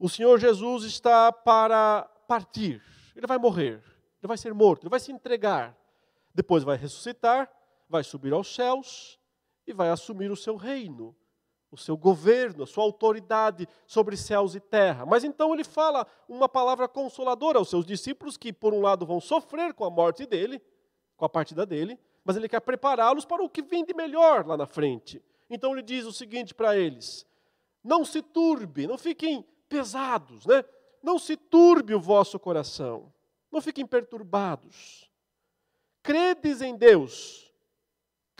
O 0.00 0.08
Senhor 0.08 0.36
Jesus 0.40 0.82
está 0.82 1.30
para 1.30 2.02
partir. 2.26 2.82
Ele 3.14 3.26
vai 3.28 3.38
morrer. 3.38 3.74
Ele 4.20 4.26
vai 4.26 4.36
ser 4.36 4.52
morto. 4.52 4.82
Ele 4.82 4.90
vai 4.90 4.98
se 4.98 5.12
entregar. 5.12 5.78
Depois 6.34 6.64
vai 6.64 6.76
ressuscitar, 6.76 7.48
vai 7.88 8.02
subir 8.02 8.32
aos 8.32 8.52
céus 8.52 9.16
e 9.64 9.72
vai 9.72 9.90
assumir 9.90 10.32
o 10.32 10.36
seu 10.36 10.56
reino 10.56 11.14
o 11.70 11.76
seu 11.76 11.96
governo, 11.96 12.64
a 12.64 12.66
sua 12.66 12.84
autoridade 12.84 13.68
sobre 13.86 14.16
céus 14.16 14.54
e 14.54 14.60
terra. 14.60 15.06
Mas 15.06 15.22
então 15.22 15.54
ele 15.54 15.64
fala 15.64 16.06
uma 16.28 16.48
palavra 16.48 16.88
consoladora 16.88 17.58
aos 17.58 17.70
seus 17.70 17.86
discípulos 17.86 18.36
que, 18.36 18.52
por 18.52 18.74
um 18.74 18.80
lado, 18.80 19.06
vão 19.06 19.20
sofrer 19.20 19.72
com 19.72 19.84
a 19.84 19.90
morte 19.90 20.26
dele, 20.26 20.60
com 21.16 21.24
a 21.24 21.28
partida 21.28 21.64
dele, 21.64 21.98
mas 22.24 22.36
ele 22.36 22.48
quer 22.48 22.60
prepará-los 22.60 23.24
para 23.24 23.42
o 23.42 23.48
que 23.48 23.62
vem 23.62 23.84
de 23.84 23.94
melhor 23.94 24.46
lá 24.46 24.56
na 24.56 24.66
frente. 24.66 25.22
Então 25.48 25.72
ele 25.72 25.82
diz 25.82 26.04
o 26.04 26.12
seguinte 26.12 26.54
para 26.54 26.76
eles: 26.76 27.26
Não 27.82 28.04
se 28.04 28.22
turbe, 28.22 28.86
não 28.86 28.98
fiquem 28.98 29.44
pesados, 29.68 30.46
né? 30.46 30.64
Não 31.02 31.18
se 31.18 31.36
turbe 31.36 31.94
o 31.94 32.00
vosso 32.00 32.38
coração, 32.38 33.12
não 33.50 33.60
fiquem 33.60 33.86
perturbados. 33.86 35.10
Credes 36.02 36.60
em 36.60 36.76
Deus, 36.76 37.49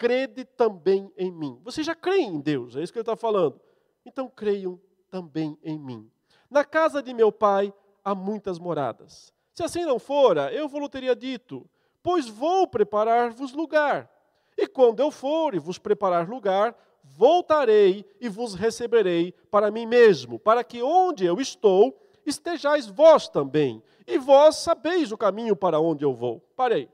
crede 0.01 0.47
também 0.47 1.13
em 1.15 1.31
mim. 1.31 1.61
Vocês 1.63 1.87
já 1.87 1.95
creem 1.95 2.37
em 2.37 2.41
Deus, 2.41 2.75
é 2.75 2.83
isso 2.83 2.91
que 2.91 2.99
ele 2.99 3.03
está 3.03 3.17
falando. 3.17 3.61
Então 4.03 4.31
creiam 4.31 4.81
também 5.11 5.59
em 5.63 5.79
mim. 5.79 6.11
Na 6.51 6.65
casa 6.65 7.03
de 7.03 7.13
meu 7.13 7.31
pai 7.31 7.71
há 8.03 8.15
muitas 8.15 8.59
moradas. 8.59 9.31
Se 9.53 9.63
assim 9.63 9.85
não 9.85 9.99
fora, 9.99 10.51
eu 10.55 10.67
vos 10.67 10.89
teria 10.89 11.15
dito, 11.15 11.69
pois 12.03 12.27
vou 12.27 12.67
preparar-vos 12.67 13.53
lugar. 13.53 14.11
E 14.57 14.67
quando 14.67 15.01
eu 15.01 15.11
for 15.11 15.55
e 15.55 15.59
vos 15.59 15.79
preparar 15.79 16.27
lugar, 16.27 16.75
voltarei 17.05 18.07
e 18.19 18.27
vos 18.27 18.55
receberei 18.55 19.33
para 19.51 19.71
mim 19.71 19.85
mesmo, 19.85 20.39
para 20.39 20.65
que 20.65 20.83
onde 20.83 21.27
eu 21.27 21.39
estou, 21.39 21.95
estejais 22.25 22.87
vós 22.87 23.29
também, 23.29 23.83
e 24.07 24.17
vós 24.17 24.57
sabeis 24.57 25.13
o 25.13 25.19
caminho 25.19 25.55
para 25.55 25.79
onde 25.79 26.07
eu 26.07 26.15
vou. 26.15 26.41
Parei. 26.57 26.89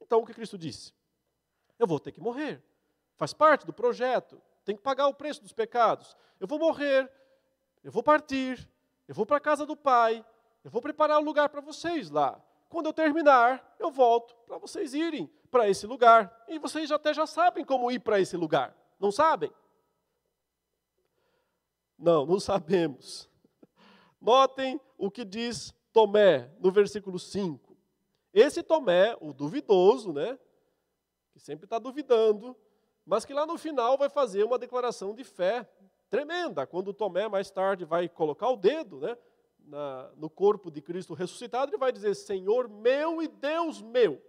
Então 0.00 0.18
o 0.18 0.26
que 0.26 0.34
Cristo 0.34 0.58
disse? 0.58 0.92
Eu 1.80 1.86
vou 1.86 1.98
ter 1.98 2.12
que 2.12 2.20
morrer. 2.20 2.62
Faz 3.16 3.32
parte 3.32 3.64
do 3.64 3.72
projeto. 3.72 4.40
Tem 4.66 4.76
que 4.76 4.82
pagar 4.82 5.06
o 5.06 5.14
preço 5.14 5.40
dos 5.40 5.54
pecados. 5.54 6.14
Eu 6.38 6.46
vou 6.46 6.58
morrer. 6.58 7.10
Eu 7.82 7.90
vou 7.90 8.02
partir. 8.02 8.68
Eu 9.08 9.14
vou 9.14 9.24
para 9.24 9.38
a 9.38 9.40
casa 9.40 9.64
do 9.64 9.74
Pai. 9.74 10.22
Eu 10.62 10.70
vou 10.70 10.82
preparar 10.82 11.18
um 11.18 11.24
lugar 11.24 11.48
para 11.48 11.62
vocês 11.62 12.10
lá. 12.10 12.38
Quando 12.68 12.84
eu 12.84 12.92
terminar, 12.92 13.74
eu 13.78 13.90
volto 13.90 14.36
para 14.46 14.58
vocês 14.58 14.92
irem 14.92 15.28
para 15.50 15.70
esse 15.70 15.86
lugar. 15.86 16.44
E 16.46 16.58
vocês 16.58 16.92
até 16.92 17.14
já 17.14 17.26
sabem 17.26 17.64
como 17.64 17.90
ir 17.90 18.00
para 18.00 18.20
esse 18.20 18.36
lugar. 18.36 18.76
Não 19.00 19.10
sabem? 19.10 19.50
Não, 21.98 22.26
não 22.26 22.38
sabemos. 22.40 23.26
Notem 24.20 24.78
o 24.98 25.10
que 25.10 25.24
diz 25.24 25.74
Tomé 25.94 26.50
no 26.60 26.70
versículo 26.70 27.18
5. 27.18 27.74
Esse 28.34 28.62
Tomé, 28.62 29.16
o 29.18 29.32
duvidoso, 29.32 30.12
né? 30.12 30.38
Sempre 31.40 31.64
está 31.64 31.78
duvidando, 31.78 32.56
mas 33.04 33.24
que 33.24 33.32
lá 33.32 33.46
no 33.46 33.58
final 33.58 33.96
vai 33.98 34.08
fazer 34.08 34.44
uma 34.44 34.58
declaração 34.58 35.14
de 35.14 35.24
fé 35.24 35.68
tremenda, 36.08 36.66
quando 36.66 36.92
Tomé 36.92 37.28
mais 37.28 37.50
tarde 37.50 37.84
vai 37.84 38.08
colocar 38.08 38.48
o 38.50 38.56
dedo 38.56 39.00
né, 39.00 39.16
na, 39.60 40.10
no 40.16 40.28
corpo 40.28 40.70
de 40.70 40.82
Cristo 40.82 41.14
ressuscitado, 41.14 41.70
ele 41.70 41.78
vai 41.78 41.92
dizer: 41.92 42.14
Senhor 42.14 42.68
meu 42.68 43.22
e 43.22 43.28
Deus 43.28 43.80
meu. 43.80 44.20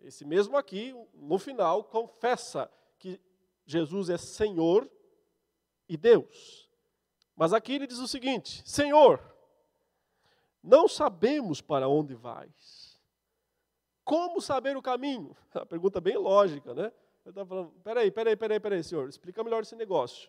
Esse 0.00 0.24
mesmo 0.24 0.56
aqui, 0.56 0.94
no 1.14 1.38
final, 1.38 1.84
confessa 1.84 2.70
que 2.98 3.20
Jesus 3.64 4.08
é 4.10 4.18
Senhor 4.18 4.90
e 5.88 5.96
Deus. 5.96 6.68
Mas 7.36 7.52
aqui 7.52 7.74
ele 7.74 7.86
diz 7.86 7.98
o 7.98 8.08
seguinte: 8.08 8.62
Senhor, 8.68 9.20
não 10.62 10.88
sabemos 10.88 11.60
para 11.60 11.88
onde 11.88 12.14
vais. 12.14 12.81
Como 14.04 14.40
saber 14.40 14.76
o 14.76 14.82
caminho? 14.82 15.36
A 15.54 15.66
pergunta 15.66 16.00
bem 16.00 16.16
lógica, 16.16 16.74
né? 16.74 16.92
Ele 17.24 17.30
está 17.30 17.46
falando, 17.46 17.70
peraí, 17.84 18.10
peraí, 18.10 18.36
peraí, 18.36 18.58
peraí, 18.58 18.82
senhor, 18.82 19.08
explica 19.08 19.44
melhor 19.44 19.62
esse 19.62 19.76
negócio. 19.76 20.28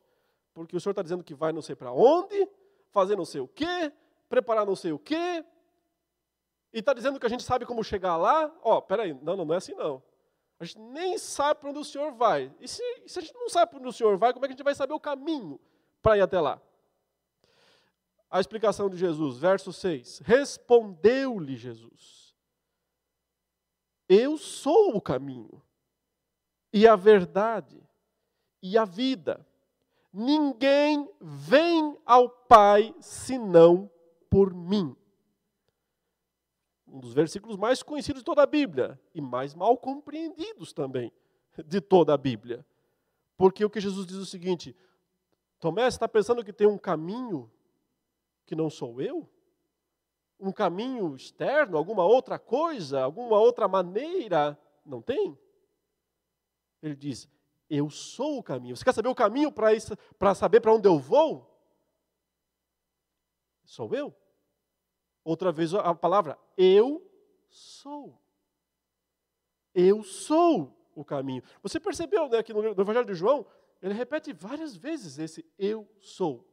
Porque 0.53 0.75
o 0.77 0.79
senhor 0.79 0.91
está 0.91 1.01
dizendo 1.01 1.23
que 1.23 1.33
vai 1.33 1.51
não 1.51 1.61
sei 1.61 1.75
para 1.75 1.91
onde, 1.91 2.47
fazer 2.91 3.15
não 3.15 3.25
sei 3.25 3.41
o 3.41 3.47
quê, 3.47 3.91
preparar 4.29 4.65
não 4.65 4.75
sei 4.75 4.91
o 4.91 4.99
quê, 4.99 5.43
e 6.73 6.79
está 6.79 6.93
dizendo 6.93 7.19
que 7.19 7.25
a 7.25 7.29
gente 7.29 7.43
sabe 7.43 7.65
como 7.65 7.83
chegar 7.83 8.17
lá. 8.17 8.51
Ó, 8.63 8.77
oh, 8.77 8.81
peraí, 8.81 9.13
não, 9.21 9.35
não, 9.37 9.45
não 9.45 9.53
é 9.53 9.57
assim 9.57 9.75
não. 9.75 10.01
A 10.59 10.65
gente 10.65 10.79
nem 10.79 11.17
sabe 11.17 11.59
para 11.59 11.69
onde 11.69 11.79
o 11.79 11.83
senhor 11.83 12.11
vai. 12.13 12.51
E 12.59 12.67
se, 12.67 12.83
se 13.05 13.19
a 13.19 13.21
gente 13.21 13.33
não 13.35 13.49
sabe 13.49 13.71
para 13.71 13.79
onde 13.79 13.89
o 13.89 13.93
senhor 13.93 14.17
vai, 14.17 14.33
como 14.33 14.45
é 14.45 14.47
que 14.47 14.53
a 14.53 14.55
gente 14.55 14.63
vai 14.63 14.73
saber 14.73 14.93
o 14.93 14.99
caminho 14.99 15.59
para 16.01 16.17
ir 16.17 16.21
até 16.21 16.39
lá? 16.39 16.59
A 18.29 18.39
explicação 18.39 18.89
de 18.89 18.97
Jesus, 18.97 19.37
verso 19.37 19.71
6. 19.71 20.19
Respondeu-lhe 20.19 21.55
Jesus. 21.55 22.22
Eu 24.07 24.37
sou 24.37 24.95
o 24.95 25.01
caminho, 25.01 25.61
e 26.71 26.87
a 26.87 26.95
verdade, 26.95 27.81
e 28.61 28.77
a 28.77 28.85
vida. 28.85 29.45
Ninguém 30.11 31.09
vem 31.19 31.97
ao 32.05 32.29
Pai 32.29 32.93
senão 32.99 33.89
por 34.29 34.53
mim. 34.53 34.95
Um 36.87 36.99
dos 36.99 37.13
versículos 37.13 37.57
mais 37.57 37.81
conhecidos 37.81 38.21
de 38.21 38.25
toda 38.25 38.43
a 38.43 38.47
Bíblia 38.47 38.99
e 39.13 39.21
mais 39.21 39.55
mal 39.55 39.75
compreendidos 39.77 40.73
também 40.73 41.11
de 41.65 41.81
toda 41.81 42.13
a 42.13 42.17
Bíblia. 42.17 42.65
Porque 43.35 43.65
o 43.65 43.69
que 43.69 43.81
Jesus 43.81 44.05
diz 44.05 44.17
é 44.17 44.21
o 44.21 44.25
seguinte: 44.25 44.75
Tomé, 45.59 45.83
você 45.83 45.95
está 45.95 46.07
pensando 46.07 46.43
que 46.43 46.53
tem 46.53 46.67
um 46.67 46.77
caminho 46.77 47.51
que 48.45 48.55
não 48.55 48.69
sou 48.69 49.01
eu? 49.01 49.27
Um 50.43 50.51
caminho 50.51 51.15
externo, 51.15 51.77
alguma 51.77 52.03
outra 52.03 52.37
coisa, 52.37 53.01
alguma 53.01 53.39
outra 53.39 53.67
maneira? 53.67 54.59
Não 54.85 55.01
tem. 55.01 55.37
Ele 56.81 56.95
diz: 56.95 57.29
Eu 57.69 57.89
sou 57.89 58.39
o 58.39 58.43
caminho. 58.43 58.75
Você 58.75 58.83
quer 58.83 58.93
saber 58.93 59.07
o 59.07 59.15
caminho 59.15 59.51
para 59.51 60.35
saber 60.35 60.59
para 60.59 60.73
onde 60.73 60.87
eu 60.87 60.99
vou? 60.99 61.49
Sou 63.63 63.95
eu. 63.95 64.13
Outra 65.23 65.51
vez 65.51 65.73
a 65.73 65.95
palavra 65.95 66.37
eu 66.57 67.09
sou. 67.49 68.21
Eu 69.73 70.03
sou 70.03 70.91
o 70.93 71.05
caminho. 71.05 71.41
Você 71.61 71.79
percebeu 71.79 72.27
né, 72.27 72.43
que 72.43 72.53
no 72.53 72.65
Evangelho 72.65 73.05
de 73.05 73.15
João, 73.15 73.45
ele 73.81 73.93
repete 73.93 74.33
várias 74.33 74.75
vezes 74.75 75.17
esse 75.17 75.45
eu 75.57 75.89
sou. 76.01 76.45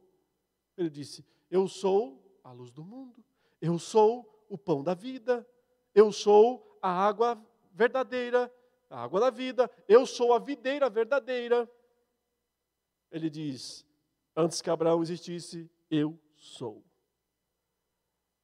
Ele 0.77 0.89
disse: 0.89 1.25
Eu 1.49 1.67
sou 1.67 2.39
a 2.41 2.53
luz 2.53 2.71
do 2.71 2.85
mundo. 2.85 3.21
Eu 3.61 3.77
sou 3.77 4.45
o 4.49 4.57
pão 4.57 4.83
da 4.83 4.93
vida, 4.93 5.47
eu 5.93 6.11
sou 6.11 6.77
a 6.81 6.89
água 6.89 7.39
verdadeira, 7.71 8.53
a 8.89 9.03
água 9.03 9.19
da 9.19 9.29
vida, 9.29 9.69
eu 9.87 10.05
sou 10.05 10.33
a 10.33 10.39
videira 10.39 10.89
verdadeira. 10.89 11.71
Ele 13.11 13.29
diz: 13.29 13.85
Antes 14.35 14.61
que 14.61 14.69
Abraão 14.69 15.01
existisse, 15.01 15.69
eu 15.89 16.19
sou. 16.35 16.83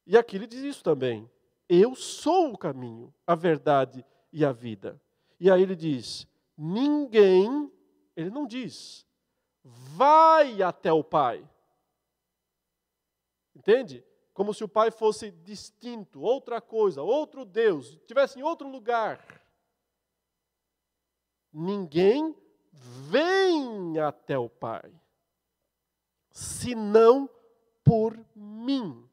E 0.06 0.16
aqui 0.16 0.36
ele 0.36 0.46
diz 0.46 0.60
isso 0.60 0.82
também. 0.82 1.30
Eu 1.68 1.94
sou 1.94 2.52
o 2.52 2.58
caminho, 2.58 3.12
a 3.26 3.34
verdade 3.34 4.04
e 4.32 4.44
a 4.44 4.52
vida. 4.52 5.00
E 5.38 5.50
aí 5.50 5.62
ele 5.62 5.76
diz: 5.76 6.26
ninguém, 6.56 7.70
ele 8.16 8.30
não 8.30 8.46
diz, 8.46 9.06
vai 9.62 10.62
até 10.62 10.92
o 10.92 11.04
Pai. 11.04 11.48
Entende? 13.54 14.04
Como 14.38 14.54
se 14.54 14.62
o 14.62 14.68
Pai 14.68 14.92
fosse 14.92 15.32
distinto, 15.32 16.20
outra 16.20 16.60
coisa, 16.60 17.02
outro 17.02 17.44
Deus, 17.44 17.94
estivesse 17.94 18.38
em 18.38 18.42
outro 18.44 18.68
lugar. 18.68 19.42
Ninguém 21.52 22.36
vem 22.70 23.98
até 23.98 24.38
o 24.38 24.48
Pai, 24.48 24.94
senão 26.30 27.28
por 27.82 28.16
mim. 28.32 29.10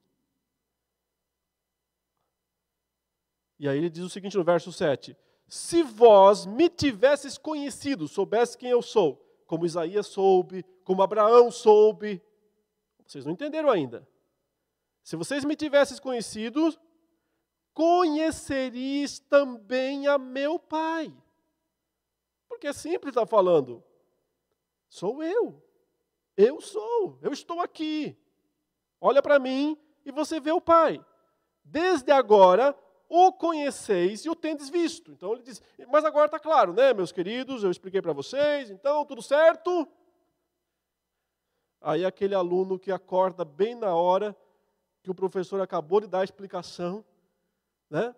E 3.58 3.68
aí 3.68 3.80
ele 3.80 3.90
diz 3.90 4.04
o 4.04 4.10
seguinte 4.12 4.38
no 4.38 4.44
verso 4.44 4.72
7: 4.72 5.18
Se 5.48 5.82
vós 5.82 6.46
me 6.46 6.70
tivesses 6.70 7.36
conhecido, 7.36 8.08
soubesse 8.08 8.56
quem 8.56 8.70
eu 8.70 8.84
sou, 8.84 9.20
como 9.48 9.66
Isaías 9.66 10.06
soube, 10.06 10.64
como 10.84 11.02
Abraão 11.02 11.50
soube, 11.50 12.22
vocês 13.08 13.26
não 13.26 13.34
entenderam 13.34 13.72
ainda. 13.72 14.08
Se 15.06 15.16
vocês 15.16 15.46
me 15.46 15.56
tivessem 15.56 15.96
conhecido, 16.00 16.76
conheceríeis 17.76 19.20
também 19.20 20.08
a 20.08 20.18
meu 20.18 20.58
Pai. 20.58 21.16
Porque 22.50 22.66
é 22.66 22.74
simples 22.74 23.12
estar 23.12 23.28
falando. 23.28 23.84
Sou 24.90 25.22
eu. 25.22 25.62
Eu 26.36 26.60
sou. 26.60 27.20
Eu 27.22 27.32
estou 27.32 27.62
aqui. 27.62 28.18
Olha 29.00 29.22
para 29.22 29.38
mim 29.38 29.78
e 30.04 30.12
você 30.12 30.40
vê 30.40 30.52
o 30.52 30.60
Pai. 30.60 31.00
Desde 31.64 32.12
agora 32.12 32.76
o 33.08 33.32
conheceis 33.32 34.26
e 34.26 34.30
o 34.32 34.36
tendes 34.36 34.70
visto. 34.70 35.12
Então 35.12 35.34
ele 35.34 35.44
diz, 35.44 35.62
mas 35.88 36.04
agora 36.04 36.26
está 36.26 36.40
claro, 36.40 36.74
né, 36.74 36.96
meus 36.96 37.12
queridos? 37.12 37.64
Eu 37.64 37.70
expliquei 37.70 38.02
para 38.02 38.12
vocês, 38.12 38.72
então 38.72 39.06
tudo 39.06 39.22
certo? 39.22 39.88
Aí 41.80 42.04
aquele 42.04 42.34
aluno 42.34 42.80
que 42.80 42.92
acorda 42.92 43.46
bem 43.46 43.76
na 43.76 43.94
hora 43.94 44.36
que 45.06 45.12
o 45.12 45.16
professor 45.16 45.62
acabou 45.62 46.02
de 46.02 46.08
dar 46.08 46.22
a 46.22 46.24
explicação, 46.24 47.06
né? 47.90 48.14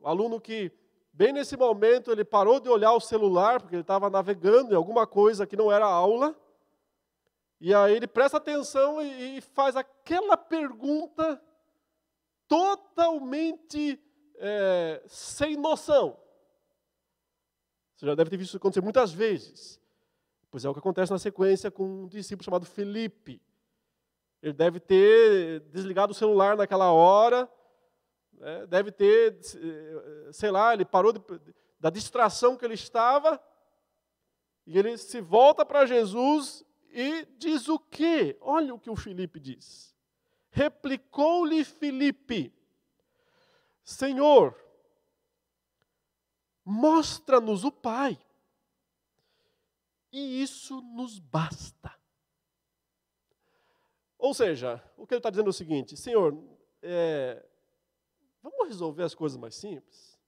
O 0.00 0.08
aluno 0.08 0.40
que, 0.40 0.72
bem 1.12 1.32
nesse 1.32 1.56
momento, 1.56 2.10
ele 2.10 2.24
parou 2.24 2.58
de 2.58 2.68
olhar 2.68 2.92
o 2.92 3.00
celular, 3.00 3.60
porque 3.60 3.76
ele 3.76 3.82
estava 3.82 4.10
navegando 4.10 4.72
em 4.72 4.76
alguma 4.76 5.06
coisa 5.06 5.46
que 5.46 5.56
não 5.56 5.70
era 5.70 5.86
aula, 5.86 6.36
e 7.60 7.72
aí 7.72 7.94
ele 7.94 8.08
presta 8.08 8.36
atenção 8.36 9.00
e, 9.00 9.38
e 9.38 9.40
faz 9.40 9.76
aquela 9.76 10.36
pergunta 10.36 11.40
totalmente 12.48 13.98
é, 14.38 15.02
sem 15.06 15.56
noção. 15.56 16.18
Você 17.94 18.06
já 18.06 18.14
deve 18.14 18.28
ter 18.28 18.36
visto 18.36 18.50
isso 18.50 18.56
acontecer 18.58 18.82
muitas 18.82 19.12
vezes. 19.12 19.80
Pois 20.50 20.64
é 20.64 20.68
o 20.68 20.72
que 20.72 20.80
acontece 20.80 21.12
na 21.12 21.18
sequência 21.18 21.70
com 21.70 22.02
um 22.02 22.08
discípulo 22.08 22.44
chamado 22.44 22.66
Felipe. 22.66 23.40
Ele 24.46 24.52
deve 24.52 24.78
ter 24.78 25.58
desligado 25.72 26.12
o 26.12 26.14
celular 26.14 26.56
naquela 26.56 26.92
hora, 26.92 27.50
né? 28.32 28.64
deve 28.68 28.92
ter, 28.92 29.36
sei 30.30 30.52
lá, 30.52 30.72
ele 30.72 30.84
parou 30.84 31.12
de, 31.12 31.20
da 31.80 31.90
distração 31.90 32.56
que 32.56 32.64
ele 32.64 32.74
estava, 32.74 33.42
e 34.64 34.78
ele 34.78 34.96
se 34.98 35.20
volta 35.20 35.66
para 35.66 35.84
Jesus 35.84 36.64
e 36.90 37.24
diz 37.36 37.66
o 37.66 37.76
quê? 37.76 38.38
Olha 38.40 38.72
o 38.72 38.78
que 38.78 38.88
o 38.88 38.94
Felipe 38.94 39.40
diz. 39.40 39.92
Replicou-lhe 40.48 41.64
Filipe: 41.64 42.54
Senhor, 43.82 44.56
mostra-nos 46.64 47.64
o 47.64 47.72
Pai, 47.72 48.16
e 50.12 50.40
isso 50.40 50.80
nos 50.82 51.18
basta. 51.18 51.95
Ou 54.26 54.34
seja, 54.34 54.82
o 54.96 55.06
que 55.06 55.14
ele 55.14 55.20
está 55.20 55.30
dizendo 55.30 55.46
é 55.46 55.50
o 55.50 55.52
seguinte: 55.52 55.96
Senhor, 55.96 56.36
é, 56.82 57.46
vamos 58.42 58.66
resolver 58.66 59.04
as 59.04 59.14
coisas 59.14 59.38
mais 59.38 59.54
simples? 59.54 60.18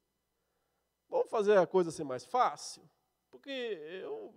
Vamos 1.08 1.28
fazer 1.28 1.58
a 1.58 1.66
coisa 1.66 1.90
ser 1.90 2.04
mais 2.04 2.24
fácil? 2.24 2.88
Porque 3.28 3.50
eu 3.50 4.32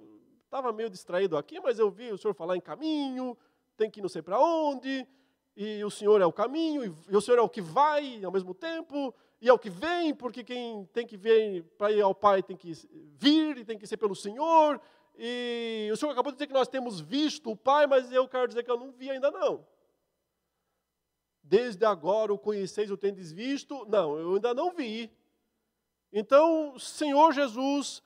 estava 0.46 0.74
meio 0.74 0.90
distraído 0.90 1.38
aqui, 1.38 1.60
mas 1.60 1.78
eu 1.78 1.92
vi 1.92 2.12
o 2.12 2.18
senhor 2.18 2.34
falar 2.34 2.58
em 2.58 2.60
caminho, 2.60 3.38
tem 3.78 3.88
que 3.88 4.00
ir 4.00 4.02
não 4.02 4.10
sei 4.10 4.24
para 4.24 4.40
onde, 4.40 5.08
e 5.56 5.84
o 5.86 5.92
Senhor 5.92 6.20
é 6.22 6.26
o 6.26 6.34
caminho, 6.34 6.84
e 7.08 7.16
o 7.16 7.22
Senhor 7.22 7.38
é 7.38 7.42
o 7.42 7.48
que 7.48 7.62
vai 7.62 8.24
ao 8.24 8.32
mesmo 8.32 8.56
tempo, 8.56 9.14
e 9.40 9.48
é 9.48 9.54
o 9.54 9.60
que 9.60 9.70
vem, 9.70 10.12
porque 10.12 10.44
quem 10.44 10.86
tem 10.86 11.06
que 11.06 11.18
vir 11.18 11.64
para 11.78 11.92
ir 11.92 12.02
ao 12.02 12.16
Pai 12.16 12.42
tem 12.42 12.58
que 12.58 12.74
vir, 13.14 13.60
e 13.60 13.64
tem 13.64 13.78
que 13.78 13.86
ser 13.86 13.98
pelo 13.98 14.16
Senhor. 14.16 14.82
E 15.24 15.88
o 15.94 15.98
Senhor 15.98 16.12
acabou 16.12 16.32
de 16.32 16.38
dizer 16.38 16.48
que 16.48 16.54
nós 16.54 16.68
temos 16.68 17.00
visto 17.00 17.52
o 17.52 17.56
Pai, 17.56 17.86
mas 17.86 18.12
eu 18.12 18.28
quero 18.28 18.48
dizer 18.48 18.64
que 18.64 18.72
eu 18.72 18.78
não 18.80 18.92
vi 18.92 19.12
ainda 19.12 19.30
não. 19.30 19.68
Desde 21.44 21.86
agora 21.86 22.34
o 22.34 22.40
conheceis, 22.40 22.90
o 22.90 22.98
tendes 22.98 23.32
visto? 23.32 23.86
Não, 23.86 24.18
eu 24.18 24.34
ainda 24.34 24.52
não 24.52 24.72
vi. 24.72 25.16
Então, 26.12 26.80
Senhor 26.80 27.32
Jesus, 27.34 28.02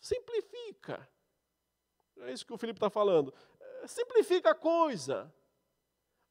simplifica. 0.00 1.06
É 2.20 2.32
isso 2.32 2.46
que 2.46 2.54
o 2.54 2.58
Felipe 2.58 2.78
está 2.78 2.88
falando. 2.88 3.34
Simplifica 3.86 4.52
a 4.52 4.54
coisa 4.54 5.30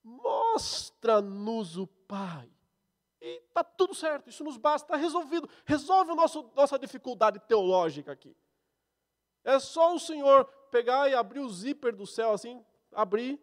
mostra-nos 0.04 1.78
o 1.78 1.88
Pai. 1.88 2.50
E 3.22 3.38
está 3.38 3.64
tudo 3.64 3.96
certo, 3.96 4.30
isso 4.30 4.44
nos 4.44 4.58
basta, 4.58 4.86
está 4.86 4.98
resolvido. 4.98 5.48
Resolve 5.66 6.12
a 6.12 6.16
nossa 6.16 6.78
dificuldade 6.78 7.40
teológica 7.42 8.12
aqui. 8.12 8.36
É 9.44 9.60
só 9.60 9.94
o 9.94 10.00
Senhor 10.00 10.46
pegar 10.72 11.10
e 11.10 11.14
abrir 11.14 11.40
o 11.40 11.50
zíper 11.50 11.96
do 11.96 12.08
céu 12.08 12.32
assim, 12.32 12.64
abrir. 12.92 13.40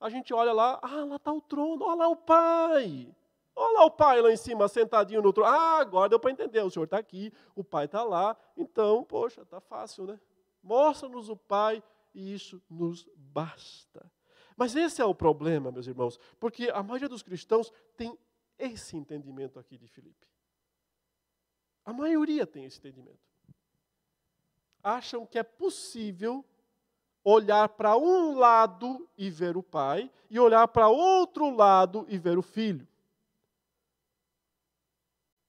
A 0.00 0.08
gente 0.08 0.32
olha 0.32 0.52
lá, 0.52 0.78
ah, 0.82 1.04
lá 1.04 1.16
está 1.16 1.32
o 1.32 1.40
trono, 1.40 1.84
olha 1.84 1.96
lá 1.96 2.08
o 2.08 2.16
Pai. 2.16 3.14
Olha 3.54 3.78
lá 3.78 3.84
o 3.86 3.90
Pai 3.90 4.20
lá 4.22 4.30
em 4.30 4.36
cima, 4.36 4.68
sentadinho 4.68 5.20
no 5.20 5.32
trono. 5.32 5.50
Ah, 5.50 5.78
agora 5.78 6.08
deu 6.08 6.20
para 6.20 6.30
entender, 6.30 6.62
o 6.62 6.70
Senhor 6.70 6.84
está 6.84 6.98
aqui, 6.98 7.32
o 7.56 7.64
Pai 7.64 7.86
está 7.86 8.04
lá. 8.04 8.36
Então, 8.56 9.02
poxa, 9.02 9.42
está 9.42 9.60
fácil, 9.60 10.06
né? 10.06 10.20
Mostra-nos 10.62 11.28
o 11.28 11.36
Pai 11.36 11.82
e 12.14 12.32
isso 12.32 12.62
nos 12.70 13.08
basta. 13.16 14.10
Mas 14.56 14.76
esse 14.76 15.02
é 15.02 15.04
o 15.04 15.14
problema, 15.14 15.70
meus 15.72 15.86
irmãos, 15.86 16.18
porque 16.38 16.70
a 16.70 16.82
maioria 16.82 17.08
dos 17.08 17.22
cristãos 17.22 17.72
tem 17.96 18.16
esse 18.58 18.96
entendimento 18.96 19.58
aqui 19.58 19.76
de 19.76 19.86
Filipe. 19.86 20.26
A 21.84 21.92
maioria 21.92 22.46
tem 22.46 22.64
esse 22.64 22.78
entendimento. 22.78 23.20
Acham 24.88 25.26
que 25.26 25.38
é 25.38 25.42
possível 25.42 26.42
olhar 27.22 27.68
para 27.68 27.94
um 27.94 28.38
lado 28.38 29.06
e 29.18 29.28
ver 29.28 29.54
o 29.54 29.62
pai, 29.62 30.10
e 30.30 30.40
olhar 30.40 30.66
para 30.68 30.88
outro 30.88 31.50
lado 31.54 32.06
e 32.08 32.16
ver 32.16 32.38
o 32.38 32.42
filho. 32.42 32.88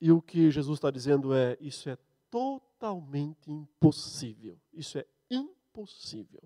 E 0.01 0.11
o 0.11 0.21
que 0.21 0.51
Jesus 0.51 0.77
está 0.77 0.91
dizendo 0.91 1.33
é: 1.33 1.57
isso 1.61 1.89
é 1.89 1.97
totalmente 2.29 3.49
impossível. 3.49 4.59
Isso 4.73 4.97
é 4.97 5.05
impossível. 5.29 6.43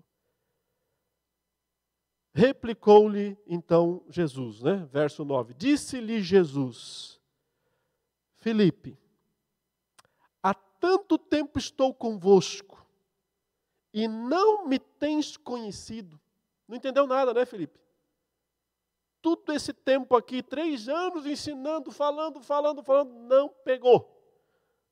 Replicou-lhe 2.32 3.36
então 3.44 4.04
Jesus, 4.08 4.60
né? 4.62 4.88
Verso 4.92 5.24
9. 5.24 5.54
Disse-lhe 5.54 6.22
Jesus: 6.22 7.20
Felipe, 8.36 8.96
há 10.40 10.54
tanto 10.54 11.18
tempo 11.18 11.58
estou 11.58 11.92
convosco 11.92 12.83
e 13.94 14.08
não 14.08 14.66
me 14.66 14.80
tens 14.80 15.36
conhecido. 15.36 16.20
Não 16.66 16.76
entendeu 16.76 17.06
nada, 17.06 17.32
né, 17.32 17.46
Felipe? 17.46 17.78
Tudo 19.22 19.52
esse 19.52 19.72
tempo 19.72 20.16
aqui, 20.16 20.42
três 20.42 20.88
anos 20.88 21.24
ensinando, 21.24 21.92
falando, 21.92 22.42
falando, 22.42 22.82
falando, 22.82 23.14
não 23.14 23.48
pegou. 23.48 24.10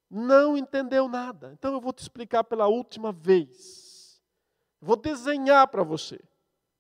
Não 0.09 0.57
entendeu 0.57 1.09
nada. 1.09 1.53
Então 1.53 1.75
eu 1.75 1.81
vou 1.81 1.93
te 1.93 1.99
explicar 1.99 2.45
pela 2.45 2.69
última 2.69 3.11
vez. 3.11 4.23
Vou 4.81 4.97
desenhar 4.97 5.67
para 5.67 5.83
você 5.83 6.21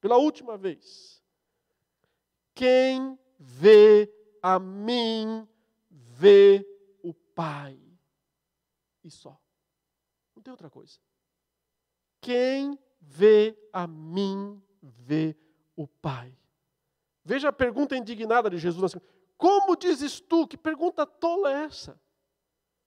pela 0.00 0.16
última 0.16 0.56
vez. 0.56 1.20
Quem 2.54 3.18
vê 3.38 4.12
a 4.40 4.58
mim, 4.60 5.48
vê 5.90 6.64
o 7.02 7.12
Pai. 7.12 7.80
E 9.02 9.10
só. 9.10 9.40
Não 10.36 10.42
tem 10.42 10.52
outra 10.52 10.70
coisa. 10.70 10.98
Quem 12.22 12.78
vê 13.00 13.54
a 13.72 13.86
mim, 13.86 14.62
vê 14.80 15.36
o 15.76 15.86
Pai. 15.86 16.34
Veja 17.24 17.50
a 17.50 17.52
pergunta 17.52 17.96
indignada 17.96 18.48
de 18.48 18.56
Jesus. 18.56 18.94
Como 19.36 19.76
dizes 19.76 20.20
tu? 20.20 20.46
Que 20.46 20.56
pergunta 20.56 21.04
tola 21.04 21.52
é 21.52 21.64
essa? 21.64 22.00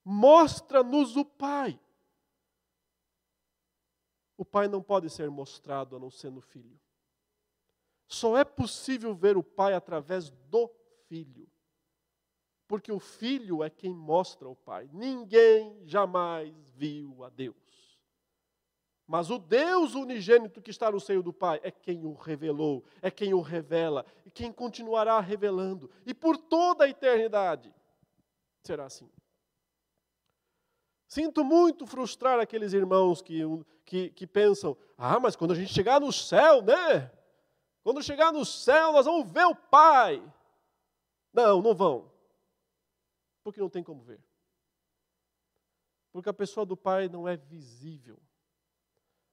Mostra-nos 0.03 1.15
o 1.15 1.25
Pai. 1.25 1.79
o 4.37 4.43
Pai 4.43 4.67
não 4.67 4.81
pode 4.81 5.09
ser 5.09 5.29
mostrado 5.29 5.95
a 5.95 5.99
não 5.99 6.09
ser 6.09 6.31
no 6.31 6.41
Filho. 6.41 6.79
Só 8.07 8.37
é 8.37 8.43
possível 8.43 9.13
ver 9.13 9.37
o 9.37 9.43
Pai 9.43 9.73
através 9.73 10.29
do 10.29 10.69
Filho. 11.07 11.49
Porque 12.67 12.91
o 12.91 12.99
Filho 12.99 13.63
é 13.63 13.69
quem 13.69 13.93
mostra 13.93 14.47
o 14.47 14.55
Pai. 14.55 14.89
Ninguém 14.91 15.79
jamais 15.85 16.69
viu 16.71 17.23
a 17.23 17.29
Deus. 17.29 17.64
Mas 19.07 19.29
o 19.29 19.37
Deus 19.37 19.93
unigênito 19.93 20.61
que 20.61 20.71
está 20.71 20.89
no 20.89 20.99
seio 20.99 21.21
do 21.21 21.31
Pai 21.31 21.59
é 21.63 21.69
quem 21.69 22.05
o 22.05 22.13
revelou, 22.13 22.83
é 23.01 23.11
quem 23.11 23.33
o 23.33 23.41
revela 23.41 24.05
e 24.25 24.31
quem 24.31 24.51
continuará 24.51 25.19
revelando. 25.19 25.91
E 26.05 26.13
por 26.13 26.37
toda 26.37 26.85
a 26.85 26.89
eternidade 26.89 27.73
será 28.63 28.85
assim. 28.85 29.09
Sinto 31.07 31.43
muito 31.43 31.85
frustrar 31.85 32.39
aqueles 32.39 32.73
irmãos 32.73 33.21
que, 33.21 33.41
que, 33.85 34.09
que 34.09 34.25
pensam: 34.25 34.75
ah, 34.97 35.19
mas 35.19 35.35
quando 35.35 35.51
a 35.51 35.55
gente 35.55 35.71
chegar 35.71 36.01
no 36.01 36.11
céu, 36.11 36.63
né? 36.63 37.11
Quando 37.83 38.01
chegar 38.01 38.33
no 38.33 38.43
céu, 38.43 38.91
nós 38.91 39.05
vamos 39.05 39.31
ver 39.31 39.45
o 39.45 39.55
Pai. 39.55 40.21
Não, 41.31 41.61
não 41.61 41.75
vão. 41.75 42.11
Porque 43.43 43.59
não 43.59 43.69
tem 43.69 43.83
como 43.83 44.01
ver. 44.01 44.19
Porque 46.11 46.27
a 46.27 46.33
pessoa 46.33 46.65
do 46.65 46.75
Pai 46.75 47.07
não 47.07 47.27
é 47.27 47.37
visível. 47.37 48.19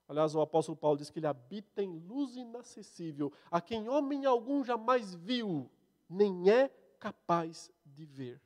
Aliás, 0.08 0.34
o 0.34 0.40
apóstolo 0.40 0.76
Paulo 0.76 0.98
diz 0.98 1.10
que 1.10 1.18
ele 1.18 1.26
habita 1.26 1.82
em 1.82 1.98
luz 1.98 2.36
inacessível, 2.36 3.32
a 3.50 3.60
quem 3.60 3.88
homem 3.88 4.26
algum 4.26 4.64
jamais 4.64 5.14
viu, 5.14 5.70
nem 6.08 6.50
é 6.50 6.68
capaz 6.98 7.70
de 7.84 8.04
ver. 8.04 8.40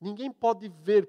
Ninguém 0.00 0.30
pode 0.30 0.68
ver, 0.68 1.08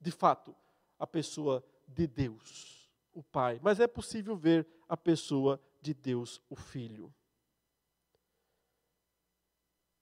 de 0.00 0.10
fato, 0.10 0.54
a 0.98 1.06
pessoa 1.06 1.64
de 1.88 2.06
Deus, 2.06 2.90
o 3.12 3.22
Pai, 3.22 3.58
mas 3.62 3.80
é 3.80 3.86
possível 3.86 4.36
ver 4.36 4.66
a 4.88 4.96
pessoa 4.96 5.60
de 5.80 5.94
Deus, 5.94 6.40
o 6.48 6.56
Filho. 6.56 7.12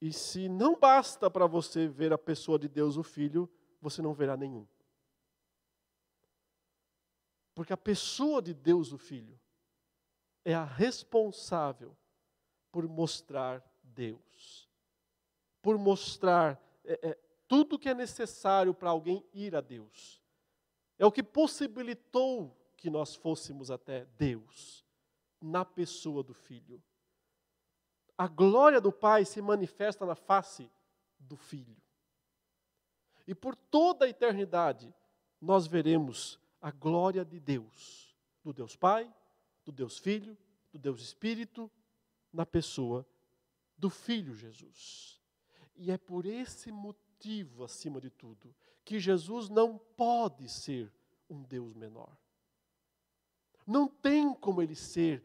E 0.00 0.12
se 0.12 0.48
não 0.48 0.78
basta 0.78 1.30
para 1.30 1.46
você 1.46 1.88
ver 1.88 2.12
a 2.12 2.18
pessoa 2.18 2.58
de 2.58 2.68
Deus, 2.68 2.96
o 2.96 3.02
Filho, 3.02 3.48
você 3.80 4.02
não 4.02 4.12
verá 4.12 4.36
nenhum. 4.36 4.66
Porque 7.54 7.72
a 7.72 7.76
pessoa 7.76 8.42
de 8.42 8.52
Deus, 8.52 8.92
o 8.92 8.98
Filho, 8.98 9.38
é 10.44 10.54
a 10.54 10.64
responsável 10.64 11.96
por 12.70 12.88
mostrar 12.88 13.64
Deus, 13.82 14.68
por 15.62 15.78
mostrar 15.78 16.60
é, 16.84 17.10
é, 17.10 17.18
tudo 17.46 17.78
que 17.78 17.88
é 17.88 17.94
necessário 17.94 18.74
para 18.74 18.90
alguém 18.90 19.24
ir 19.32 19.54
a 19.54 19.60
Deus. 19.60 20.20
É 20.98 21.06
o 21.06 21.12
que 21.12 21.22
possibilitou 21.22 22.54
que 22.76 22.90
nós 22.90 23.14
fôssemos 23.14 23.70
até 23.70 24.04
Deus, 24.18 24.84
na 25.40 25.64
pessoa 25.64 26.22
do 26.22 26.34
Filho. 26.34 26.82
A 28.16 28.28
glória 28.28 28.80
do 28.80 28.92
Pai 28.92 29.24
se 29.24 29.40
manifesta 29.40 30.04
na 30.04 30.14
face 30.14 30.70
do 31.18 31.36
Filho. 31.36 31.76
E 33.26 33.34
por 33.34 33.56
toda 33.56 34.04
a 34.04 34.08
eternidade, 34.08 34.94
nós 35.40 35.66
veremos 35.66 36.38
a 36.64 36.70
glória 36.70 37.26
de 37.26 37.38
Deus, 37.38 38.16
do 38.42 38.50
Deus 38.50 38.74
Pai, 38.74 39.14
do 39.66 39.70
Deus 39.70 39.98
Filho, 39.98 40.34
do 40.72 40.78
Deus 40.78 41.02
Espírito, 41.02 41.70
na 42.32 42.46
pessoa 42.46 43.06
do 43.76 43.90
Filho 43.90 44.34
Jesus. 44.34 45.20
E 45.76 45.90
é 45.90 45.98
por 45.98 46.24
esse 46.24 46.72
motivo, 46.72 47.64
acima 47.64 48.00
de 48.00 48.08
tudo, 48.08 48.56
que 48.82 48.98
Jesus 48.98 49.50
não 49.50 49.76
pode 49.76 50.48
ser 50.48 50.90
um 51.28 51.42
Deus 51.42 51.74
menor. 51.74 52.16
Não 53.66 53.86
tem 53.86 54.32
como 54.32 54.62
ele 54.62 54.74
ser 54.74 55.22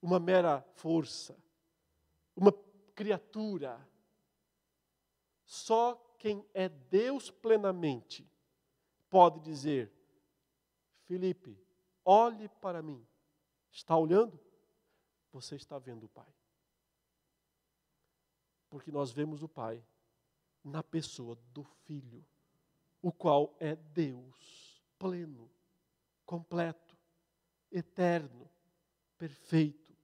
uma 0.00 0.20
mera 0.20 0.64
força, 0.76 1.36
uma 2.36 2.52
criatura. 2.94 3.84
Só 5.44 5.96
quem 6.16 6.46
é 6.54 6.68
Deus 6.68 7.28
plenamente 7.28 8.24
pode 9.10 9.40
dizer: 9.40 9.92
Felipe, 11.06 11.58
olhe 12.04 12.48
para 12.48 12.82
mim. 12.82 13.06
Está 13.70 13.96
olhando? 13.96 14.38
Você 15.32 15.56
está 15.56 15.78
vendo 15.78 16.04
o 16.04 16.08
Pai. 16.08 16.32
Porque 18.70 18.90
nós 18.90 19.12
vemos 19.12 19.42
o 19.42 19.48
Pai 19.48 19.84
na 20.62 20.82
pessoa 20.82 21.36
do 21.52 21.62
Filho, 21.62 22.24
o 23.02 23.12
qual 23.12 23.54
é 23.60 23.76
Deus 23.76 24.82
pleno, 24.98 25.50
completo, 26.24 26.96
eterno, 27.70 28.48
perfeito, 29.18 29.94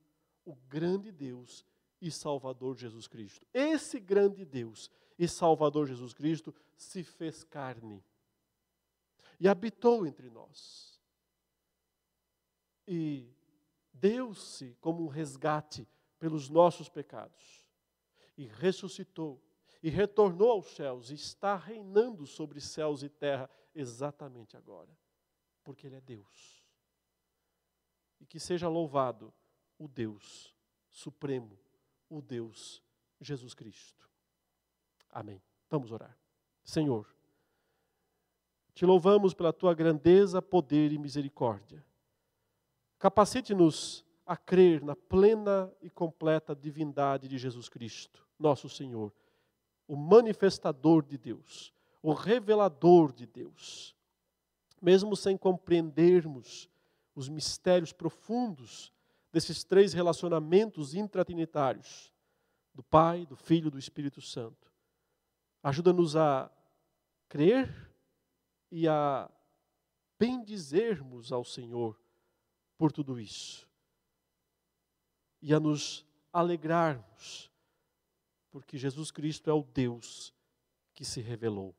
o 0.45 0.55
grande 0.55 1.11
Deus 1.11 1.65
e 2.01 2.11
Salvador 2.11 2.77
Jesus 2.77 3.07
Cristo. 3.07 3.47
Esse 3.55 3.99
grande 3.99 4.45
Deus 4.45 4.91
e 5.19 5.29
Salvador 5.29 5.87
Jesus 5.87 6.13
Cristo 6.13 6.55
se 6.77 7.03
fez 7.03 7.45
carne 7.45 8.03
e 9.41 9.49
habitou 9.49 10.07
entre 10.07 10.29
nós 10.29 10.91
e 12.87 13.33
deu-se 13.93 14.77
como 14.81 15.05
um 15.05 15.09
resgate 15.09 15.89
pelos 16.19 16.49
nossos 16.49 16.89
pecados, 16.89 17.65
e 18.37 18.47
ressuscitou, 18.47 19.41
e 19.83 19.89
retornou 19.89 20.51
aos 20.51 20.67
céus, 20.75 21.11
e 21.11 21.15
está 21.15 21.57
reinando 21.57 22.27
sobre 22.27 22.61
céus 22.61 23.03
e 23.03 23.09
terra 23.09 23.49
exatamente 23.75 24.57
agora, 24.57 24.91
porque 25.63 25.87
Ele 25.87 25.97
é 25.97 26.01
Deus. 26.01 26.67
E 28.19 28.27
que 28.27 28.41
seja 28.41 28.69
louvado 28.69 29.33
o 29.79 29.87
Deus 29.87 30.55
Supremo, 30.91 31.59
o 32.09 32.21
Deus 32.21 32.83
Jesus 33.21 33.55
Cristo. 33.55 34.11
Amém. 35.09 35.41
Vamos 35.71 35.93
orar. 35.93 36.19
Senhor, 36.65 37.15
te 38.75 38.87
louvamos 38.87 39.35
pela 39.35 39.53
tua 39.53 39.75
grandeza, 39.75 40.41
poder 40.41 40.93
e 40.93 40.99
misericórdia. 40.99 41.85
Capacite-nos 42.99 44.05
a 44.27 44.37
crer 44.37 44.83
na 44.83 44.95
plena 44.95 45.73
e 45.83 45.91
completa 45.91 46.55
divindade 46.55 47.27
de 47.27 47.39
Jesus 47.39 47.69
Cristo, 47.69 48.27
nosso 48.39 48.69
Senhor, 48.69 49.13
o 49.89 49.97
manifestador 49.97 51.05
de 51.05 51.19
Deus, 51.19 51.73
o 52.03 52.13
revelador 52.13 53.13
de 53.13 53.27
Deus. 53.27 53.97
Mesmo 54.81 55.17
sem 55.17 55.37
compreendermos 55.37 56.69
os 57.15 57.29
mistérios 57.29 57.93
profundos 57.93 58.93
desses 59.33 59.65
três 59.65 59.93
relacionamentos 59.93 60.95
intratrinitários, 60.95 62.13
do 62.73 62.83
Pai, 62.83 63.27
do 63.27 63.37
Filho 63.37 63.69
e 63.69 63.71
do 63.71 63.79
Espírito 63.79 64.21
Santo, 64.21 64.73
ajuda-nos 65.63 66.17
a 66.17 66.51
crer 67.29 67.90
e 68.71 68.87
a 68.87 69.31
bendizermos 70.19 71.33
ao 71.33 71.45
Senhor 71.45 72.01
por 72.77 72.93
tudo 72.93 73.19
isso. 73.19 73.69
E 75.43 75.55
a 75.55 75.61
nos 75.61 76.07
alegrarmos, 76.33 77.51
porque 78.51 78.77
Jesus 78.77 79.11
Cristo 79.11 79.49
é 79.49 79.53
o 79.53 79.63
Deus 79.63 80.35
que 80.93 81.05
se 81.05 81.21
revelou. 81.21 81.75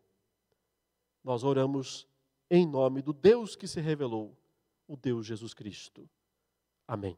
Nós 1.23 1.43
oramos 1.43 2.07
em 2.49 2.67
nome 2.67 3.01
do 3.01 3.13
Deus 3.13 3.55
que 3.55 3.67
se 3.67 3.79
revelou, 3.79 4.35
o 4.87 4.97
Deus 4.97 5.25
Jesus 5.25 5.53
Cristo. 5.53 6.09
Amém. 6.87 7.17